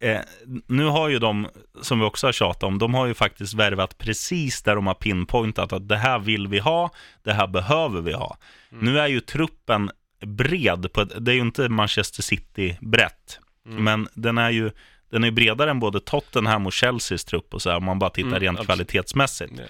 eh, 0.00 0.20
nu 0.66 0.84
har 0.84 1.08
ju 1.08 1.18
de, 1.18 1.48
som 1.82 2.00
vi 2.00 2.04
också 2.06 2.26
har 2.26 2.32
tjatat 2.32 2.62
om, 2.62 2.78
de 2.78 2.94
har 2.94 3.06
ju 3.06 3.14
faktiskt 3.14 3.54
värvat 3.54 3.98
precis 3.98 4.62
där 4.62 4.74
de 4.74 4.86
har 4.86 4.94
pinpointat 4.94 5.72
att 5.72 5.88
det 5.88 5.96
här 5.96 6.18
vill 6.18 6.46
vi 6.48 6.58
ha, 6.58 6.90
det 7.22 7.32
här 7.32 7.46
behöver 7.46 8.00
vi 8.00 8.12
ha. 8.12 8.36
Mm. 8.72 8.84
Nu 8.84 8.98
är 8.98 9.06
ju 9.06 9.20
truppen 9.20 9.90
bred, 10.20 10.92
på, 10.92 11.04
det 11.04 11.32
är 11.32 11.34
ju 11.34 11.40
inte 11.40 11.68
Manchester 11.68 12.22
City 12.22 12.78
brett, 12.80 13.40
Mm. 13.66 13.84
men 13.84 14.08
den 14.14 14.38
är 14.38 14.50
ju 14.50 14.70
den 15.10 15.24
är 15.24 15.30
bredare 15.30 15.70
än 15.70 15.80
både 15.80 16.00
Tottenham 16.00 16.66
och 16.66 16.74
Chelseas 16.74 17.24
trupp 17.24 17.54
och 17.54 17.62
så 17.62 17.70
här, 17.70 17.76
om 17.76 17.84
man 17.84 17.98
bara 17.98 18.10
tittar 18.10 18.28
Mm, 18.28 18.40
rent 18.40 18.58
absolut. 18.58 18.66
kvalitetsmässigt. 18.66 19.52
Ja. 19.56 19.64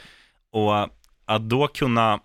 Och 0.61 0.91
att 1.24 1.49
då 1.49 1.66
kunna 1.66 2.20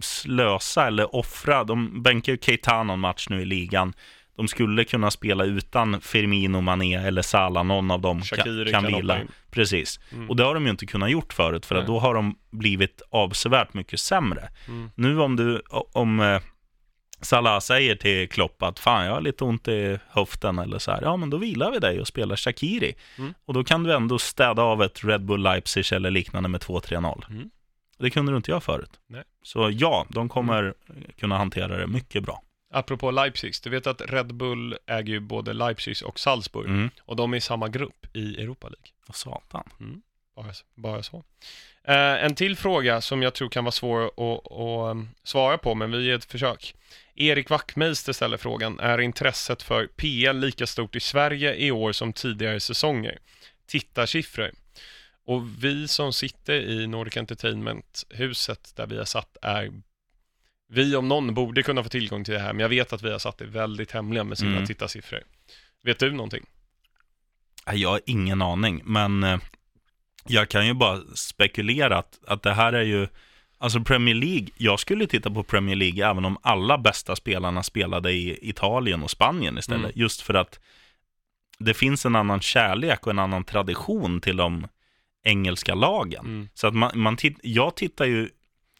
slösa 0.00 0.86
eller 0.86 1.16
offra, 1.16 1.64
de 1.64 2.02
bänkar 2.02 2.32
ju 2.32 2.38
Keita 2.38 2.82
någon 2.82 3.00
match 3.00 3.26
nu 3.30 3.42
i 3.42 3.44
ligan. 3.44 3.92
De 4.36 4.48
skulle 4.48 4.84
kunna 4.84 5.10
spela 5.10 5.44
utan 5.44 6.00
Firmino, 6.00 6.60
Mané 6.60 6.94
eller 6.94 7.22
Salah, 7.22 7.64
någon 7.64 7.90
av 7.90 8.00
dem 8.00 8.22
Shaqiri 8.22 8.72
kan, 8.72 8.84
kan 8.84 8.96
vila. 8.96 9.20
Precis. 9.50 10.00
Mm. 10.12 10.30
Och 10.30 10.36
det 10.36 10.44
har 10.44 10.54
de 10.54 10.64
ju 10.64 10.70
inte 10.70 10.86
kunnat 10.86 11.10
gjort 11.10 11.32
förut, 11.32 11.66
för 11.66 11.82
då 11.82 11.98
har 11.98 12.14
de 12.14 12.38
blivit 12.50 13.02
avsevärt 13.10 13.74
mycket 13.74 14.00
sämre. 14.00 14.48
Mm. 14.68 14.90
Nu 14.94 15.20
om 15.20 15.36
du, 15.36 15.62
om 15.92 16.20
eh, 16.20 16.40
Salah 17.22 17.60
säger 17.60 17.96
till 17.96 18.28
Klopp 18.28 18.62
att 18.62 18.78
fan 18.78 19.06
jag 19.06 19.12
har 19.12 19.20
lite 19.20 19.44
ont 19.44 19.68
i 19.68 19.98
höften 20.08 20.58
eller 20.58 20.78
så 20.78 20.90
här, 20.90 21.02
ja 21.02 21.16
men 21.16 21.30
då 21.30 21.36
vilar 21.36 21.70
vi 21.70 21.78
dig 21.78 22.00
och 22.00 22.06
spelar 22.06 22.36
Shakiri. 22.36 22.94
Mm. 23.18 23.34
Och 23.44 23.54
då 23.54 23.64
kan 23.64 23.82
du 23.82 23.92
ändå 23.94 24.18
städa 24.18 24.62
av 24.62 24.82
ett 24.82 25.04
Red 25.04 25.24
Bull 25.24 25.42
Leipzig 25.42 25.92
eller 25.92 26.10
liknande 26.10 26.48
med 26.48 26.60
2-3-0. 26.60 27.24
Mm. 27.30 27.50
Det 27.98 28.10
kunde 28.10 28.32
du 28.32 28.36
inte 28.36 28.50
göra 28.50 28.60
förut. 28.60 28.90
Nej. 29.06 29.22
Så 29.42 29.70
ja, 29.72 30.06
de 30.08 30.28
kommer 30.28 30.74
kunna 31.20 31.38
hantera 31.38 31.76
det 31.76 31.86
mycket 31.86 32.22
bra. 32.22 32.42
Apropå 32.74 33.10
Leipzig, 33.10 33.54
du 33.62 33.70
vet 33.70 33.86
att 33.86 34.00
Red 34.00 34.34
Bull 34.34 34.76
äger 34.86 35.12
ju 35.12 35.20
både 35.20 35.52
Leipzig 35.52 35.96
och 36.04 36.18
Salzburg 36.20 36.66
Mm. 36.68 36.90
och 37.00 37.16
de 37.16 37.32
är 37.32 37.36
i 37.36 37.40
samma 37.40 37.68
grupp 37.68 38.06
i 38.16 38.42
Europa 38.42 38.68
League. 38.68 38.86
Vad 39.06 39.16
satan. 39.16 39.64
Bara, 40.36 40.52
bara 40.74 41.02
så. 41.02 41.24
Eh, 41.84 42.24
en 42.24 42.34
till 42.34 42.56
fråga 42.56 43.00
som 43.00 43.22
jag 43.22 43.34
tror 43.34 43.48
kan 43.48 43.64
vara 43.64 43.72
svår 43.72 44.04
att, 44.04 44.52
att 44.52 44.90
um, 44.90 45.08
svara 45.22 45.58
på, 45.58 45.74
men 45.74 45.90
vi 45.90 46.04
ger 46.04 46.14
ett 46.14 46.24
försök. 46.24 46.74
Erik 47.14 47.50
Wachtmeister 47.50 48.12
ställer 48.12 48.36
frågan, 48.36 48.80
är 48.80 49.00
intresset 49.00 49.62
för 49.62 49.86
PL 49.86 50.38
lika 50.38 50.66
stort 50.66 50.96
i 50.96 51.00
Sverige 51.00 51.54
i 51.54 51.70
år 51.70 51.92
som 51.92 52.12
tidigare 52.12 52.60
säsonger? 52.60 53.18
Tittarsiffror. 53.66 54.50
Och 55.26 55.64
vi 55.64 55.88
som 55.88 56.12
sitter 56.12 56.54
i 56.60 56.86
Nordic 56.86 57.16
Entertainment-huset 57.16 58.76
där 58.76 58.86
vi 58.86 58.98
har 58.98 59.04
satt 59.04 59.36
är 59.42 59.70
vi 60.68 60.96
om 60.96 61.08
någon 61.08 61.34
borde 61.34 61.62
kunna 61.62 61.82
få 61.82 61.88
tillgång 61.88 62.24
till 62.24 62.34
det 62.34 62.40
här, 62.40 62.52
men 62.52 62.60
jag 62.60 62.68
vet 62.68 62.92
att 62.92 63.02
vi 63.02 63.10
har 63.12 63.18
satt 63.18 63.38
det 63.38 63.44
väldigt 63.44 63.90
hemliga 63.90 64.24
med 64.24 64.38
sina 64.38 64.52
Mm. 64.52 64.66
tittarsiffror. 64.66 65.22
Vet 65.82 65.98
du 65.98 66.10
någonting? 66.10 66.46
Jag 67.72 67.88
har 67.88 68.00
ingen 68.06 68.42
aning, 68.42 68.82
men 68.84 69.22
eh, 69.24 69.38
jag 70.28 70.48
kan 70.48 70.66
ju 70.66 70.74
bara 70.74 71.00
spekulera 71.14 71.98
att, 71.98 72.18
att 72.26 72.42
det 72.42 72.52
här 72.54 72.72
är 72.72 72.82
ju, 72.82 73.08
alltså 73.62 73.80
Premier 73.80 74.14
League, 74.14 74.48
jag 74.56 74.80
skulle 74.80 75.06
titta 75.06 75.30
på 75.30 75.42
Premier 75.42 75.76
League 75.76 76.10
även 76.10 76.24
om 76.24 76.38
alla 76.42 76.78
bästa 76.78 77.16
spelarna 77.16 77.62
spelade 77.62 78.12
i 78.12 78.38
Italien 78.48 79.02
och 79.02 79.10
Spanien 79.10 79.58
istället, 79.58 79.80
Mm. 79.84 79.92
just 79.94 80.20
för 80.20 80.34
att 80.34 80.60
det 81.58 81.74
finns 81.74 82.06
en 82.06 82.16
annan 82.16 82.40
kärlek 82.40 83.06
och 83.06 83.12
en 83.12 83.18
annan 83.18 83.44
tradition 83.44 84.20
till 84.20 84.36
de 84.36 84.66
engelska 85.24 85.74
lagen. 85.74 86.24
Mm. 86.24 86.48
Så 86.54 86.66
att 86.66 86.74
man, 86.74 86.90
man 86.94 87.16
titt, 87.16 87.38
jag 87.42 87.76
tittar 87.76 88.04
ju, 88.04 88.28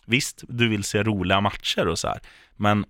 visst 0.06 0.44
du 0.48 0.68
vill 0.68 0.84
se 0.84 1.02
roliga 1.02 1.40
matcher 1.40 1.88
och 1.88 1.98
så 1.98 2.08
här, 2.08 2.20
men 2.56 2.84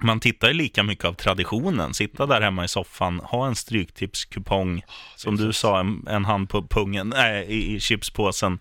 man 0.00 0.20
tittar 0.20 0.48
ju 0.48 0.54
lika 0.54 0.82
mycket 0.82 1.04
av 1.04 1.12
traditionen, 1.12 1.94
sitta 1.94 2.26
där 2.26 2.40
hemma 2.40 2.64
i 2.64 2.68
soffan, 2.68 3.20
ha 3.20 3.46
en 3.46 3.54
stryktipskupong, 3.56 4.82
som 5.16 5.36
det 5.36 5.42
är 5.42 5.46
du 5.46 5.52
sa, 5.52 5.80
en, 5.80 6.06
en 6.08 6.24
hand 6.24 6.48
på 6.48 6.62
pungen, 6.62 7.08
nej, 7.08 7.46
i, 7.48 7.74
i 7.74 7.80
chipspåsen 7.80 8.58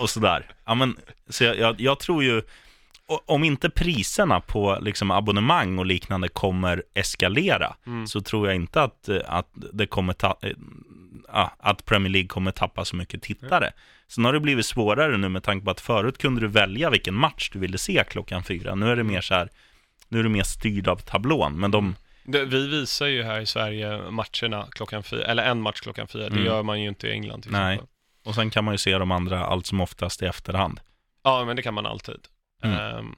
och 0.00 0.10
sådär. 0.10 0.46
Ja, 0.64 0.74
men, 0.74 0.96
så 1.28 1.44
jag, 1.44 1.58
jag, 1.58 1.80
jag 1.80 1.98
tror 2.00 2.24
ju, 2.24 2.42
om 3.26 3.44
inte 3.44 3.70
priserna 3.70 4.40
på 4.40 4.78
liksom, 4.80 5.10
abonnemang 5.10 5.78
och 5.78 5.86
liknande 5.86 6.28
kommer 6.28 6.82
eskalera, 6.94 7.74
Mm. 7.86 8.06
så 8.06 8.20
tror 8.20 8.46
jag 8.46 8.56
inte 8.56 8.82
att, 8.82 9.08
eh, 9.08 9.18
att, 9.26 9.48
det 9.72 9.86
kommer 9.86 10.12
ta, 10.12 10.38
eh, 10.42 11.48
att 11.58 11.84
Premier 11.84 12.10
League 12.12 12.28
kommer 12.28 12.50
tappa 12.50 12.84
så 12.84 12.96
mycket 12.96 13.22
tittare. 13.22 13.72
Sen 14.08 14.24
har 14.24 14.32
det 14.32 14.40
blivit 14.40 14.66
svårare 14.66 15.16
nu 15.16 15.28
med 15.28 15.42
tanke 15.42 15.64
på 15.64 15.70
att 15.70 15.80
förut 15.80 16.18
kunde 16.18 16.40
du 16.40 16.46
välja 16.46 16.90
vilken 16.90 17.14
match 17.14 17.50
du 17.52 17.58
ville 17.58 17.78
se 17.78 18.04
klockan 18.08 18.42
fyra. 18.44 18.74
Nu 18.74 18.90
är 18.90 18.96
det 18.96 19.04
mer 19.04 19.20
så 19.20 19.34
här, 19.34 19.48
nu 20.08 20.18
är 20.18 20.22
du 20.22 20.28
mer 20.28 20.42
styrd 20.42 20.88
av 20.88 20.96
tablån, 20.96 21.60
men 21.60 21.70
de, 21.70 21.96
Det, 22.24 22.44
vi 22.44 22.68
visar 22.68 23.06
ju 23.06 23.22
här 23.22 23.40
i 23.40 23.46
Sverige 23.46 24.10
matcherna 24.10 24.66
klockan 24.70 25.02
fyra, 25.02 25.24
eller 25.24 25.42
en 25.44 25.60
match 25.60 25.80
klockan 25.80 26.08
fyra. 26.08 26.22
Det 26.22 26.34
Mm. 26.34 26.44
gör 26.44 26.62
man 26.62 26.80
ju 26.82 26.88
inte 26.88 27.08
i 27.08 27.12
England 27.12 27.42
till 27.42 27.52
Nej. 27.52 27.74
exempel. 27.74 27.94
Och 28.30 28.34
sen 28.34 28.50
kan 28.50 28.64
man 28.64 28.74
ju 28.74 28.78
se 28.78 28.98
de 28.98 29.10
andra 29.10 29.46
allt 29.46 29.66
som 29.66 29.80
oftast 29.80 30.22
i 30.22 30.26
efterhand. 30.26 30.80
Ja, 31.22 31.44
men 31.44 31.56
det 31.56 31.62
kan 31.62 31.74
man 31.74 31.86
alltid. 31.86 32.20
Mm. 32.62 32.78
Ehm, 32.78 33.14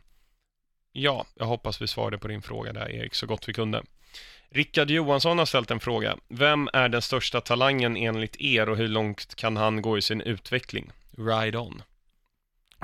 ja, 0.92 1.24
jag 1.34 1.46
hoppas 1.46 1.82
vi 1.82 1.86
svarade 1.86 2.18
på 2.18 2.28
din 2.28 2.42
fråga 2.42 2.72
där 2.72 2.90
Erik, 2.90 3.14
så 3.14 3.26
gott 3.26 3.48
vi 3.48 3.52
kunde. 3.52 3.82
Rickard 4.50 4.90
Johansson 4.90 5.38
har 5.38 5.46
ställt 5.46 5.70
en 5.70 5.80
fråga. 5.80 6.16
Vem 6.28 6.68
är 6.72 6.88
den 6.88 7.02
största 7.02 7.40
talangen 7.40 7.96
enligt 7.96 8.36
er 8.40 8.68
och 8.68 8.76
hur 8.76 8.88
långt 8.88 9.34
kan 9.34 9.56
han 9.56 9.82
gå 9.82 9.98
i 9.98 10.02
sin 10.02 10.20
utveckling? 10.20 10.90
Ride 11.18 11.58
on. 11.58 11.82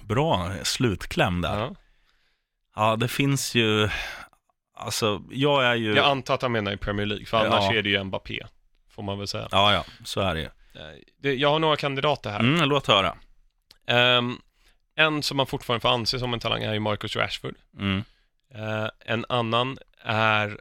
Bra 0.03 0.53
slutkläm 0.63 1.41
där. 1.41 1.59
Ja. 1.59 1.75
Ja. 2.75 2.97
det 2.97 3.09
finns 3.09 3.55
ju, 3.55 3.89
alltså 4.75 5.23
jag 5.31 5.65
är 5.65 5.75
ju, 5.75 5.95
Jag 5.95 6.07
antar 6.07 6.35
att 6.35 6.43
han 6.43 6.53
menar 6.53 6.73
i 6.73 6.77
Premier 6.77 7.07
League, 7.07 7.27
för 7.27 7.37
annars 7.47 7.65
Ja. 7.65 7.75
är 7.75 7.83
det 7.83 7.89
ju 7.89 8.05
Mbappé, 8.05 8.47
får 8.91 9.03
man 9.03 9.19
väl 9.19 9.29
säga. 9.29 9.49
ja 9.51 9.73
ja, 9.75 9.85
så 10.05 10.21
är 10.21 10.35
det 10.35 10.41
ju. 10.41 10.49
Eh, 10.79 11.31
jag 11.33 11.51
har 11.51 11.59
några 11.59 11.77
kandidater 11.77 12.31
här. 12.31 12.41
Mm, 12.41 12.69
låt 12.69 12.87
höra. 12.87 13.17
Ehm, 13.87 14.39
en 14.95 15.23
som 15.23 15.37
man 15.37 15.47
fortfarande 15.47 15.81
får 15.81 15.89
anse 15.89 16.19
som 16.19 16.35
en 16.35 16.41
talang 16.41 16.63
är 16.63 16.73
ju 16.73 16.81
Marcus 16.81 17.17
Rashford. 17.17 17.55
Mm. 17.79 18.05
Eh, 18.55 18.89
en 19.05 19.25
annan 19.29 19.79
är, 20.03 20.61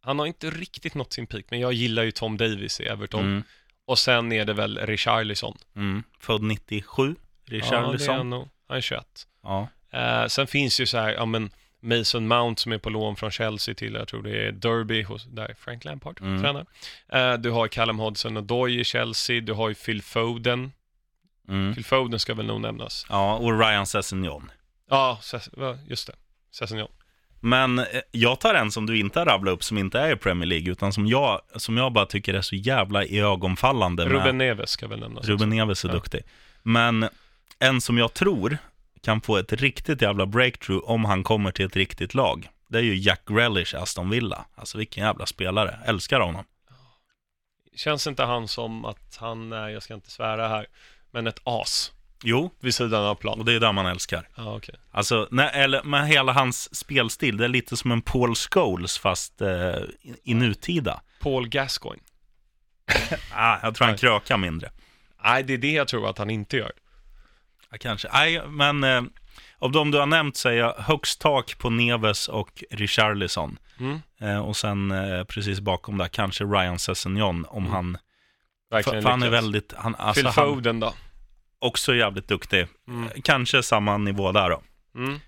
han 0.00 0.18
har 0.18 0.26
inte 0.26 0.50
riktigt 0.50 0.94
nått 0.94 1.12
sin 1.12 1.26
peak, 1.26 1.44
men 1.50 1.60
jag 1.60 1.72
gillar 1.72 2.02
ju 2.02 2.10
Tom 2.10 2.36
Davis 2.36 2.80
i 2.80 2.84
Everton. 2.84 3.20
Mm. 3.24 3.42
Och 3.84 3.98
sen 3.98 4.32
är 4.32 4.44
det 4.44 4.52
väl 4.52 4.78
Richarlison. 4.78 5.58
Mm. 5.76 6.02
Född 6.20 6.42
97, 6.42 7.08
Ja, 7.08 7.50
det 7.50 7.56
är 7.56 7.60
Richarlison. 7.60 8.16
han 8.16 8.30
nog. 8.30 8.48
Han 8.68 8.76
är 8.76 8.80
21. 8.80 9.26
Ja, 9.42 9.68
Eh, 9.90 10.26
sen 10.26 10.46
finns 10.46 10.80
ju 10.80 10.86
så 10.86 10.98
här, 10.98 11.12
ja 11.12 11.24
men 11.26 11.50
Mason 11.80 12.28
Mount 12.28 12.60
som 12.62 12.72
är 12.72 12.78
på 12.78 12.90
lån 12.90 13.16
från 13.16 13.30
Chelsea 13.30 13.74
till, 13.74 13.94
jag 13.94 14.08
tror 14.08 14.22
det 14.22 14.46
är 14.46 14.52
Derby, 14.52 15.02
hos, 15.02 15.24
där 15.24 15.54
Frank 15.58 15.84
Lampard 15.84 16.20
Mm. 16.20 16.42
tränar. 16.42 16.66
Eh, 17.08 17.38
du 17.38 17.50
har 17.50 17.68
Callum 17.68 17.98
Hodgson 17.98 18.36
och 18.36 18.42
Doy 18.44 18.80
i 18.80 18.84
Chelsea, 18.84 19.40
du 19.40 19.52
har 19.52 19.68
ju 19.68 19.74
Phil 19.74 20.02
Foden. 20.02 20.72
mm. 21.48 21.74
Phil 21.74 21.84
Foden 21.84 22.20
ska 22.20 22.34
väl 22.34 22.46
nog 22.46 22.60
nämnas. 22.60 23.06
ja 23.08 23.34
och 23.36 23.58
Ryan 23.60 23.86
Sessegnon. 23.86 24.50
Ja, 24.90 25.20
just 25.88 26.06
det. 26.06 26.12
Sessignon. 26.50 26.88
Men 27.40 27.78
eh, 27.78 27.84
jag 28.10 28.40
tar 28.40 28.54
en 28.54 28.70
som 28.70 28.86
du 28.86 28.98
inte 28.98 29.18
har 29.18 29.26
rabblat 29.26 29.52
upp 29.54 29.64
som 29.64 29.78
inte 29.78 30.00
är 30.00 30.12
i 30.12 30.16
Premier 30.16 30.46
League, 30.46 30.72
utan 30.72 30.92
som 30.92 31.06
jag, 31.06 31.40
som 31.56 31.76
jag 31.76 31.92
bara 31.92 32.06
tycker 32.06 32.34
är 32.34 32.40
så 32.40 32.56
jävla 32.56 33.04
iögonfallande. 33.04 34.04
Ruben 34.04 34.38
Neves 34.38 34.70
ska 34.70 34.88
väl 34.88 35.00
nämnas. 35.00 35.26
Ruben. 35.26 35.48
Neves 35.50 35.84
är 35.84 35.88
Ja. 35.88 35.94
duktig. 35.94 36.22
Men 36.62 37.08
en 37.58 37.80
som 37.80 37.98
jag 37.98 38.14
tror 38.14 38.58
kan 39.06 39.20
få 39.20 39.36
ett 39.36 39.52
riktigt 39.52 40.02
jävla 40.02 40.26
breakthrough 40.26 40.90
om 40.90 41.04
han 41.04 41.24
kommer 41.24 41.50
till 41.50 41.66
ett 41.66 41.76
riktigt 41.76 42.14
lag. 42.14 42.48
Det 42.68 42.78
är 42.78 42.82
ju 42.82 42.94
Jack 42.94 43.22
Grealish, 43.26 43.74
Aston 43.74 44.10
Villa. 44.10 44.44
Alltså 44.54 44.78
vilken 44.78 45.04
jävla 45.04 45.26
spelare. 45.26 45.78
Älskar 45.84 46.20
honom. 46.20 46.44
Känns 47.76 48.06
inte 48.06 48.22
han 48.22 48.48
som 48.48 48.84
att 48.84 49.16
han 49.20 49.52
är, 49.52 49.68
jag 49.68 49.82
ska 49.82 49.94
inte 49.94 50.10
svära 50.10 50.48
här, 50.48 50.66
men 51.10 51.26
ett 51.26 51.40
as 51.44 51.92
Jo, 52.24 52.50
vid 52.60 52.74
sidan 52.74 53.04
av 53.04 53.10
och 53.10 53.20
plan? 53.20 53.44
det 53.44 53.52
är 53.52 53.60
det 53.60 53.72
man 53.72 53.86
älskar. 53.86 54.28
Ja, 54.36 54.56
okej. 54.56 54.74
Alltså, 54.90 55.28
nej, 55.30 55.50
eller 55.52 55.82
med 55.82 56.08
hela 56.08 56.32
hans 56.32 56.76
spelstil, 56.76 57.36
det 57.36 57.44
är 57.44 57.48
lite 57.48 57.76
som 57.76 57.92
en 57.92 58.02
Paul 58.02 58.34
Scholes 58.34 58.98
fast 58.98 59.40
eh, 59.40 59.76
i, 60.24 60.34
nutida. 60.34 61.00
Paul 61.20 61.48
Gascoigne. 61.48 62.02
Ah, 63.34 63.58
jag 63.62 63.74
tror 63.74 63.86
han 63.86 63.96
krökar 63.96 64.36
mindre. 64.36 64.70
Nej, 65.24 65.42
det 65.42 65.54
är 65.54 65.58
det 65.58 65.72
jag 65.72 65.88
tror 65.88 66.10
att 66.10 66.18
han 66.18 66.30
inte 66.30 66.56
gör. 66.56 66.72
Ja, 67.70 67.76
kanske. 67.80 68.08
Nej, 68.12 68.42
men 68.48 68.84
eh, 68.84 69.02
av 69.58 69.72
de 69.72 69.90
du 69.90 69.98
har 69.98 70.06
nämnt 70.06 70.44
är 70.44 70.50
jag 70.52 70.74
högst 70.74 71.20
tak 71.20 71.58
på 71.58 71.70
Neves 71.70 72.28
och 72.28 72.64
Richarlison. 72.70 73.58
Mm. 73.80 74.00
Eh, 74.20 74.38
och 74.38 74.56
sen 74.56 74.90
eh, 74.90 75.24
precis 75.24 75.60
bakom 75.60 75.98
där 75.98 76.08
kanske 76.08 76.44
Ryan 76.44 76.78
Sessegnon 76.78 77.44
om 77.48 77.62
Mm. 77.62 77.72
han... 77.74 77.98
Verkligen 78.70 79.02
för 79.02 79.10
han 79.10 79.22
är 79.22 79.30
väldigt... 79.30 79.72
Han, 79.76 79.94
alltså, 79.94 80.14
Phil 80.22 80.26
han 80.26 80.34
Foden 80.54 80.80
då? 80.80 80.94
också 81.58 81.94
jävligt 81.94 82.28
duktig. 82.28 82.66
Mm. 82.88 83.04
Eh, 83.04 83.10
Kanske 83.24 83.62
samma 83.62 83.96
nivå 83.98 84.32
där 84.32 84.50
då. 84.50 84.62
Mm. 84.94 85.20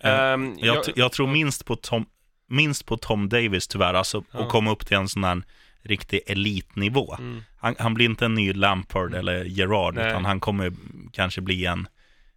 Ehm, 0.00 0.54
Jag, 0.58 0.84
t- 0.84 0.92
jag 0.96 1.12
tror 1.12 1.26
minst 1.26 1.64
på 1.66 1.76
Tom, 1.76 2.06
minst 2.48 2.86
på 2.86 2.96
Tom 2.96 3.28
Davis 3.28 3.68
tyvärr, 3.68 3.94
alltså 3.94 4.24
Ja. 4.32 4.40
att 4.42 4.48
komma 4.48 4.70
upp 4.70 4.86
till 4.86 4.96
en 4.96 5.08
sån 5.08 5.24
här 5.24 5.42
riktig 5.86 6.20
elitnivå. 6.26 7.14
Mm. 7.18 7.42
Han, 7.56 7.74
han 7.78 7.94
blir 7.94 8.06
inte 8.06 8.24
en 8.24 8.34
ny 8.34 8.52
Lampard 8.52 9.14
eller 9.14 9.44
Gerard, 9.44 9.94
Nej. 9.94 10.08
utan 10.08 10.24
han 10.24 10.40
kommer 10.40 10.72
kanske 11.12 11.40
bli 11.40 11.66
en 11.66 11.88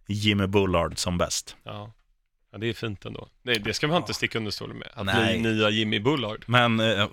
Jimmy 0.06 0.46
Bullard 0.46 0.98
som 0.98 1.18
bäst. 1.18 1.56
Ja. 1.62 1.92
ja, 2.52 2.58
det 2.58 2.66
är 2.68 2.72
fint 2.72 3.04
ändå. 3.04 3.28
Nej, 3.42 3.58
det 3.58 3.74
ska 3.74 3.88
man 3.88 3.96
inte 3.96 4.14
sticka 4.14 4.38
under 4.38 4.50
stolen 4.50 4.76
med. 4.76 4.88
Att 4.94 5.06
Nej. 5.06 5.38
bli 5.40 5.50
nya 5.52 5.70
Jimmy 5.70 6.00
Bullard. 6.00 6.44
Men 6.46 6.80
eh, 6.80 7.08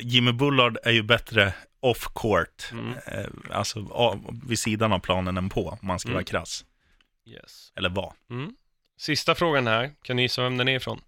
Jimmy 0.00 0.32
Bullard 0.32 0.78
är 0.84 0.90
ju 0.92 1.02
bättre 1.02 1.54
off 1.80 2.08
court. 2.14 2.68
Mm. 2.72 2.94
Eh, 3.06 3.26
alltså 3.50 3.86
av, 3.90 4.40
vid 4.48 4.58
sidan 4.58 4.92
av 4.92 4.98
planen 4.98 5.36
än 5.36 5.48
på, 5.48 5.68
om 5.68 5.86
man 5.86 5.98
ska 5.98 6.08
Mm. 6.08 6.14
vara 6.14 6.24
krass. 6.24 6.64
Yes. 7.26 7.72
Eller 7.76 7.88
vad. 7.88 8.12
Mm. 8.30 8.52
Sista 8.98 9.34
frågan 9.34 9.66
här, 9.66 9.90
kan 10.02 10.16
ni 10.16 10.22
gissa 10.22 10.42
vem 10.42 10.56
den 10.56 10.68
är 10.68 10.76
ifrån? 10.76 11.00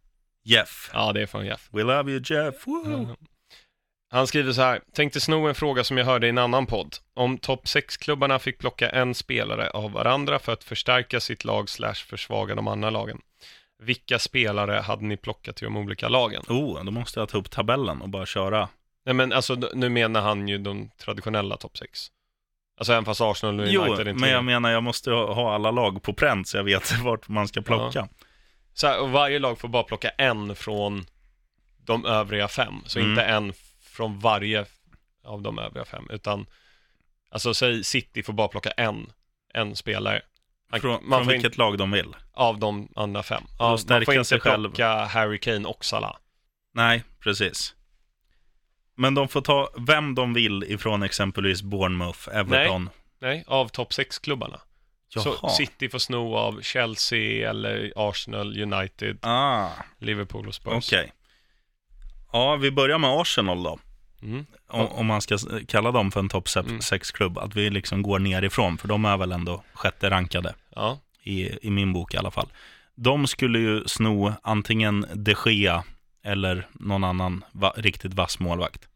Jeff. 0.44 0.90
Ja, 0.92 1.12
det 1.12 1.22
är 1.22 1.26
från 1.26 1.46
Jeff. 1.46 1.68
We 1.72 1.82
love 1.82 2.12
you 2.12 2.22
Jeff. 2.24 2.66
Woo! 2.66 3.16
Han 4.12 4.26
skriver 4.26 4.52
så 4.52 4.62
här, 4.62 4.80
tänkte 4.92 5.20
sno 5.20 5.46
en 5.48 5.54
fråga 5.54 5.84
som 5.84 5.98
jag 5.98 6.04
hörde 6.04 6.26
i 6.26 6.30
en 6.30 6.38
annan 6.38 6.66
podd. 6.66 6.96
Om 7.14 7.38
topp 7.38 7.64
6-klubbarna 7.64 8.38
fick 8.38 8.58
plocka 8.58 8.88
en 8.90 9.14
spelare 9.14 9.70
av 9.70 9.92
varandra 9.92 10.38
för 10.38 10.52
att 10.52 10.64
förstärka 10.64 11.20
sitt 11.20 11.44
lag 11.44 11.68
slash 11.68 11.94
försvaga 11.94 12.54
de 12.54 12.68
andra 12.68 12.90
lagen. 12.90 13.20
Vilka 13.82 14.18
spelare 14.18 14.72
hade 14.80 15.04
ni 15.04 15.16
plockat 15.16 15.56
till 15.56 15.64
de 15.64 15.76
olika 15.76 16.08
lagen? 16.08 16.42
Oh, 16.48 16.84
då 16.84 16.90
måste 16.90 17.20
jag 17.20 17.28
ta 17.28 17.38
upp 17.38 17.50
tabellen 17.50 18.02
och 18.02 18.08
bara 18.08 18.26
köra. 18.26 18.68
Nej 19.06 19.14
men 19.14 19.32
alltså, 19.32 19.54
nu 19.54 19.88
menar 19.88 20.20
han 20.20 20.48
ju 20.48 20.58
de 20.58 20.90
traditionella 20.98 21.56
topp 21.56 21.78
6. 21.78 22.06
Alltså 22.78 22.92
även 22.92 23.04
fast 23.04 23.20
Arsenal 23.20 23.60
och 23.60 23.66
Jo, 23.68 23.82
United 23.82 24.08
inte 24.08 24.20
men 24.20 24.30
jag 24.30 24.44
menar 24.44 24.70
jag 24.70 24.82
måste 24.82 25.10
ha 25.10 25.54
alla 25.54 25.70
lag 25.70 26.02
på 26.02 26.12
pränt 26.12 26.48
så 26.48 26.56
jag 26.56 26.64
vet 26.64 26.98
vart 27.02 27.28
man 27.28 27.48
ska 27.48 27.62
plocka. 27.62 28.08
Så 28.74 28.86
här, 28.86 29.00
och 29.00 29.10
varje 29.10 29.38
lag 29.38 29.58
får 29.58 29.68
bara 29.68 29.82
plocka 29.82 30.08
en 30.08 30.54
från 30.56 31.06
de 31.84 32.06
övriga 32.06 32.48
fem. 32.48 32.74
Så 32.86 32.98
Mm. 32.98 33.10
inte 33.10 33.22
en 33.22 33.52
från 33.90 34.18
varje 34.18 34.66
av 35.24 35.42
de 35.42 35.58
övriga 35.58 35.84
fem. 35.84 36.06
Utan, 36.10 36.46
alltså 37.30 37.54
säg 37.54 37.84
City 37.84 38.22
får 38.22 38.32
bara 38.32 38.48
plocka 38.48 38.70
en, 38.70 39.12
en 39.54 39.76
spelare. 39.76 40.22
Man, 40.70 40.80
Från, 40.80 41.08
man 41.08 41.18
från 41.20 41.28
vilket 41.28 41.44
inte, 41.44 41.58
lag 41.58 41.78
de 41.78 41.90
vill. 41.90 42.16
av 42.32 42.58
de 42.58 42.88
andra 42.96 43.22
fem. 43.22 43.42
Ja, 43.58 43.78
man 43.88 44.04
får 44.04 44.14
inte 44.14 44.38
plocka 44.38 45.04
Harry 45.04 45.38
Kane 45.40 45.68
och 45.68 45.84
Salah. 45.84 46.16
Nej, 46.74 47.04
precis. 47.20 47.74
Men 48.96 49.14
de 49.14 49.28
får 49.28 49.40
ta 49.40 49.70
vem 49.78 50.14
de 50.14 50.34
vill 50.34 50.64
ifrån 50.64 51.02
exempelvis 51.02 51.62
Bournemouth, 51.62 52.28
Everton. 52.32 52.90
Nej, 53.20 53.44
av 53.46 53.68
topp 53.68 53.90
6-klubbarna. 53.92 54.60
Så. 55.08 55.48
City 55.48 55.88
får 55.88 55.98
sno 55.98 56.34
av 56.36 56.62
Chelsea 56.62 57.50
eller 57.50 57.92
Arsenal, 57.96 58.60
United, 58.62 59.18
Ah, 59.22 59.68
Liverpool 59.98 60.48
och 60.48 60.54
Spurs. 60.54 60.72
okej. 60.92 61.12
Ja, 62.32 62.56
vi 62.56 62.70
börjar 62.70 62.98
med 62.98 63.10
Arsenal 63.10 63.62
då. 63.62 63.78
Mm. 64.22 64.46
Om, 64.68 64.86
om 64.86 65.06
man 65.06 65.20
ska 65.20 65.38
kalla 65.68 65.90
dem 65.92 66.10
för 66.12 66.20
en 66.20 66.28
topp 66.28 66.48
Mm. 66.56 66.78
6-klubb. 66.78 67.38
Att 67.38 67.56
vi 67.56 67.70
liksom 67.70 68.02
går 68.02 68.18
nerifrån, 68.18 68.78
för 68.78 68.88
de 68.88 69.04
är 69.04 69.16
väl 69.16 69.32
ändå 69.32 69.62
sjätte 69.74 70.10
rankade. 70.10 70.54
Ja, 70.74 70.98
i, 71.22 71.66
i 71.66 71.70
min 71.70 71.92
bok 71.92 72.14
i 72.14 72.16
alla 72.16 72.30
fall. 72.30 72.48
De 72.94 73.26
skulle 73.26 73.58
ju 73.58 73.84
sno 73.86 74.32
antingen 74.42 75.06
de 75.14 75.34
Gea 75.46 75.84
eller 76.22 76.68
någon 76.72 77.04
annan 77.04 77.44
va, 77.52 77.72
riktigt 77.76 78.14
vass 78.14 78.38
målvakt. 78.38 78.88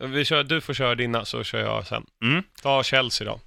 vi 0.00 0.24
kör, 0.24 0.44
du 0.44 0.60
får 0.60 0.74
köra 0.74 0.94
dina 0.94 1.24
så 1.24 1.44
kör 1.44 1.60
jag 1.60 1.86
sen. 1.86 2.06
Mm. 2.22 2.42
Ta 2.62 2.82
Chelsea 2.82 3.26
då. 3.26 3.40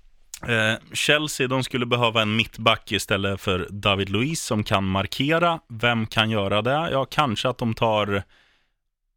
Eh, 0.48 0.74
Chelsea, 0.94 1.48
de 1.48 1.64
skulle 1.64 1.86
behöva 1.86 2.22
en 2.22 2.36
mittback 2.36 2.92
istället 2.92 3.42
för 3.42 3.68
David 3.70 4.10
Luiz 4.10 4.42
som 4.44 4.64
kan 4.64 4.84
markera. 4.88 5.60
Vem 5.70 6.08
kan 6.08 6.30
göra 6.30 6.62
det? 6.62 6.90
Ja, 6.92 7.06
kanske 7.06 7.50
att 7.50 7.58
de 7.58 7.74
tar 7.74 8.24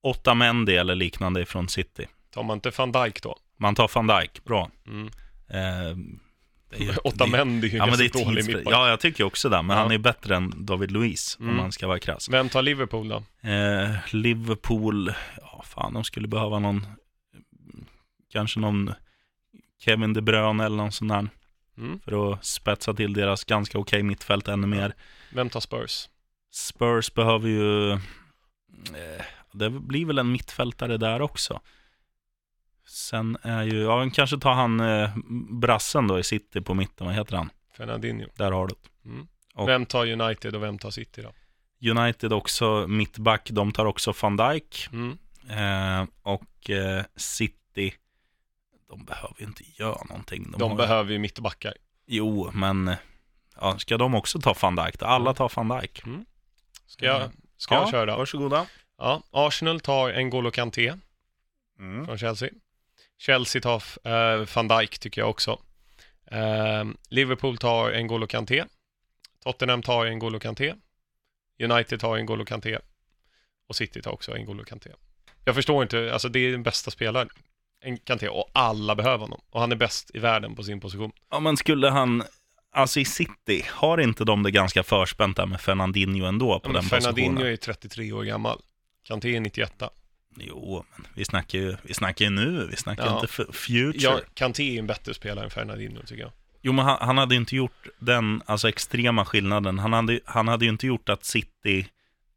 åtta 0.03 0.35
Mendy 0.35 0.75
eller 0.75 0.95
liknande 0.95 1.47
från 1.47 1.69
City. 1.69 2.07
Tar 2.35 2.43
man 2.43 2.57
inte 2.57 2.71
van 2.79 2.93
Dijk 2.93 3.23
då? 3.23 3.37
Man 3.57 3.75
tar 3.75 3.91
van 3.95 4.07
Dijk, 4.07 4.45
bra. 4.45 4.71
Mm. 4.87 5.07
Eh, 5.49 5.99
Åtta 7.05 7.27
det 7.27 7.37
är 7.39 7.63
ju 7.63 7.77
Ja, 7.77 7.87
men 7.87 7.99
det 7.99 8.05
är 8.05 8.09
ganska 8.09 8.25
dålig 8.25 8.45
tidsfri- 8.45 8.47
mittback. 8.57 8.75
Ja, 8.75 8.89
jag 8.89 9.01
tycker 9.01 9.25
också 9.25 9.49
det. 9.49 9.63
Men 9.63 9.77
Ja. 9.77 9.83
han 9.83 9.93
är 9.93 9.99
bättre 9.99 10.37
än 10.37 10.53
David 10.67 10.91
Luiz, 10.91 11.37
om 11.41 11.45
Mm. 11.45 11.57
man 11.57 11.73
ska 11.73 11.87
vara 11.87 11.99
krass. 11.99 12.29
Vem 12.31 12.49
tar 12.49 12.63
Liverpool 12.63 13.09
då? 13.09 13.23
Eh, 13.51 13.91
Liverpool, 14.11 15.13
ja 15.41 15.63
fan 15.67 15.93
de 15.95 16.05
skulle 16.05 16.29
behöva 16.29 16.59
någon, 16.59 16.87
kanske 18.33 18.61
någon 18.61 18.93
Kevin 19.81 20.13
De 20.13 20.21
Bruyne 20.21 20.65
eller 20.65 20.77
någon 20.77 20.93
sån 20.93 21.09
där. 21.09 21.29
Mm. 21.79 22.01
För 22.01 22.33
att 22.33 22.45
spetsa 22.45 22.95
till 22.95 23.13
deras 23.13 23.45
ganska 23.45 23.79
okej 23.79 24.03
mittfält 24.03 24.49
ännu 24.49 24.67
mer. 24.67 24.95
Vem 25.35 25.51
tar 25.51 25.61
Spurs? 25.61 26.09
Spurs 26.51 27.15
behöver 27.15 27.49
ju, 27.49 27.93
eh, 27.93 29.25
det 29.53 29.71
blir 29.71 30.07
väl 30.07 30.19
en 30.19 30.33
mittfältare 30.33 30.97
där 30.97 31.23
också. 31.23 31.61
Sen 32.87 33.37
är 33.43 33.63
ju, 33.63 33.81
ja 33.83 34.11
kanske 34.15 34.39
tar 34.39 34.53
han 34.53 34.81
eh, 34.81 35.11
brassen 35.51 36.07
då 36.09 36.19
i 36.19 36.25
City 36.25 36.61
på 36.61 36.75
mitten, 36.75 37.07
vad 37.07 37.15
heter 37.17 37.37
han? 37.37 37.51
Fernandinho. 37.77 38.27
Där 38.37 38.53
har 38.53 38.67
du 38.67 38.75
det. 38.75 39.09
Mm. 39.09 39.27
Och- 39.55 39.69
Vem 39.69 39.87
tar 39.87 40.07
United 40.21 40.57
och 40.57 40.63
vem 40.63 40.79
tar 40.79 40.91
City 40.91 41.23
då? 41.23 41.33
United 41.91 42.33
också 42.33 42.87
mittback, 42.89 43.51
de 43.51 43.73
tar 43.73 43.85
också 43.87 44.13
van 44.23 44.37
Dijk. 44.37 44.89
Mm. 44.93 45.19
Eh, 45.51 46.07
och 46.23 46.71
eh, 46.71 47.05
City, 47.17 47.57
de 48.91 49.05
behöver 49.05 49.35
ju 49.39 49.45
inte 49.47 49.65
göra 49.67 50.05
någonting. 50.09 50.55
De 50.59 50.71
har- 50.71 50.77
behöver 50.79 51.13
ju 51.13 51.19
mittbackar. 51.19 51.75
Jo, 52.07 52.51
men 52.55 52.95
ja, 53.61 53.79
ska 53.79 53.97
de 53.99 54.15
också 54.15 54.41
ta 54.41 54.55
van 54.63 54.77
Dijk? 54.77 55.03
Alla 55.03 55.35
tar 55.35 55.53
van 55.57 55.69
Dijk. 55.81 56.03
Ska 56.87 57.07
jag, 57.07 57.17
Mm. 57.23 57.31
ska 57.57 57.75
jag 57.75 57.87
ja, 57.87 57.91
köra? 57.91 58.17
Varsågoda. 58.17 58.67
Ja, 58.99 59.23
Arsenal 59.31 59.81
tar 59.81 60.13
N'Golo 60.13 60.51
Kanté 60.51 60.95
Mm. 61.79 62.07
från 62.07 62.19
Chelsea. 62.19 62.49
Chelsea 63.19 63.63
tar 63.63 63.83
eh, 64.05 64.47
van 64.55 64.69
Dijk 64.69 64.99
tycker 64.99 65.21
jag 65.21 65.31
också. 65.31 65.59
Eh, 66.31 66.85
Liverpool 67.09 67.59
tar 67.59 67.93
N'Golo 67.93 68.27
Kanté. 68.27 68.65
Tottenham 69.45 69.83
tar 69.83 70.07
N'Golo 70.07 70.39
Kanté. 70.39 70.75
United 71.63 72.01
tar 72.01 72.17
N'Golo 72.19 72.45
Kanté. 72.45 72.79
Och 73.69 73.77
City 73.77 74.03
tar 74.03 74.11
också 74.13 74.33
N'Golo 74.35 74.65
Kanté. 74.65 74.91
Jag 75.45 75.55
förstår 75.55 75.83
inte, 75.83 76.13
alltså 76.13 76.29
det 76.29 76.39
är 76.39 76.53
den 76.53 76.63
bästa 76.63 76.91
spelaren. 76.91 77.29
En 77.83 77.97
Kanté 77.99 78.29
och 78.29 78.51
alla 78.55 78.95
behöver 78.95 79.19
honom. 79.19 79.41
Och 79.51 79.61
han 79.61 79.73
är 79.73 79.77
bäst 79.77 80.11
i 80.15 80.19
världen 80.19 80.55
på 80.55 80.63
sin 80.63 80.81
position. 80.81 81.13
Ja, 81.31 81.41
men 81.41 81.57
skulle 81.57 81.89
han, 81.89 82.23
alltså 82.73 83.01
i 83.01 83.05
City, 83.05 83.65
har 83.69 83.99
inte 84.01 84.25
de 84.25 84.43
det 84.43 84.51
ganska 84.51 84.83
förspänt 84.83 85.37
där 85.37 85.47
med 85.47 85.61
Fernandinho 85.61 86.27
ändå 86.27 86.61
på 86.61 86.69
Ja, 86.69 86.73
den 86.73 86.83
Fernandinho 86.83 87.31
positionen? 87.31 87.53
är 87.53 87.57
33 87.57 88.13
år 88.13 88.23
gammal. 88.25 88.61
Kanté 89.03 89.37
är 89.37 89.41
91. 89.41 89.73
Jo, 90.37 90.85
men 90.97 91.07
vi 91.15 91.25
snackar 91.25 91.59
ju, 91.59 91.77
vi 91.83 91.95
snackar 91.95 92.25
ju 92.25 92.31
nu, 92.31 92.67
vi 92.71 92.77
snackar 92.77 93.07
Ja. 93.07 93.21
inte 93.21 93.53
future. 93.53 93.93
Ja, 93.97 94.21
Kanté 94.35 94.75
är 94.75 94.79
en 94.79 94.87
bättre 94.87 95.15
spelare 95.15 95.45
än 95.45 95.51
Fernandinho 95.51 96.03
tycker 96.03 96.23
jag. 96.23 96.33
Jo, 96.63 96.73
men 96.73 96.85
han, 96.85 96.99
han 97.01 97.19
hade 97.19 97.35
ju 97.35 97.41
inte 97.41 97.57
gjort 97.57 97.87
den 97.99 98.43
alltså, 98.47 98.69
extrema 98.69 99.25
skillnaden. 99.25 99.79
Han 99.79 99.93
hade, 99.93 100.21
han 100.25 100.49
hade 100.49 100.65
ju 100.65 100.71
inte 100.71 100.87
gjort 100.87 101.09
att 101.09 101.25
City 101.25 101.87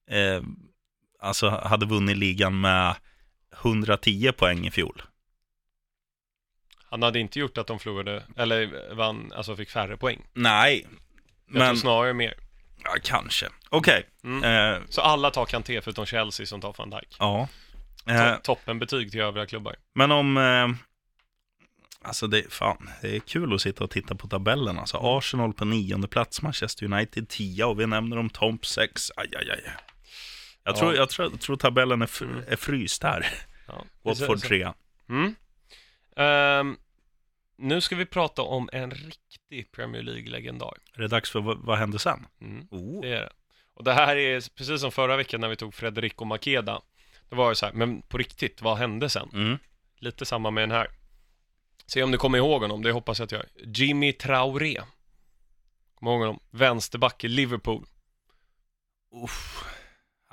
eh, 0.10 0.44
alltså, 1.22 1.50
hade 1.50 1.86
vunnit 1.86 2.18
ligan 2.18 2.62
med 2.62 2.96
110 3.62 4.32
poäng 4.38 4.68
i 4.68 4.72
fjol. 4.72 5.02
Han 6.94 7.02
hade 7.02 7.20
inte 7.20 7.40
gjort 7.40 7.58
att 7.58 7.68
de 7.68 7.80
förlorade, 7.80 8.24
eller 8.38 8.94
vann, 8.96 9.32
alltså 9.36 9.56
fick 9.56 9.70
färre 9.70 9.98
poäng. 9.98 10.22
Nej, 10.34 10.88
Jag 11.48 11.58
men 11.58 11.68
tror 11.68 11.76
snarare 11.76 12.14
mer. 12.14 12.34
ja, 12.84 12.96
kanske. 13.04 13.50
Okej. 13.70 14.06
Mm. 14.24 14.44
Eh, 14.44 14.82
Så 14.90 15.02
alla 15.02 15.32
tar 15.32 15.46
Kanté 15.46 15.82
förutom 15.82 16.06
Chelsea 16.06 16.46
som 16.46 16.62
tar 16.62 16.76
van 16.78 16.90
Dijk. 16.90 17.16
ja. 17.20 17.48
Eh, 18.08 18.36
Toppenbetyg 18.36 19.12
till 19.12 19.22
övriga 19.22 19.46
klubbar. 19.46 19.76
men 19.96 20.12
om... 20.12 20.38
Eh, 20.38 20.70
alltså, 22.02 22.28
det, 22.28 22.54
fan, 22.54 22.90
det 23.02 23.16
är 23.16 23.20
kul 23.20 23.54
att 23.54 23.62
sitta 23.62 23.84
och 23.84 23.90
titta 23.92 24.16
på 24.16 24.28
tabellen. 24.28 24.80
Alltså. 24.80 24.98
Arsenal 25.02 25.54
på 25.54 25.66
nionde 25.66 26.08
plats, 26.08 26.42
Manchester 26.42 26.86
United 26.86 27.30
10 27.30 27.66
och 27.66 27.80
vi 27.80 27.86
nämner 27.88 28.16
dem 28.18 28.30
topp 28.30 28.66
6. 28.66 29.12
Aj, 29.16 29.30
aj, 29.36 29.52
aj. 29.52 29.62
Jag, 29.66 29.74
Ja. 30.76 30.80
tror, 30.80 30.96
jag, 30.96 31.10
tror, 31.10 31.32
jag 31.32 31.42
tror 31.42 31.56
tabellen 31.56 32.02
är, 32.02 32.06
fr- 32.06 32.24
Mm. 32.32 32.44
är 32.48 32.56
fryst 32.56 33.04
här. 33.04 33.28
Ja. 33.68 33.86
Watford 34.04 34.40
Så- 34.40 34.48
3. 34.48 34.68
Mm. 35.10 35.36
Ehm, 36.18 36.78
nu 37.58 37.82
ska 37.82 37.96
vi 37.96 38.06
prata 38.06 38.42
om 38.42 38.70
en 38.74 38.92
riktig 38.92 39.72
Premier 39.72 40.04
League-legendar. 40.04 40.74
Är 40.96 41.02
det 41.02 41.08
dags 41.08 41.32
för 41.32 41.42
vad, 41.42 41.58
vad 41.58 41.78
händer 41.78 41.98
sen? 41.98 42.26
Mm. 42.42 42.68
Oh. 42.72 43.02
Det 43.02 43.08
är 43.10 43.22
det. 43.22 43.30
Och 43.74 43.84
det 43.84 43.94
här 43.94 44.16
är 44.16 44.56
precis 44.56 44.82
som 44.82 44.92
förra 44.92 45.18
veckan 45.18 45.42
när 45.42 45.48
vi 45.48 45.56
tog 45.56 45.74
Federico 45.74 46.26
Makeda. 46.26 46.82
Det 47.30 47.36
var 47.36 47.50
ju 47.50 47.56
så 47.56 47.66
här, 47.66 47.74
men 47.74 48.02
på 48.02 48.18
riktigt, 48.18 48.62
vad 48.62 48.78
hände 48.78 49.10
sen? 49.10 49.30
Mm. 49.34 49.58
Lite 50.00 50.26
samma 50.26 50.52
med 50.52 50.62
den 50.62 50.72
här. 50.72 50.88
Se 51.86 52.04
om 52.04 52.12
du 52.12 52.18
kommer 52.18 52.38
ihåg 52.38 52.62
honom, 52.62 52.82
det 52.84 52.92
hoppas 52.92 53.20
jag 53.20 53.26
att 53.26 53.32
jag 53.32 53.40
gör. 53.40 53.50
Jimmy 53.76 54.14
Traoré. 54.14 54.82
Kommer 55.96 56.12
ihåg 56.12 56.20
honom? 56.20 56.40
Vänsterback 56.52 57.24
i 57.24 57.28
Liverpool. 57.28 57.86
Uff. 59.24 59.64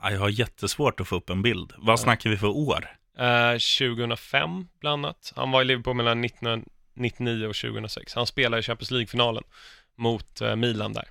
Ja, 0.03 0.11
jag 0.11 0.21
har 0.21 0.29
jättesvårt 0.29 1.01
att 1.01 1.09
få 1.09 1.17
upp 1.17 1.31
en 1.31 1.43
bild. 1.43 1.73
Vad 1.79 1.93
Ja. 1.93 1.97
snackar 1.97 2.31
vi 2.31 2.37
för 2.37 2.47
år? 2.47 2.97
Eh, 3.19 3.53
2005 3.53 4.69
bland 4.81 5.07
annat. 5.07 5.33
Han 5.37 5.51
var 5.51 5.63
i 5.63 5.65
Liverpool 5.65 5.97
mellan 5.97 6.21
1999 6.95 7.47
och 7.49 7.57
2006. 7.57 8.15
Han 8.15 8.27
spelade 8.27 8.61
i 8.61 8.63
Champions 8.63 8.91
League-finalen 8.91 9.43
mot 9.99 10.41
eh, 10.41 10.57
Milan 10.57 10.93
där. 10.93 11.09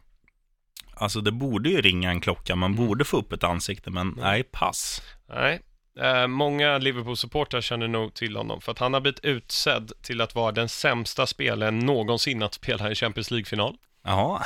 Alltså 0.93 1.21
det 1.21 1.31
borde 1.31 1.69
ju 1.69 1.81
ringa 1.81 2.09
en 2.09 2.21
klocka, 2.21 2.55
man 2.55 2.71
Mm. 2.73 2.87
borde 2.87 3.05
få 3.05 3.17
upp 3.17 3.33
ett 3.33 3.43
ansikte, 3.43 3.89
men 3.91 4.13
nej, 4.17 4.43
pass. 4.43 5.01
Nej, 5.29 5.61
eh, 5.99 6.27
många 6.27 6.77
Liverpool-supportrar 6.77 7.61
känner 7.61 7.87
nog 7.87 8.13
till 8.13 8.35
honom 8.37 8.61
för 8.61 8.71
att 8.71 8.79
han 8.79 8.93
har 8.93 9.01
blivit 9.01 9.25
utsedd 9.25 9.91
till 10.01 10.21
att 10.21 10.35
vara 10.35 10.51
den 10.51 10.69
sämsta 10.69 11.27
spelaren 11.27 11.79
någonsin 11.79 12.43
att 12.43 12.53
spela 12.53 12.91
i 12.91 12.95
Champions 12.95 13.31
League-final. 13.31 13.77
Jaha, 14.03 14.43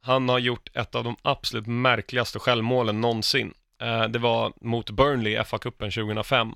Han 0.00 0.28
har 0.28 0.38
gjort 0.38 0.68
ett 0.76 0.94
av 0.94 1.04
de 1.04 1.16
absolut 1.22 1.66
märkligaste 1.66 2.38
självmålen 2.38 3.00
någonsin. 3.00 3.54
Eh, 3.80 4.04
det 4.04 4.18
var 4.18 4.52
mot 4.60 4.90
Burnley 4.90 5.32
i 5.32 5.38
FA-cupen 5.38 5.90
2005 5.90 6.52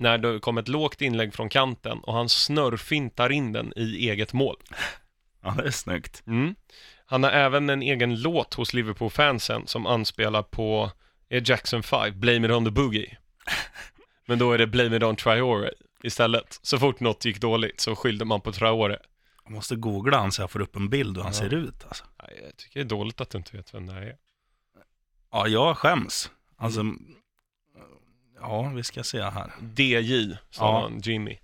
när 0.00 0.18
det 0.18 0.40
kom 0.40 0.58
ett 0.58 0.68
lågt 0.68 1.00
inlägg 1.00 1.34
från 1.34 1.48
kanten 1.48 1.98
och 2.00 2.14
han 2.14 2.28
snurrfintar 2.28 3.32
in 3.32 3.52
den 3.52 3.72
i 3.76 4.08
eget 4.10 4.32
mål. 4.32 4.56
Ja, 5.42 5.54
det 5.58 5.62
är 5.66 5.70
snyggt. 5.70 6.22
Mm. 6.26 6.54
Han 7.06 7.22
har 7.22 7.30
även 7.30 7.70
en 7.70 7.82
egen 7.82 8.20
låt 8.22 8.54
hos 8.54 8.74
Liverpool-fansen 8.74 9.66
som 9.66 9.86
anspelar 9.86 10.42
på 10.42 10.90
är 11.28 11.50
Jackson 11.50 11.82
5, 11.82 12.20
Blame 12.20 12.46
it 12.46 12.52
on 12.52 12.64
the 12.64 12.70
boogie. 12.70 13.16
Men 14.26 14.38
då 14.38 14.52
är 14.52 14.58
det 14.58 14.66
Blame 14.66 14.96
it 14.96 15.02
on 15.02 15.16
Traore 15.16 15.70
istället. 16.02 16.58
Så 16.62 16.78
fort 16.78 17.00
något 17.00 17.24
gick 17.24 17.40
dåligt 17.40 17.80
så 17.80 17.96
skyllde 17.96 18.24
man 18.24 18.40
på 18.40 18.52
Traore. 18.52 18.98
Jag 19.44 19.52
måste 19.52 19.76
googla 19.76 20.18
han 20.18 20.32
så 20.32 20.42
jag 20.42 20.50
får 20.50 20.60
upp 20.60 20.76
en 20.76 20.88
bild 20.88 21.16
hur 21.16 21.22
han 21.24 21.32
Ja. 21.32 21.38
ser 21.38 21.54
ut. 21.54 21.84
Alltså. 21.88 22.04
Jag 22.18 22.56
tycker 22.56 22.80
det 22.80 22.86
är 22.86 22.88
dåligt 22.88 23.20
att 23.20 23.30
du 23.30 23.38
inte 23.38 23.56
vet 23.56 23.74
vem 23.74 23.86
det 23.86 23.92
här 23.92 24.02
är. 24.02 24.16
Ja, 25.32 25.48
jag 25.48 25.76
skäms. 25.78 26.30
Alltså, 26.56 26.84
ja, 28.40 28.72
vi 28.74 28.82
ska 28.82 29.02
se 29.02 29.22
här. 29.22 29.50
DJ, 29.76 30.36
sa 30.50 30.64
Ja. 30.64 30.80
han, 30.82 31.00
Jimmy. 31.00 31.38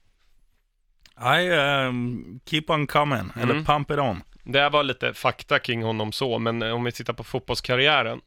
I, 1.38 1.50
um, 1.50 2.40
keep 2.46 2.64
on 2.68 2.86
coming, 2.86 3.30
eller 3.36 3.52
Mm. 3.52 3.64
pump 3.64 3.90
it 3.90 3.98
on. 3.98 4.22
Det 4.44 4.60
här 4.60 4.70
var 4.70 4.82
lite 4.82 5.14
fakta 5.14 5.58
kring 5.58 5.82
honom 5.82 6.12
så, 6.12 6.38
men 6.38 6.62
eh, 6.62 6.70
om 6.72 6.84
vi 6.84 6.92
tittar 6.92 7.12
på 7.12 7.24
fotbollskarriären. 7.24 8.20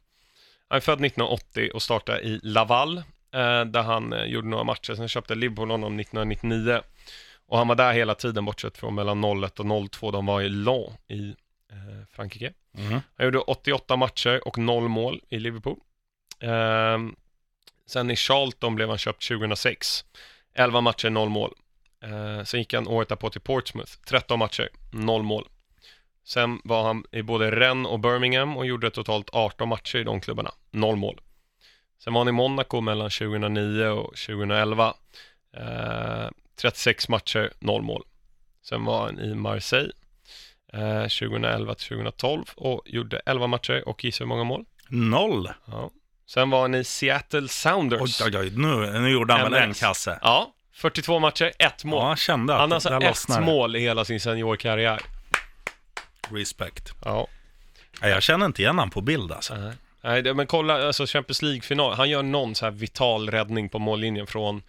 Han 0.68 0.76
är 0.76 0.80
född 0.80 1.00
1980 1.00 1.70
och 1.74 1.82
startade 1.82 2.20
i 2.20 2.40
Laval, 2.42 2.98
eh, 2.98 3.64
där 3.64 3.82
han 3.82 4.12
eh, 4.12 4.24
gjorde 4.24 4.48
några 4.48 4.64
matcher. 4.64 4.94
Sen 4.94 5.08
köpte 5.08 5.34
Liverpool 5.34 5.70
honom 5.70 6.00
1999. 6.00 6.80
Och 7.46 7.58
han 7.58 7.68
var 7.68 7.74
där 7.74 7.92
hela 7.92 8.14
tiden, 8.14 8.44
bortsett 8.44 8.78
från 8.78 8.94
mellan 8.94 9.20
01 9.44 9.60
och 9.60 9.90
02. 9.90 10.10
De 10.10 10.26
var 10.26 10.40
i 10.42 10.48
Lens 10.48 10.90
i 11.08 11.34
Frankrike. 12.12 12.52
Mm. 12.78 13.00
Han 13.16 13.24
gjorde 13.26 13.38
88 13.38 13.96
matcher 13.96 14.48
och 14.48 14.58
0 14.58 14.88
mål 14.88 15.20
i 15.28 15.38
Liverpool. 15.38 15.78
Ehm, 16.40 17.14
sen 17.90 18.10
i 18.10 18.16
Charlton 18.16 18.74
blev 18.74 18.88
han 18.88 18.98
köpt 18.98 19.28
2006. 19.28 20.04
11 20.54 20.80
matcher, 20.80 21.10
0 21.10 21.28
mål. 21.28 21.54
Ehm, 22.02 22.46
sen 22.46 22.60
gick 22.60 22.74
han 22.74 22.88
året 22.88 23.08
därpå 23.08 23.30
till 23.30 23.40
Portsmouth. 23.40 23.92
13 24.06 24.38
matcher, 24.38 24.68
0 24.90 25.22
mål. 25.22 25.48
Sen 26.24 26.60
var 26.64 26.82
han 26.82 27.04
i 27.10 27.22
både 27.22 27.50
Rennes 27.50 27.88
och 27.88 28.00
Birmingham 28.00 28.56
och 28.56 28.66
gjorde 28.66 28.90
totalt 28.90 29.30
18 29.32 29.68
matcher 29.68 29.98
i 29.98 30.04
de 30.04 30.20
klubbarna. 30.20 30.50
0 30.70 30.96
mål. 30.96 31.20
Sen 32.04 32.12
var 32.12 32.20
han 32.20 32.28
i 32.28 32.32
Monaco 32.32 32.80
mellan 32.80 33.10
2009 33.10 33.84
och 33.86 34.16
2011. 34.16 34.94
Ehm, 35.56 36.34
36 36.60 37.08
matcher, 37.08 37.52
0 37.58 37.82
mål. 37.82 38.02
Sen 38.62 38.84
var 38.84 39.00
han 39.04 39.20
i 39.20 39.34
Marseille 39.34 39.92
eh, 40.72 41.02
2011 41.02 41.74
till 41.74 41.88
2012 41.88 42.44
och 42.56 42.82
gjorde 42.86 43.20
11 43.26 43.46
matcher 43.46 43.88
och 43.88 44.04
gissa 44.04 44.24
hur 44.24 44.28
många 44.28 44.44
mål? 44.44 44.64
Noll. 44.88 45.48
Ja. 45.66 45.90
Sen 46.34 46.50
var 46.50 46.60
han 46.60 46.74
i 46.74 46.84
Seattle 46.84 47.48
Sounders. 47.48 48.20
Oj, 48.20 48.26
oj, 48.26 48.38
oj, 48.38 48.50
nu, 48.56 49.00
nu 49.00 49.10
gjorde 49.10 49.32
han 49.32 49.42
väl 49.52 49.62
en 49.62 49.74
kasse. 49.74 50.18
Ja, 50.22 50.52
42 50.72 51.18
matcher, 51.18 51.52
ett 51.58 51.84
mål. 51.84 52.02
Ja, 52.02 52.08
jag 52.08 52.18
kände 52.18 52.54
att 52.54 52.60
han 52.60 52.70
har 52.70 52.74
alltså 52.74 52.94
ett 52.94 53.02
lossnade 53.02 53.46
mål 53.46 53.76
i 53.76 53.80
hela 53.80 54.04
sin 54.04 54.20
seniorkarriär. 54.20 55.00
Respect. 56.30 56.92
Ja. 57.04 57.26
Nej, 58.02 58.10
jag 58.10 58.22
känner 58.22 58.46
inte 58.46 58.62
igen 58.62 58.78
han 58.78 58.90
på 58.90 59.00
bild 59.00 59.32
alltså. 59.32 59.54
Nej. 59.54 59.72
Nej, 60.02 60.22
det- 60.22 60.34
men 60.34 60.46
kolla, 60.46 60.86
alltså 60.86 61.06
Champions 61.06 61.42
League-final. 61.42 61.94
Han 61.94 62.08
gör 62.10 62.22
någon 62.22 62.54
så 62.54 62.64
här 62.64 62.72
vital 62.72 63.30
räddning 63.30 63.68
på 63.68 63.78
mållinjen 63.78 64.26
från 64.26 64.62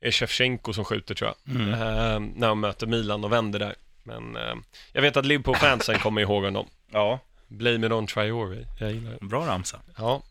är 0.00 0.10
Shevchenko 0.10 0.72
som 0.72 0.84
skjuter 0.84 1.14
tror 1.14 1.30
jag. 1.46 1.56
Eh, 1.72 2.20
när 2.20 2.48
de 2.48 2.60
möter 2.60 2.86
Milan 2.86 3.24
och 3.24 3.32
vänder 3.32 3.58
där. 3.58 3.74
Men 4.02 4.36
eh, 4.36 4.54
jag 4.92 5.02
vet 5.02 5.16
att 5.16 5.26
Liverpool-fansen 5.26 5.98
kommer 5.98 6.20
ihåg 6.20 6.44
honom. 6.44 6.66
Ja. 6.92 7.18
Blame 7.48 7.86
it 7.86 7.92
on 7.92 8.06
Traore. 8.06 8.66
Jag 8.80 8.92
gillar 8.92 9.10
det. 9.20 9.26
Bra 9.26 9.46
ramsa. 9.46 9.80
Ja. 9.98 10.22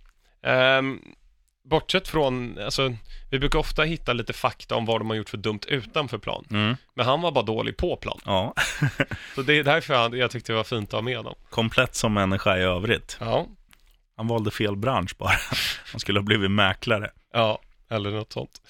Ehm, 0.46 1.02
bortsett 1.70 2.08
från, 2.08 2.60
alltså, 2.60 2.93
vi 3.32 3.39
brukar 3.39 3.60
ofta 3.60 3.84
hitta 3.84 4.14
lite 4.14 4.34
fakta 4.34 4.76
om 4.76 4.86
vad 4.86 5.00
de 5.02 5.10
har 5.10 5.18
gjort 5.18 5.30
för 5.30 5.38
dumt 5.38 5.60
utanför 5.68 6.18
plan. 6.18 6.46
Mm. 6.52 6.78
Men 6.93 7.06
han 7.06 7.22
var 7.22 7.32
bara 7.32 7.43
dålig 7.46 7.78
på 7.78 7.96
plan. 7.98 8.20
Ja, 8.26 8.54
Så 9.36 9.41
det 9.41 9.54
är 9.54 9.64
därför 9.64 9.93
jag, 9.93 10.16
jag 10.18 10.32
tyckte 10.32 10.52
det 10.52 10.56
var 10.58 10.64
fint 10.64 10.89
att 10.89 10.93
ha 10.93 11.02
med 11.02 11.18
honom. 11.18 11.36
komplett 11.50 11.96
som 11.96 12.14
människa 12.14 12.58
i 12.58 12.62
övrigt. 12.62 13.18
Ja, 13.20 13.48
Han 14.18 14.28
valde 14.28 14.52
fel 14.52 14.76
bransch 14.76 15.16
bara. 15.18 15.34
Han 15.91 16.00
skulle 16.00 16.20
ha 16.20 16.24
blivit 16.24 16.52
mäklare. 16.52 17.12
ja, 17.34 17.60
eller 17.89 18.12
något 18.12 18.34
sånt. 18.34 18.62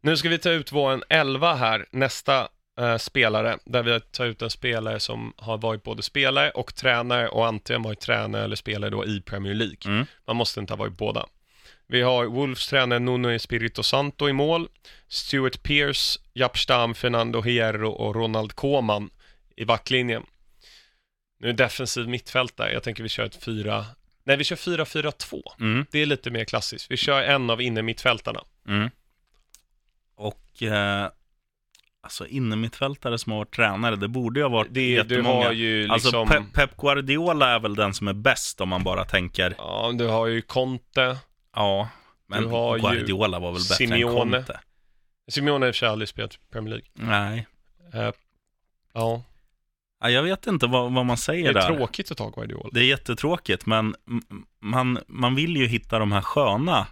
Nu 0.00 0.16
ska 0.16 0.28
vi 0.28 0.38
ta 0.38 0.50
ut 0.50 0.72
vår 0.72 1.04
elva 1.08 1.54
här, 1.54 1.86
nästa 1.90 2.48
eh, 2.78 2.96
spelare, 2.96 3.58
där 3.64 3.82
vi 3.82 4.00
tar 4.00 4.26
ut 4.26 4.42
en 4.42 4.50
spelare 4.50 5.00
som 5.00 5.32
har 5.36 5.58
varit 5.58 5.82
både 5.82 6.02
spelare 6.02 6.50
och 6.50 6.74
tränare 6.74 7.28
och 7.28 7.46
antingen 7.46 7.82
varit 7.82 8.00
tränare 8.00 8.44
eller 8.44 8.56
spelare 8.56 8.90
då 8.90 9.04
i 9.04 9.20
Premier 9.20 9.54
League. 9.54 9.76
Mm. 9.84 10.06
Man 10.26 10.36
måste 10.36 10.60
inte 10.60 10.72
ha 10.72 10.78
varit 10.78 10.96
båda. 10.98 11.26
Vi 11.86 12.02
har 12.02 12.24
Wolves 12.24 12.68
tränare 12.68 12.98
Nuno 12.98 13.30
Espirito 13.30 13.82
Santo 13.82 14.28
i 14.28 14.32
mål, 14.32 14.68
Stuart 15.08 15.62
Pearce, 15.62 16.20
Jaap 16.32 16.58
Stam, 16.58 16.94
Fernando 16.94 17.42
Hierro 17.42 17.90
och 17.90 18.14
Ronald 18.14 18.52
Koeman 18.52 19.10
i 19.56 19.64
backlinjen. 19.64 20.22
Nu 21.38 21.48
är 21.48 21.52
defensiv 21.52 22.08
mittfältare, 22.08 22.72
jag 22.72 22.82
tänker 22.82 23.02
vi 23.02 23.08
kör 23.08 23.24
ett 23.24 23.44
4... 23.44 23.86
Nej, 24.26 24.36
vi 24.36 24.44
kör 24.44 24.56
4-4-2. 24.56 25.42
Mm. 25.60 25.86
Det 25.90 25.98
är 25.98 26.06
lite 26.06 26.30
mer 26.30 26.44
klassiskt. 26.44 26.90
Vi 26.90 26.96
kör 26.96 27.22
en 27.22 27.50
av 27.50 27.62
innermittfältarna. 27.62 28.40
Mm. 28.68 28.90
Och 30.14 30.62
eh, 30.62 31.10
alltså 32.04 32.26
innermittfältare 32.26 33.18
som 33.18 33.32
har 33.32 33.38
varit 33.38 33.54
tränare, 33.54 33.96
det 33.96 34.08
borde 34.08 34.40
ju 34.40 34.44
ha 34.44 34.50
varit 34.50 34.68
Det, 34.74 34.80
du 34.80 35.14
jättemånga. 35.14 35.44
har 35.44 35.52
ju 35.52 35.88
Alltså 35.88 36.24
liksom... 36.24 36.46
Pep, 36.52 36.76
Guardiola 36.76 37.50
är 37.54 37.58
väl 37.58 37.74
den 37.74 37.94
som 37.94 38.08
är 38.08 38.12
bäst 38.12 38.60
om 38.60 38.68
man 38.68 38.82
bara 38.84 39.04
tänker, 39.04 39.54
Ja, 39.58 39.92
du 39.94 40.06
har 40.06 40.26
ju 40.26 40.42
Conte. 40.42 41.16
ja, 41.56 41.88
men 42.26 42.42
Guardiola 42.48 43.38
var 43.38 43.52
väl 43.52 43.60
bättre 43.60 43.74
Simeone. 43.74 44.36
än 44.36 44.44
Conte? 44.44 44.60
Simeone 45.28 45.64
har 45.64 45.68
i 45.68 45.70
och 45.70 45.74
för 45.74 45.78
sig 45.78 45.88
aldrig 45.88 46.08
spelat 46.08 46.38
Premier 46.52 46.70
League. 46.70 46.86
Nej, 46.94 47.46
Eh, 47.94 48.10
ja, 48.92 49.22
Ja, 50.00 50.10
jag 50.10 50.22
vet 50.22 50.46
inte 50.46 50.66
vad, 50.66 50.82
vad 50.82 51.06
man 51.06 51.16
det 51.16 51.16
säger 51.22 51.48
är 51.48 51.54
där. 51.54 51.66
tråkigt 51.76 52.10
att 52.10 52.18
ta 52.18 52.30
Guardiola. 52.30 52.68
Det 52.72 52.80
är 52.80 52.84
jättetråkigt, 52.84 53.66
men 53.66 53.94
man, 54.60 54.98
man 55.06 55.34
vill 55.34 55.56
ju 55.56 55.66
hitta 55.66 55.98
de 55.98 56.12
här 56.12 56.20
sköna 56.20 56.86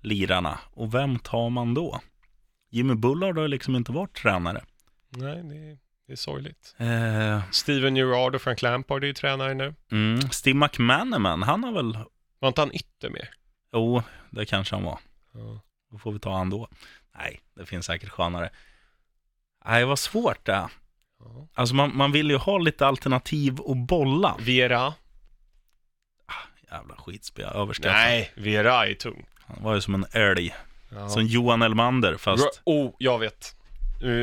lirarna. 0.00 0.58
Och 0.72 0.94
vem 0.94 1.18
tar 1.18 1.50
man 1.50 1.74
då? 1.74 2.00
Jimmy 2.74 2.94
Bullard 2.94 3.38
har 3.38 3.48
liksom 3.48 3.76
inte 3.76 3.92
varit 3.92 4.16
tränare. 4.16 4.64
Nej, 5.08 5.42
det 5.42 5.54
är, 5.70 5.78
det 6.06 6.12
är 6.12 6.16
sorgligt. 6.16 6.74
Eh, 6.78 7.50
Steven 7.50 7.96
Gerrard 7.96 8.34
och 8.34 8.42
Frank 8.42 8.62
Lampard 8.62 9.02
är 9.04 9.06
ju 9.06 9.14
tränare 9.14 9.54
nu. 9.54 9.74
mm, 9.90 10.20
Steve 10.20 10.58
McManaman, 10.58 11.42
han 11.42 11.64
har 11.64 11.72
väl... 11.72 11.98
Var 12.38 12.48
inte 12.48 12.60
han 12.60 12.74
ytter 12.74 13.10
mer? 13.10 13.30
Jo, 13.72 14.02
det 14.30 14.46
kanske 14.46 14.74
han 14.74 14.84
var. 14.84 14.98
Ja. 15.32 15.60
Då 15.90 15.98
får 15.98 16.12
vi 16.12 16.18
ta 16.18 16.36
han 16.36 16.50
då. 16.50 16.68
Nej, 17.14 17.40
det 17.56 17.66
finns 17.66 17.86
säkert 17.86 18.08
skönare. 18.08 18.50
Nej, 19.64 19.84
vad 19.84 19.98
svårt 19.98 20.46
det 20.46 20.52
är. 20.52 20.68
Ja. 21.18 21.48
Alltså 21.54 21.74
man, 21.74 21.96
man 21.96 22.12
vill 22.12 22.30
ju 22.30 22.36
ha 22.36 22.58
lite 22.58 22.86
alternativ 22.86 23.58
och 23.60 23.76
bolla. 23.76 24.36
Vera? 24.40 24.94
Jävla 26.70 26.96
skitspel, 26.96 27.44
överskattat. 27.54 27.92
Nej, 27.96 28.32
Vera 28.36 28.86
är 28.86 28.94
tung. 28.94 29.26
Han 29.46 29.62
var 29.62 29.74
ju 29.74 29.80
som 29.80 29.94
en 29.94 30.04
älg. 30.12 30.54
Ja. 30.94 31.08
Som 31.08 31.26
Johan 31.26 31.62
Elmander, 31.62 32.16
fast 32.16 32.44
Ro- 32.44 32.50
oh, 32.64 32.94
jag 32.98 33.18
vet. 33.18 33.56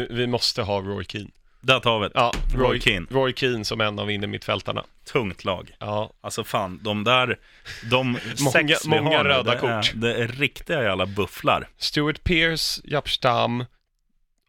Vi 0.09 0.27
måste 0.27 0.61
ha 0.63 0.81
Roy 0.81 1.03
Keane. 1.05 1.29
där 1.61 1.79
tar 1.79 1.99
vi 1.99 2.05
ett 2.05 2.11
Ja, 2.15 2.31
Roy 2.55 2.63
Roy, 2.69 2.79
Keane. 2.81 3.07
Roy 3.09 3.33
Keane 3.35 3.65
som 3.65 3.81
en 3.81 3.99
av 3.99 4.11
innermittfältarna. 4.11 4.83
tungt 5.11 5.45
lag. 5.45 5.71
Ja, 5.79 6.13
Alltså 6.21 6.43
fan, 6.43 6.79
de 6.83 7.03
där, 7.03 7.39
de 7.89 8.07
Många- 8.39 8.51
sex 8.51 8.85
vi 8.85 8.89
många 9.01 9.17
har 9.17 9.23
röda 9.25 9.43
det 9.43 9.57
är, 9.57 9.81
kort. 9.81 9.91
det 9.95 10.15
är 10.15 10.27
riktiga 10.27 10.83
jävla 10.83 11.05
bufflar. 11.05 11.67
Stuart 11.77 12.23
Pearce, 12.23 12.81
Jaap 12.85 13.09
Stam 13.09 13.65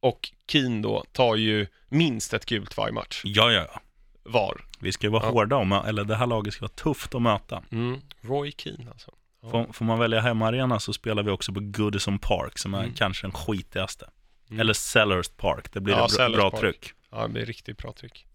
och 0.00 0.30
Keane 0.48 0.82
då 0.82 1.04
tar 1.12 1.36
ju 1.36 1.66
minst 1.88 2.34
ett 2.34 2.46
gult 2.46 2.76
varje 2.76 2.92
match 2.92 3.20
Ja, 3.24 3.50
ja, 3.52 3.66
ja. 3.72 3.80
var. 4.22 4.60
Vi 4.78 4.92
ska 4.92 5.06
ju 5.06 5.10
vara 5.10 5.22
Ja. 5.24 5.30
hårda 5.30 5.56
om, 5.56 5.72
eller 5.72 6.04
det 6.04 6.16
här 6.16 6.26
laget 6.26 6.54
ska 6.54 6.62
vara 6.62 6.72
tufft 6.74 7.14
att 7.14 7.22
möta. 7.22 7.62
Mm. 7.72 8.00
Roy 8.20 8.52
Keane 8.58 8.90
alltså. 8.90 9.10
Får, 9.50 9.72
får 9.72 9.84
man 9.84 9.98
välja 9.98 10.20
hemmaarena 10.20 10.80
så 10.80 10.92
spelar 10.92 11.22
vi 11.22 11.30
också 11.30 11.52
på 11.52 11.60
Goodison 11.62 12.18
Park, 12.18 12.58
som 12.58 12.74
är 12.74 12.82
Mm. 12.82 12.94
kanske 12.94 13.26
den 13.26 13.32
skitigaste. 13.32 14.08
Mm. 14.48 14.60
Eller 14.60 14.72
Sellers 14.74 15.28
Park, 15.28 15.72
det 15.72 15.80
blir 15.80 15.94
Ja, 15.94 16.08
bra, 16.16 16.28
bra 16.28 16.60
tryck. 16.60 16.92
Ja, 17.10 17.22
det 17.22 17.28
blir 17.28 17.46
riktigt 17.46 17.78
bra 17.78 17.92
tryck. 17.92 18.26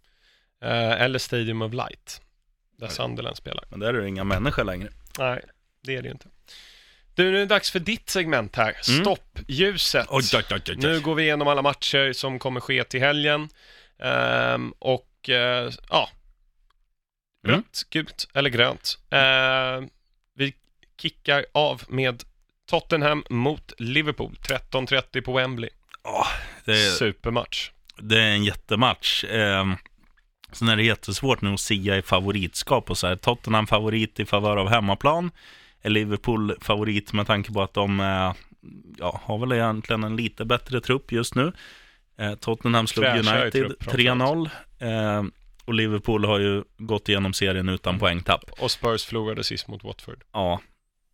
Eh, 0.62 1.02
eller 1.02 1.20
Stadium 1.20 1.62
of 1.62 1.74
Light, 1.74 2.22
där. 2.78 2.88
Sunderland 2.88 3.38
spelar. 3.38 3.64
Men 3.70 3.80
där 3.80 3.94
är 3.94 4.02
det 4.02 4.08
inga 4.08 4.24
människor 4.24 4.64
längre. 4.64 4.90
Nej, 5.20 5.42
det 5.84 5.96
är 5.96 6.02
det 6.02 6.08
ju 6.08 6.12
inte. 6.12 6.28
Du, 7.16 7.24
nu 7.24 7.36
är 7.36 7.40
det 7.40 7.46
dags 7.46 7.72
för 7.72 7.80
ditt 7.80 8.10
segment 8.10 8.56
här. 8.56 8.76
Mm. 8.90 9.02
Stoppljuset. 9.02 10.08
Oj, 10.10 10.24
oj, 10.34 10.44
oj, 10.68 10.76
Nu 10.78 11.00
går 11.00 11.16
vi 11.16 11.24
igenom 11.24 11.48
alla 11.48 11.62
matcher 11.62 12.14
som 12.14 12.40
kommer 12.40 12.60
ske 12.60 12.84
till 12.84 13.00
helgen. 13.00 13.50
Ehm, 14.00 14.72
och 14.80 15.30
eh, 15.30 15.72
ja, 15.90 16.10
Mm. 17.48 17.56
rött, 17.56 17.84
gult 17.90 18.28
eller 18.34 18.50
grönt. 18.50 18.98
Vi 19.10 19.18
kickar 20.98 21.46
av 21.52 21.82
med 21.88 22.24
Tottenham 22.70 23.24
mot 23.30 23.74
Liverpool. 23.78 24.36
13.30 24.42 25.22
på 25.22 25.34
Wembley. 25.34 25.70
Åh, 26.04 26.28
det, 26.66 26.72
är, 26.72 26.90
Supermatch. 26.90 27.72
det 28.02 28.20
är 28.20 28.32
en 28.32 28.44
jättematch. 28.44 29.24
Eh, 29.24 29.66
sen 30.52 30.70
är 30.70 30.76
det 30.76 30.84
jättesvårt 30.84 31.42
nu 31.42 31.54
att 31.54 31.60
sia 31.60 31.98
i 31.98 32.02
favoritskap 32.02 32.90
och 32.90 32.98
så 32.98 33.08
här. 33.08 33.16
Tottenham 33.16 33.68
favorit 33.68 34.20
i 34.20 34.26
favör 34.26 34.58
av 34.58 34.70
hemmaplan. 34.70 35.32
Liverpool 35.84 36.56
favorit 36.62 37.14
med 37.14 37.28
tanke 37.28 37.54
på 37.54 37.62
att 37.62 37.74
de 37.74 38.00
är 38.00 38.34
ja, 38.98 39.22
har 39.24 39.38
väl 39.38 39.52
egentligen 39.52 40.04
en 40.04 40.16
lite 40.16 40.46
bättre 40.46 40.82
trupp 40.82 41.12
just 41.12 41.36
nu. 41.36 41.54
Eh, 42.18 42.36
Tottenham 42.36 42.88
slog 42.88 43.06
Fräschare 43.06 43.42
United 43.42 43.68
trupp, 43.68 43.84
framförallt. 43.84 44.50
3-0. 44.80 45.18
Eh, 45.18 45.24
och 45.66 45.74
Liverpool 45.74 46.26
har 46.26 46.40
ju 46.40 46.64
gått 46.78 47.10
igenom 47.10 47.34
serien 47.34 47.70
utan 47.70 48.00
poängtapp. 48.00 48.44
Och 48.60 48.72
Spurs 48.72 49.06
förlorade 49.06 49.44
sist 49.44 49.68
mot 49.68 49.84
Watford. 49.84 50.24
Ja, 50.32 50.62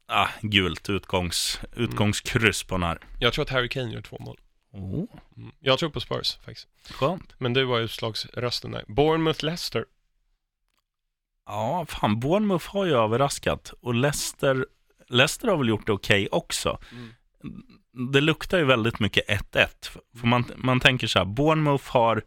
ah, 0.08 0.28
gult 0.42 0.90
utgångs, 0.90 1.60
utgångskryss 1.76 2.64
på 2.64 2.76
den 2.76 2.84
här. 2.84 3.00
Jag 3.20 3.34
tror 3.34 3.44
att 3.44 3.50
Harry 3.50 3.70
Kane 3.70 3.94
gör 3.94 4.02
två 4.02 4.18
mål. 4.20 4.40
Oh, 4.72 5.06
Mm. 5.38 5.52
Jag 5.60 5.80
tror 5.80 5.90
på 5.90 6.00
Spurs 6.00 6.38
faktiskt. 6.46 6.68
skönt. 6.92 7.34
Men 7.38 7.54
du 7.54 7.64
var 7.64 7.80
utslagsrösten 7.80 8.72
där. 8.72 8.84
Bournemouth-Leicester. 8.88 9.86
Ja, 11.46 11.86
fan, 11.90 12.20
Bournemouth 12.20 12.70
har 12.70 12.86
ju 12.86 12.92
överraskat. 12.94 13.74
Och 13.82 13.94
Leicester, 13.94 14.66
Leicester 15.08 15.48
har 15.48 15.58
väl 15.58 15.70
gjort 15.70 15.86
det 15.88 15.92
okej 15.94 16.28
också. 16.32 16.80
Det 18.14 18.22
luktar 18.22 18.58
ju 18.58 18.66
väldigt 18.66 19.00
mycket 19.00 19.28
1-1. 19.28 19.68
För 20.20 20.28
man, 20.28 20.52
man 20.58 20.80
tänker 20.80 21.08
så 21.08 21.20
här, 21.20 21.26
Bournemouth 21.26 21.92
har, 21.92 22.18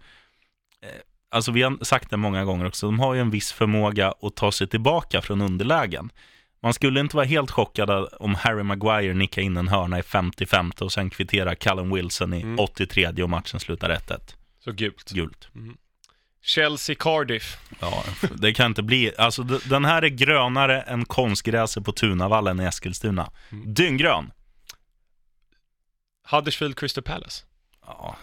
eh, 0.83 0.89
alltså 1.31 1.53
vi 1.53 1.63
har 1.63 1.85
sagt 1.85 2.11
det 2.11 2.17
många 2.17 2.45
gånger 2.45 2.65
också, 2.65 2.87
de 2.87 3.01
har 3.01 3.15
ju 3.15 3.21
en 3.21 3.31
viss 3.31 3.53
förmåga 3.53 4.15
att 4.23 4.37
ta 4.37 4.53
sig 4.53 4.67
tillbaka 4.67 5.23
från 5.23 5.41
underlägen. 5.41 6.11
Man 6.63 6.75
skulle 6.75 7.01
inte 7.01 7.17
vara 7.17 7.27
helt 7.27 7.51
chockad 7.51 8.09
om 8.21 8.35
Harry 8.35 8.63
Maguire 8.63 9.15
nickar 9.15 9.43
in 9.43 9.57
en 9.57 9.69
hörna 9.69 9.99
i 9.99 10.03
55 10.03 10.73
och 10.81 10.93
sen 10.93 11.11
kvitterar 11.11 11.55
Callum 11.55 11.95
Wilson 11.95 12.35
i 12.35 12.41
Mm. 12.43 12.59
83 12.59 13.23
och 13.23 13.31
matchen 13.31 13.61
slutar 13.61 13.91
1-1. 13.91 14.35
Så 14.65 14.73
gult. 14.73 15.11
Gult. 15.11 15.49
Chelsea-Cardiff. 16.43 17.57
Ja, 17.81 18.05
det 18.35 18.55
kan 18.55 18.67
inte 18.67 18.83
bli. 18.83 19.13
Alltså 19.19 19.43
den 19.43 19.85
här 19.85 20.03
är 20.03 20.09
grönare 20.09 20.81
än 20.83 21.05
konstgräset 21.05 21.85
på 21.85 21.93
Tunavallen 21.93 22.61
i 22.61 22.65
Eskilstuna. 22.65 23.31
Mm. 23.53 23.75
Dynggrön. 23.75 24.31
Huddersfield 26.31 26.79
Crystal 26.79 27.05
Palace. 27.05 27.45
Ja, 27.87 28.17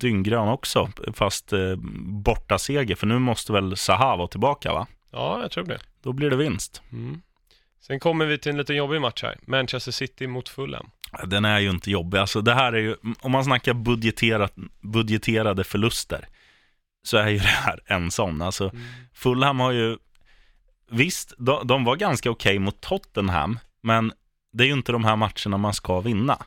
dynggrön 0.00 0.48
också, 0.48 0.90
fast 1.14 1.52
eh, 1.52 1.76
borta 2.24 2.58
seger. 2.58 2.94
För 2.96 3.06
nu 3.06 3.18
måste 3.18 3.52
väl 3.52 3.76
Zaha 3.76 4.16
vara 4.16 4.28
tillbaka 4.28 4.72
va? 4.72 4.86
Ja, 5.12 5.42
jag 5.42 5.50
tror 5.50 5.64
det. 5.64 5.78
Då 6.02 6.12
blir 6.12 6.30
det 6.30 6.36
vinst. 6.36 6.82
Mm. 6.92 7.22
Sen 7.86 8.00
kommer 8.00 8.26
vi 8.26 8.38
till 8.38 8.52
en 8.52 8.58
liten 8.58 8.76
jobbig 8.76 9.00
match 9.00 9.22
här. 9.22 9.38
Manchester 9.46 9.92
City 9.92 10.26
mot 10.26 10.48
Fulham. 10.48 10.90
Den 11.24 11.44
är 11.44 11.58
ju 11.58 11.70
inte 11.70 11.90
jobbig. 11.90 12.18
Alltså 12.18 12.40
det 12.40 12.54
här 12.54 12.72
är 12.72 12.78
ju, 12.80 12.96
om 13.20 13.32
man 13.32 13.44
snackar 13.44 13.74
budgeterat, 13.74 14.54
budgeterade 14.80 15.64
förluster, 15.64 16.28
så 17.02 17.16
är 17.16 17.28
ju 17.28 17.38
det 17.38 17.44
här 17.44 17.80
en 17.86 18.10
sån. 18.10 18.42
Alltså 18.42 18.72
Fulham 19.14 19.60
har 19.60 19.72
ju, 19.72 19.96
visst, 20.90 21.34
de, 21.38 21.66
de 21.66 21.84
var 21.84 21.96
ganska 21.96 22.30
okej 22.30 22.58
mot 22.58 22.80
Tottenham, 22.80 23.58
men 23.80 24.12
det 24.52 24.64
är 24.64 24.68
ju 24.68 24.72
inte 24.72 24.92
de 24.92 25.04
här 25.04 25.16
matcherna 25.16 25.56
man 25.58 25.74
ska 25.74 26.00
vinna. 26.00 26.38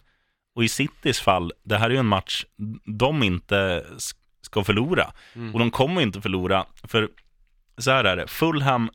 Och 0.55 0.63
i 0.63 0.69
Citys 0.69 1.19
fall, 1.19 1.51
det 1.63 1.77
här 1.77 1.85
är 1.85 1.93
ju 1.93 1.99
en 1.99 2.05
match 2.05 2.45
de 2.85 3.23
inte 3.23 3.85
ska 4.41 4.63
förlora. 4.63 5.13
Mm. 5.33 5.53
Och 5.53 5.59
de 5.59 5.71
kommer 5.71 6.01
inte 6.01 6.21
förlora, 6.21 6.65
för 6.83 7.09
så 7.77 7.91
här 7.91 8.03
är 8.03 8.15
det, 8.15 8.27
Fulham 8.27 8.89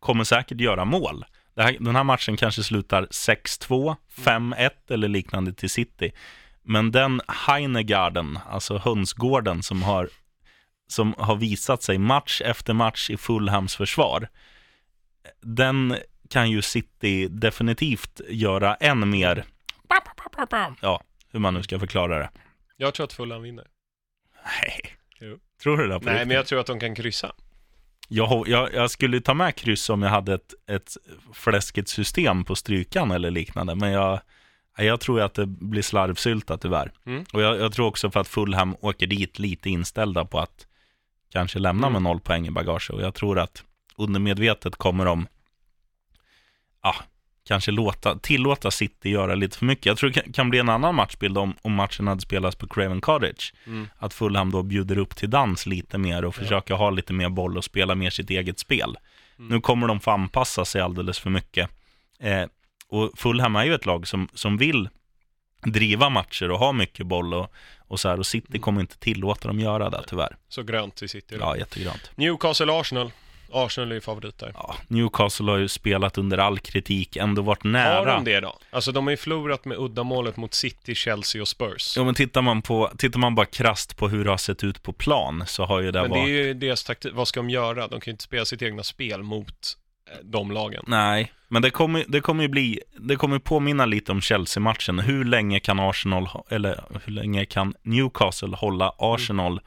kommer 0.00 0.24
säkert 0.24 0.60
göra 0.60 0.84
mål. 0.84 1.24
Här, 1.56 1.76
den 1.80 1.96
här 1.96 2.04
matchen 2.04 2.36
kanske 2.36 2.62
slutar 2.62 3.06
6-2, 3.06 3.96
5-1 4.16 4.70
eller 4.88 5.08
liknande 5.08 5.52
till 5.52 5.70
City. 5.70 6.12
Men 6.62 6.92
den 6.92 7.20
Heinegarden, 7.28 8.38
alltså 8.50 8.78
hönsgården 8.78 9.62
som 9.62 9.82
har, 9.82 10.08
som 10.88 11.14
har 11.18 11.36
visat 11.36 11.82
sig 11.82 11.98
match 11.98 12.40
efter 12.44 12.74
match 12.74 13.10
i 13.10 13.16
Fulhams 13.16 13.76
försvar, 13.76 14.28
den 15.40 15.96
kan 16.30 16.50
ju 16.50 16.62
City 16.62 17.28
definitivt 17.28 18.20
göra 18.28 18.74
än 18.74 19.10
mer, 19.10 19.44
ja, 20.80 21.02
hur 21.30 21.40
man 21.40 21.54
nu 21.54 21.62
ska 21.62 21.78
förklara 21.78 22.18
det. 22.18 22.30
Jag 22.76 22.94
tror 22.94 23.04
att 23.04 23.12
Fulham 23.12 23.42
vinner. 23.42 23.66
Nej. 24.44 24.96
Jo. 25.20 25.38
Tror 25.62 25.76
du 25.76 25.86
det? 25.86 25.88
Nej, 25.88 25.98
riktigt? 25.98 26.28
men 26.28 26.36
jag 26.36 26.46
tror 26.46 26.60
att 26.60 26.66
de 26.66 26.80
kan 26.80 26.94
kryssa. 26.94 27.34
Jag, 28.08 28.48
jag, 28.48 28.74
jag 28.74 28.90
skulle 28.90 29.20
ta 29.20 29.34
med 29.34 29.54
kryss 29.56 29.90
om 29.90 30.02
jag 30.02 30.10
hade 30.10 30.34
ett, 30.34 30.54
ett 30.66 30.96
fläskigt 31.32 31.88
system 31.88 32.44
på 32.44 32.54
strykan 32.54 33.10
eller 33.10 33.30
liknande, 33.30 33.74
men 33.74 33.90
jag, 33.92 34.20
jag 34.76 35.00
tror 35.00 35.20
att 35.20 35.34
det 35.34 35.46
blir 35.46 35.82
slarvsylta 35.82 36.58
tyvärr. 36.58 36.92
Mm. 37.06 37.24
Och 37.32 37.42
jag, 37.42 37.58
jag 37.58 37.72
tror 37.72 37.86
också 37.86 38.10
för 38.10 38.20
att 38.20 38.28
Fulham 38.28 38.76
åker 38.80 39.06
dit 39.06 39.38
lite 39.38 39.70
inställda 39.70 40.24
på 40.24 40.38
att 40.40 40.66
kanske 41.32 41.58
lämna 41.58 41.86
Mm. 41.86 41.92
med 41.92 42.02
noll 42.02 42.20
poäng 42.20 42.46
i 42.46 42.50
bagage. 42.50 42.90
Och 42.90 43.02
jag 43.02 43.14
tror 43.14 43.38
att 43.38 43.64
undermedvetet 43.96 44.76
kommer 44.76 45.04
de, 45.04 45.26
ja, 46.82 46.94
kanske 47.46 47.70
låta, 47.70 48.18
tillåta 48.18 48.70
City 48.70 49.10
göra 49.10 49.34
lite 49.34 49.58
för 49.58 49.64
mycket. 49.64 49.86
Jag 49.86 49.98
tror 49.98 50.10
det 50.10 50.32
kan, 50.32 50.50
bli 50.50 50.58
en 50.58 50.68
annan 50.68 50.94
matchbild 50.94 51.38
om, 51.38 51.54
om 51.62 51.72
matchen 51.72 52.06
hade 52.06 52.20
spelats 52.20 52.56
på 52.56 52.66
Craven 52.68 53.00
Cottage 53.00 53.54
Mm. 53.66 53.88
att 53.98 54.14
Fulham 54.14 54.50
då 54.50 54.62
bjuder 54.62 54.98
upp 54.98 55.16
till 55.16 55.30
dans 55.30 55.66
lite 55.66 55.98
mer 55.98 56.24
och 56.24 56.34
Ja. 56.36 56.42
försöker 56.42 56.74
ha 56.74 56.90
lite 56.90 57.12
mer 57.12 57.28
boll 57.28 57.56
och 57.56 57.64
spela 57.64 57.94
mer 57.94 58.10
sitt 58.10 58.30
eget 58.30 58.58
spel. 58.58 58.96
Mm. 59.38 59.48
Nu 59.50 59.60
kommer 59.60 59.88
de 59.88 60.00
få 60.00 60.10
anpassa 60.10 60.64
sig 60.64 60.80
alldeles 60.80 61.18
för 61.18 61.30
mycket. 61.30 61.70
Eh, 62.20 62.44
och 62.88 63.10
Fulham 63.16 63.56
är 63.56 63.64
ju 63.64 63.74
ett 63.74 63.86
lag 63.86 64.08
som, 64.08 64.28
som 64.34 64.56
vill 64.56 64.88
driva 65.64 66.08
matcher 66.10 66.50
och 66.50 66.58
ha 66.58 66.72
mycket 66.72 67.06
boll 67.06 67.34
och, 67.34 67.52
och 67.78 68.00
så 68.00 68.08
här. 68.08 68.18
Och 68.18 68.26
City 68.26 68.46
Mm. 68.50 68.60
kommer 68.60 68.80
inte 68.80 68.98
tillåta 68.98 69.48
dem 69.48 69.60
göra 69.60 69.90
det 69.90 70.04
tyvärr. 70.08 70.36
Så 70.48 70.62
grönt 70.62 71.02
i 71.02 71.08
City. 71.08 71.34
då. 71.36 71.40
Ja, 71.40 71.56
jättegrant. 71.56 72.10
Newcastle-Arsenal. 72.16 73.10
Arsenal 73.52 73.90
är 73.90 73.94
ju 73.94 74.00
favorit 74.00 74.38
där. 74.38 74.50
Ja, 74.54 74.76
Newcastle 74.88 75.50
har 75.50 75.58
ju 75.58 75.68
spelat 75.68 76.18
under 76.18 76.38
all 76.38 76.58
kritik, 76.58 77.16
ändå 77.16 77.42
varit 77.42 77.62
Har 77.62 77.70
nära. 77.70 78.14
de 78.14 78.24
det 78.24 78.40
då? 78.40 78.58
Alltså 78.70 78.92
de 78.92 79.06
har 79.06 79.10
ju 79.10 79.16
förlorat 79.16 79.64
med 79.64 79.78
uddamålet 79.78 80.36
mot 80.36 80.54
City, 80.54 80.94
Chelsea 80.94 81.42
och 81.42 81.48
Spurs. 81.48 81.96
Ja, 81.96 82.04
men 82.04 82.14
tittar 82.14 82.42
man, 82.42 82.62
på, 82.62 82.90
tittar 82.98 83.18
man 83.18 83.34
bara 83.34 83.46
krasst 83.46 83.96
på 83.96 84.08
hur 84.08 84.24
det 84.24 84.30
har 84.30 84.36
sett 84.36 84.64
ut 84.64 84.82
på 84.82 84.92
plan 84.92 85.44
så 85.46 85.64
har 85.64 85.80
ju 85.80 85.90
det 85.90 86.00
Men 86.02 86.10
det 86.10 86.18
varit... 86.18 86.28
är 86.28 86.32
ju 86.32 86.54
deras 86.54 86.84
taktik. 86.84 87.12
Vad 87.14 87.28
ska 87.28 87.40
de 87.40 87.50
göra? 87.50 87.88
De 87.88 88.00
kan 88.00 88.10
ju 88.10 88.12
inte 88.12 88.24
spela 88.24 88.44
sitt 88.44 88.62
egna 88.62 88.82
spel 88.82 89.22
mot 89.22 89.48
eh, 90.10 90.16
de 90.24 90.50
lagen. 90.52 90.84
Nej, 90.86 91.32
men 91.48 91.62
det 91.62 91.70
kommer, 91.70 92.04
det 92.08 92.20
kommer 92.20 92.42
ju 92.42 92.48
bli, 92.48 92.80
det 92.98 93.16
kommer 93.16 93.38
påminna 93.38 93.86
lite 93.86 94.12
om 94.12 94.20
Chelsea-matchen. 94.20 94.98
Hur 94.98 95.24
länge 95.24 95.60
kan 95.60 95.80
Arsenal, 95.80 96.28
eller 96.50 96.84
hur 97.04 97.12
länge 97.12 97.44
kan 97.44 97.74
Newcastle 97.82 98.56
hålla 98.56 98.92
Arsenal 98.98 99.60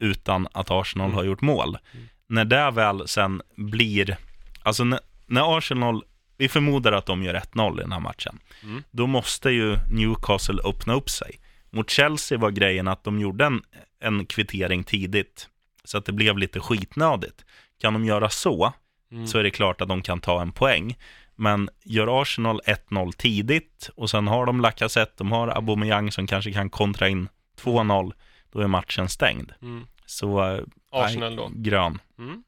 utan 0.00 0.48
att 0.52 0.70
Arsenal 0.70 1.06
Mm. 1.06 1.16
har 1.16 1.24
gjort 1.24 1.40
mål? 1.40 1.78
Mm. 1.94 2.08
När 2.28 2.44
det 2.44 2.70
väl 2.70 3.08
sen 3.08 3.42
blir, 3.56 4.16
alltså 4.62 4.84
när, 4.84 5.00
när 5.26 5.58
Arsenal, 5.58 6.04
vi 6.36 6.48
förmodar 6.48 6.92
att 6.92 7.06
de 7.06 7.22
gör 7.22 7.34
1-0 7.34 7.78
i 7.78 7.82
den 7.82 7.92
här 7.92 8.00
matchen, 8.00 8.38
Mm. 8.62 8.82
då 8.90 9.06
måste 9.06 9.50
ju 9.50 9.76
Newcastle 9.90 10.62
öppna 10.64 10.94
upp 10.94 11.10
sig. 11.10 11.40
Mot 11.70 11.90
Chelsea 11.90 12.38
var 12.38 12.50
grejen 12.50 12.88
att 12.88 13.04
de 13.04 13.20
gjorde 13.20 13.44
en, 13.44 13.62
en 14.00 14.26
kvittering 14.26 14.84
tidigt, 14.84 15.48
så 15.84 15.98
att 15.98 16.04
det 16.04 16.12
blev 16.12 16.38
lite 16.38 16.60
skitnödigt. 16.60 17.44
Kan 17.80 17.92
de 17.92 18.04
göra 18.04 18.30
så, 18.30 18.72
Mm. 19.12 19.26
så 19.26 19.38
är 19.38 19.42
det 19.42 19.50
klart 19.50 19.80
att 19.80 19.88
de 19.88 20.02
kan 20.02 20.20
ta 20.20 20.42
en 20.42 20.52
poäng. 20.52 20.96
Men 21.36 21.68
gör 21.84 22.22
Arsenal 22.22 22.60
1-0 22.66 23.12
tidigt 23.12 23.90
och 23.96 24.10
sen 24.10 24.28
har 24.28 24.46
de 24.46 24.60
Lacazette, 24.60 25.12
de 25.16 25.32
har 25.32 25.48
Aubameyang 25.48 26.12
som 26.12 26.26
kanske 26.26 26.52
kan 26.52 26.70
kontra 26.70 27.08
in 27.08 27.28
2-0, 27.60 28.12
då 28.52 28.60
är 28.60 28.66
matchen 28.66 29.08
stängd. 29.08 29.52
Mm. 29.62 29.86
Så 30.08 30.60
Arsenal 30.90 31.36
då. 31.36 31.50
grön. 31.54 32.00
Mm. 32.18 32.42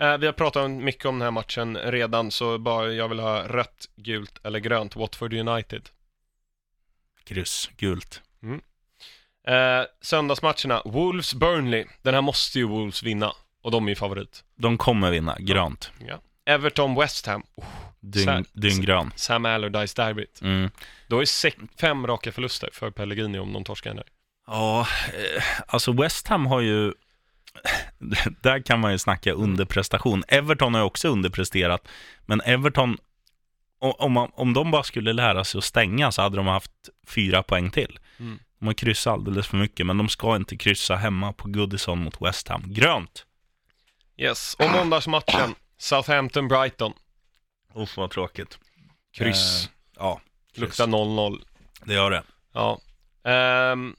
Eh, 0.00 0.18
vi 0.18 0.26
har 0.26 0.32
pratat 0.32 0.70
mycket 0.70 1.04
om 1.04 1.14
den 1.18 1.22
här 1.22 1.30
matchen 1.30 1.76
redan, 1.76 2.30
så 2.30 2.58
bara 2.58 2.92
jag 2.92 3.08
vill 3.08 3.18
ha 3.20 3.48
rött, 3.48 3.88
gult 3.96 4.40
eller 4.44 4.58
grönt. 4.58 4.96
Watford 4.96 5.34
United. 5.34 5.88
Kryss, 7.24 7.70
gult. 7.76 8.22
Eh, 9.46 9.82
söndagsmatcherna, 10.00 10.82
Wolves-Burnley. 10.84 11.86
Den 12.02 12.14
här 12.14 12.22
måste 12.22 12.58
ju 12.58 12.64
Wolves 12.64 13.02
vinna, 13.02 13.32
och 13.62 13.70
de 13.70 13.86
är 13.86 13.88
ju 13.88 13.94
favorit. 13.96 14.44
De 14.56 14.78
kommer 14.78 15.10
vinna, 15.10 15.36
grönt. 15.38 15.90
Ja. 16.08 16.20
Everton-West 16.44 17.26
Ham. 17.26 17.42
Oh, 17.54 17.64
Dyng, 18.00 18.44
dynggrön. 18.52 19.12
Sam 19.16 19.46
Allardyce-derbyt. 19.46 20.42
Mm. 20.42 20.70
Då 21.08 21.20
är 21.20 21.24
sex, 21.24 21.56
fem 21.80 22.06
raka 22.06 22.32
förluster 22.32 22.68
för 22.72 22.90
Pellegrini 22.90 23.38
om 23.38 23.52
de 23.52 23.64
torskar 23.64 23.90
den 23.90 23.96
där. 23.96 24.06
Ja, 24.50 24.80
eh, 24.80 25.42
alltså 25.66 25.92
West 25.92 26.28
Ham 26.28 26.46
har 26.46 26.60
ju... 26.60 26.92
Där 28.42 28.62
kan 28.62 28.80
man 28.80 28.92
ju 28.92 28.98
snacka 28.98 29.32
underprestation. 29.32 30.24
Everton 30.28 30.74
har 30.74 30.80
ju 30.80 30.86
också 30.86 31.08
underpresterat, 31.08 31.88
men 32.26 32.40
Everton, 32.40 32.98
om, 33.78 34.12
man, 34.12 34.30
om 34.34 34.52
de 34.52 34.70
bara 34.70 34.82
skulle 34.82 35.12
lära 35.12 35.44
sig 35.44 35.58
att 35.58 35.64
stänga 35.64 36.12
så 36.12 36.22
hade 36.22 36.36
de 36.36 36.46
haft 36.46 36.72
fyra 37.06 37.42
poäng 37.42 37.70
till. 37.70 37.98
Mm. 38.18 38.38
De 38.58 38.66
har 38.66 38.74
kryssat 38.74 39.12
alldeles 39.12 39.46
för 39.46 39.56
mycket, 39.56 39.86
men 39.86 39.98
de 39.98 40.08
ska 40.08 40.36
inte 40.36 40.56
kryssa 40.56 40.96
hemma 40.96 41.32
på 41.32 41.48
Goodison 41.48 41.98
mot 41.98 42.22
West 42.22 42.48
Ham. 42.48 42.62
Grönt! 42.66 43.26
Yes, 44.16 44.56
och 44.58 44.70
måndagsmatchen, 44.70 45.54
Southampton-Brighton. 45.78 46.92
Uff, 47.74 47.96
vad 47.96 48.10
tråkigt. 48.10 48.58
Kryss. 49.14 49.64
Eh, 49.64 49.70
ja, 49.96 50.20
kryss. 50.54 50.60
Luktar 50.60 50.86
0-0. 50.86 51.40
det 51.84 51.94
gör 51.94 52.10
det. 52.10 52.22
Ja. 52.52 52.80
Ehm, 53.24 53.96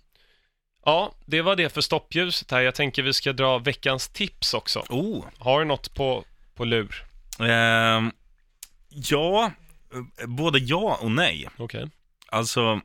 ja, 0.86 1.12
det 1.26 1.42
var 1.42 1.56
det 1.56 1.70
för 1.70 1.82
stoppljuset 1.82 2.52
här. 2.52 2.62
Jag 2.62 2.76
tänker 2.76 3.04
vi 3.04 3.14
ska 3.14 3.34
dra 3.34 3.58
veckans 3.58 4.08
tips 4.10 4.54
också. 4.54 4.80
Oh, 4.90 5.26
Har 5.38 5.60
du 5.60 5.66
något 5.66 5.94
på, 5.94 6.24
på 6.56 6.66
lur? 6.66 7.06
ehm, 7.40 8.12
ja, 8.90 9.52
eh, 10.22 10.28
både 10.28 10.60
ja 10.60 10.98
och 11.02 11.12
nej. 11.12 11.50
Okej. 11.58 11.90
Alltså, 12.28 12.62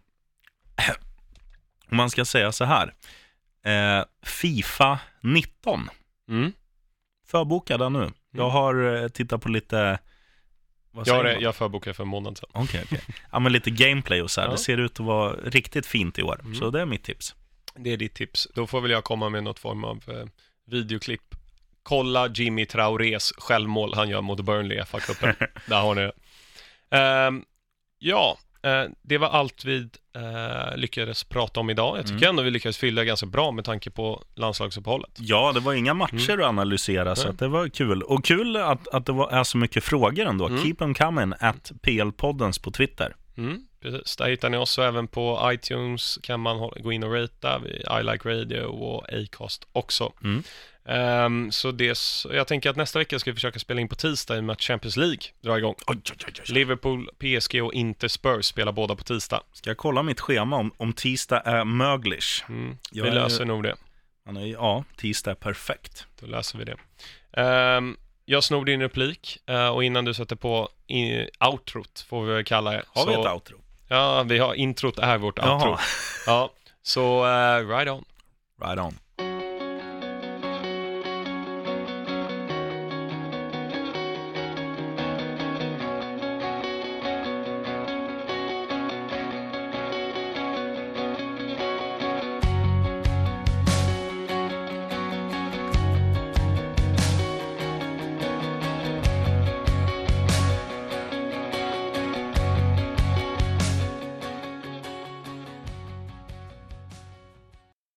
Om 1.91 1.97
man 1.97 2.11
ska 2.11 2.25
säga 2.25 2.53
så 2.53 2.65
här. 2.65 2.95
Eh, 3.65 4.05
Fifa 4.23 4.99
19. 5.21 5.89
Mm. 6.29 6.53
Förboka 7.29 7.79
den 7.79 7.93
nu. 7.93 8.11
Jag 8.31 8.51
har 8.51 9.03
eh, 9.03 9.09
tittat 9.09 9.43
på 9.43 9.49
lite... 9.49 9.99
Vad 10.91 11.07
Jag, 11.09 11.25
man? 11.25 11.41
jag 11.41 11.57
förbokade 11.57 11.95
för 11.95 12.03
en 12.03 12.09
månad 12.09 12.39
sedan. 12.39 12.51
Okej, 12.53 12.83
okej. 12.85 13.01
Ja, 13.33 13.39
men 13.39 13.53
lite 13.53 13.71
gameplay 13.71 14.23
och 14.23 14.31
så 14.31 14.41
här. 14.41 14.49
Ja. 14.49 14.53
Det 14.53 14.59
ser 14.59 14.79
ut 14.79 15.01
att 15.01 15.07
vara 15.07 15.33
riktigt 15.33 15.87
fint 15.87 16.19
i 16.19 16.23
år. 16.23 16.41
Mm. 16.41 16.55
Så 16.55 16.71
det 16.71 16.81
är 16.81 16.87
mitt 16.87 17.03
tips. 17.05 17.35
Det 17.79 17.93
är 17.93 17.97
ditt 17.97 18.15
tips. 18.15 18.49
Då 18.55 18.67
får 18.67 18.81
väl 18.81 18.91
jag 18.91 19.05
komma 19.05 19.29
med 19.29 19.45
något 19.45 19.59
form 19.59 19.85
av 19.85 20.03
eh, 20.09 20.27
videoklipp. 20.67 21.35
Kolla 21.83 22.29
Jimmy 22.29 22.67
Traorés 22.67 23.33
självmål 23.39 23.95
han 23.95 24.09
gör 24.09 24.21
mot 24.21 24.41
Burnley 24.41 24.79
i 24.79 24.81
FA-cupen. 24.81 25.35
Där 25.69 25.81
har 25.81 25.95
ni 25.95 26.01
det. 26.01 26.13
Ehm, 26.97 27.45
ja, 27.99 28.39
eh, 28.63 28.85
det 29.03 29.19
var 29.19 29.29
allt 29.29 29.65
vi 29.65 29.89
eh, 30.17 30.77
lyckades 30.77 31.25
prata 31.25 31.61
om 31.61 31.71
idag. 31.71 31.99
Jag 31.99 32.05
tycker 32.07 32.17
Mm. 32.17 32.29
ändå 32.31 32.43
vi 32.43 32.51
lyckades 32.51 32.79
fylla 32.79 33.05
ganska 33.05 33.27
bra 33.27 33.51
med 33.53 33.65
tanke 33.65 33.91
på 33.91 34.25
landslagsuppehållet. 34.35 35.11
Ja, 35.19 35.53
det 35.53 35.61
var 35.61 35.73
inga 35.75 35.95
matcher 35.95 36.31
Mm. 36.31 36.41
att 36.41 36.49
analysera, 36.49 37.17
så 37.17 37.23
Nej. 37.23 37.31
att 37.33 37.39
det 37.39 37.49
var 37.49 37.69
kul. 37.69 38.03
Och 38.03 38.25
kul 38.25 38.57
att, 38.57 38.89
att 38.89 39.07
det 39.07 39.13
var, 39.13 39.31
är 39.31 39.45
så 39.45 39.59
mycket 39.59 39.85
frågor 39.85 40.27
ändå. 40.27 40.47
Mm. 40.47 40.63
Keep 40.65 40.75
them 40.75 40.95
coming, 40.95 41.33
at 41.41 41.73
PL-poddens 41.83 42.63
på 42.63 42.71
Twitter. 42.71 43.17
Mm, 43.37 43.66
precis. 43.81 44.17
Där 44.17 44.29
hittar 44.29 44.49
ni 44.51 44.57
oss 44.57 44.79
och 44.79 44.85
även 44.85 45.09
på 45.09 45.51
iTunes 45.53 46.19
kan 46.23 46.41
man 46.41 46.59
gå 46.77 46.93
in 46.93 47.05
och 47.05 47.13
ratea. 47.15 47.61
I 48.01 48.03
Like 48.03 48.29
Radio 48.29 48.63
och 48.63 49.13
Acast 49.13 49.67
också. 49.73 50.13
Mm. 50.25 50.43
Ehm, 50.89 51.53
så 51.53 51.71
det, 51.73 51.99
jag 52.33 52.47
tänker 52.47 52.71
att 52.71 52.77
nästa 52.77 52.99
vecka 52.99 53.19
ska 53.19 53.31
vi 53.31 53.35
försöka 53.35 53.59
spela 53.59 53.81
in 53.81 53.89
på 53.89 53.95
tisdag 53.95 54.37
i 54.37 54.41
och 54.41 54.45
med 54.45 54.53
att 54.55 54.63
Champions 54.63 54.97
League 54.97 55.19
drar 55.41 55.59
igång. 55.59 55.75
Oj, 55.87 55.97
oj, 56.11 56.17
oj. 56.27 56.55
Liverpool, 56.55 57.11
PSG 57.19 57.63
och 57.63 57.75
Inter 57.75 58.09
Spurs 58.09 58.47
spelar 58.47 58.73
båda 58.73 58.97
på 58.97 59.05
tisdag. 59.05 59.43
Ska 59.53 59.71
jag 59.71 59.77
kolla 59.77 60.03
mitt 60.03 60.21
schema 60.21 60.57
om, 60.57 60.73
om 60.77 60.93
tisdag 60.93 61.41
är 61.41 61.65
möglich? 61.65 62.45
Mm, 62.49 62.79
vi 62.93 63.01
är- 63.01 63.13
löser 63.13 63.45
nog 63.45 63.63
det. 63.63 63.77
Är, 64.29 64.47
ja, 64.47 64.85
tisdag 64.97 65.31
är 65.31 65.35
perfekt. 65.35 66.07
Då 66.21 66.27
löser 66.27 66.59
vi 66.59 66.65
det. 66.65 66.77
Ehm, 67.43 67.97
jag 68.25 68.45
snor 68.45 68.65
din 68.65 68.81
replik 68.81 69.39
eh, 69.47 69.69
och 69.69 69.85
innan 69.85 70.05
du 70.05 70.15
sätter 70.15 70.37
på 70.37 70.69
i, 70.87 71.27
outrot, 71.41 72.07
får 72.09 72.25
vi 72.25 72.45
kalla 72.45 72.71
det. 72.71 72.83
Har 72.89 73.07
vi 73.07 73.15
så, 73.15 73.21
ett 73.27 73.33
outro? 73.33 73.57
Ja, 73.89 74.23
vi 74.23 74.39
har 74.39 74.55
introt 74.55 74.99
är 74.99 75.19
vårt 75.19 75.39
Jaha. 75.39 75.55
outro. 75.55 75.79
Ja, 76.27 76.51
så 76.83 77.25
uh, 77.25 77.69
right 77.69 77.89
on. 77.89 78.05
Right 78.63 78.79
on. 78.79 78.99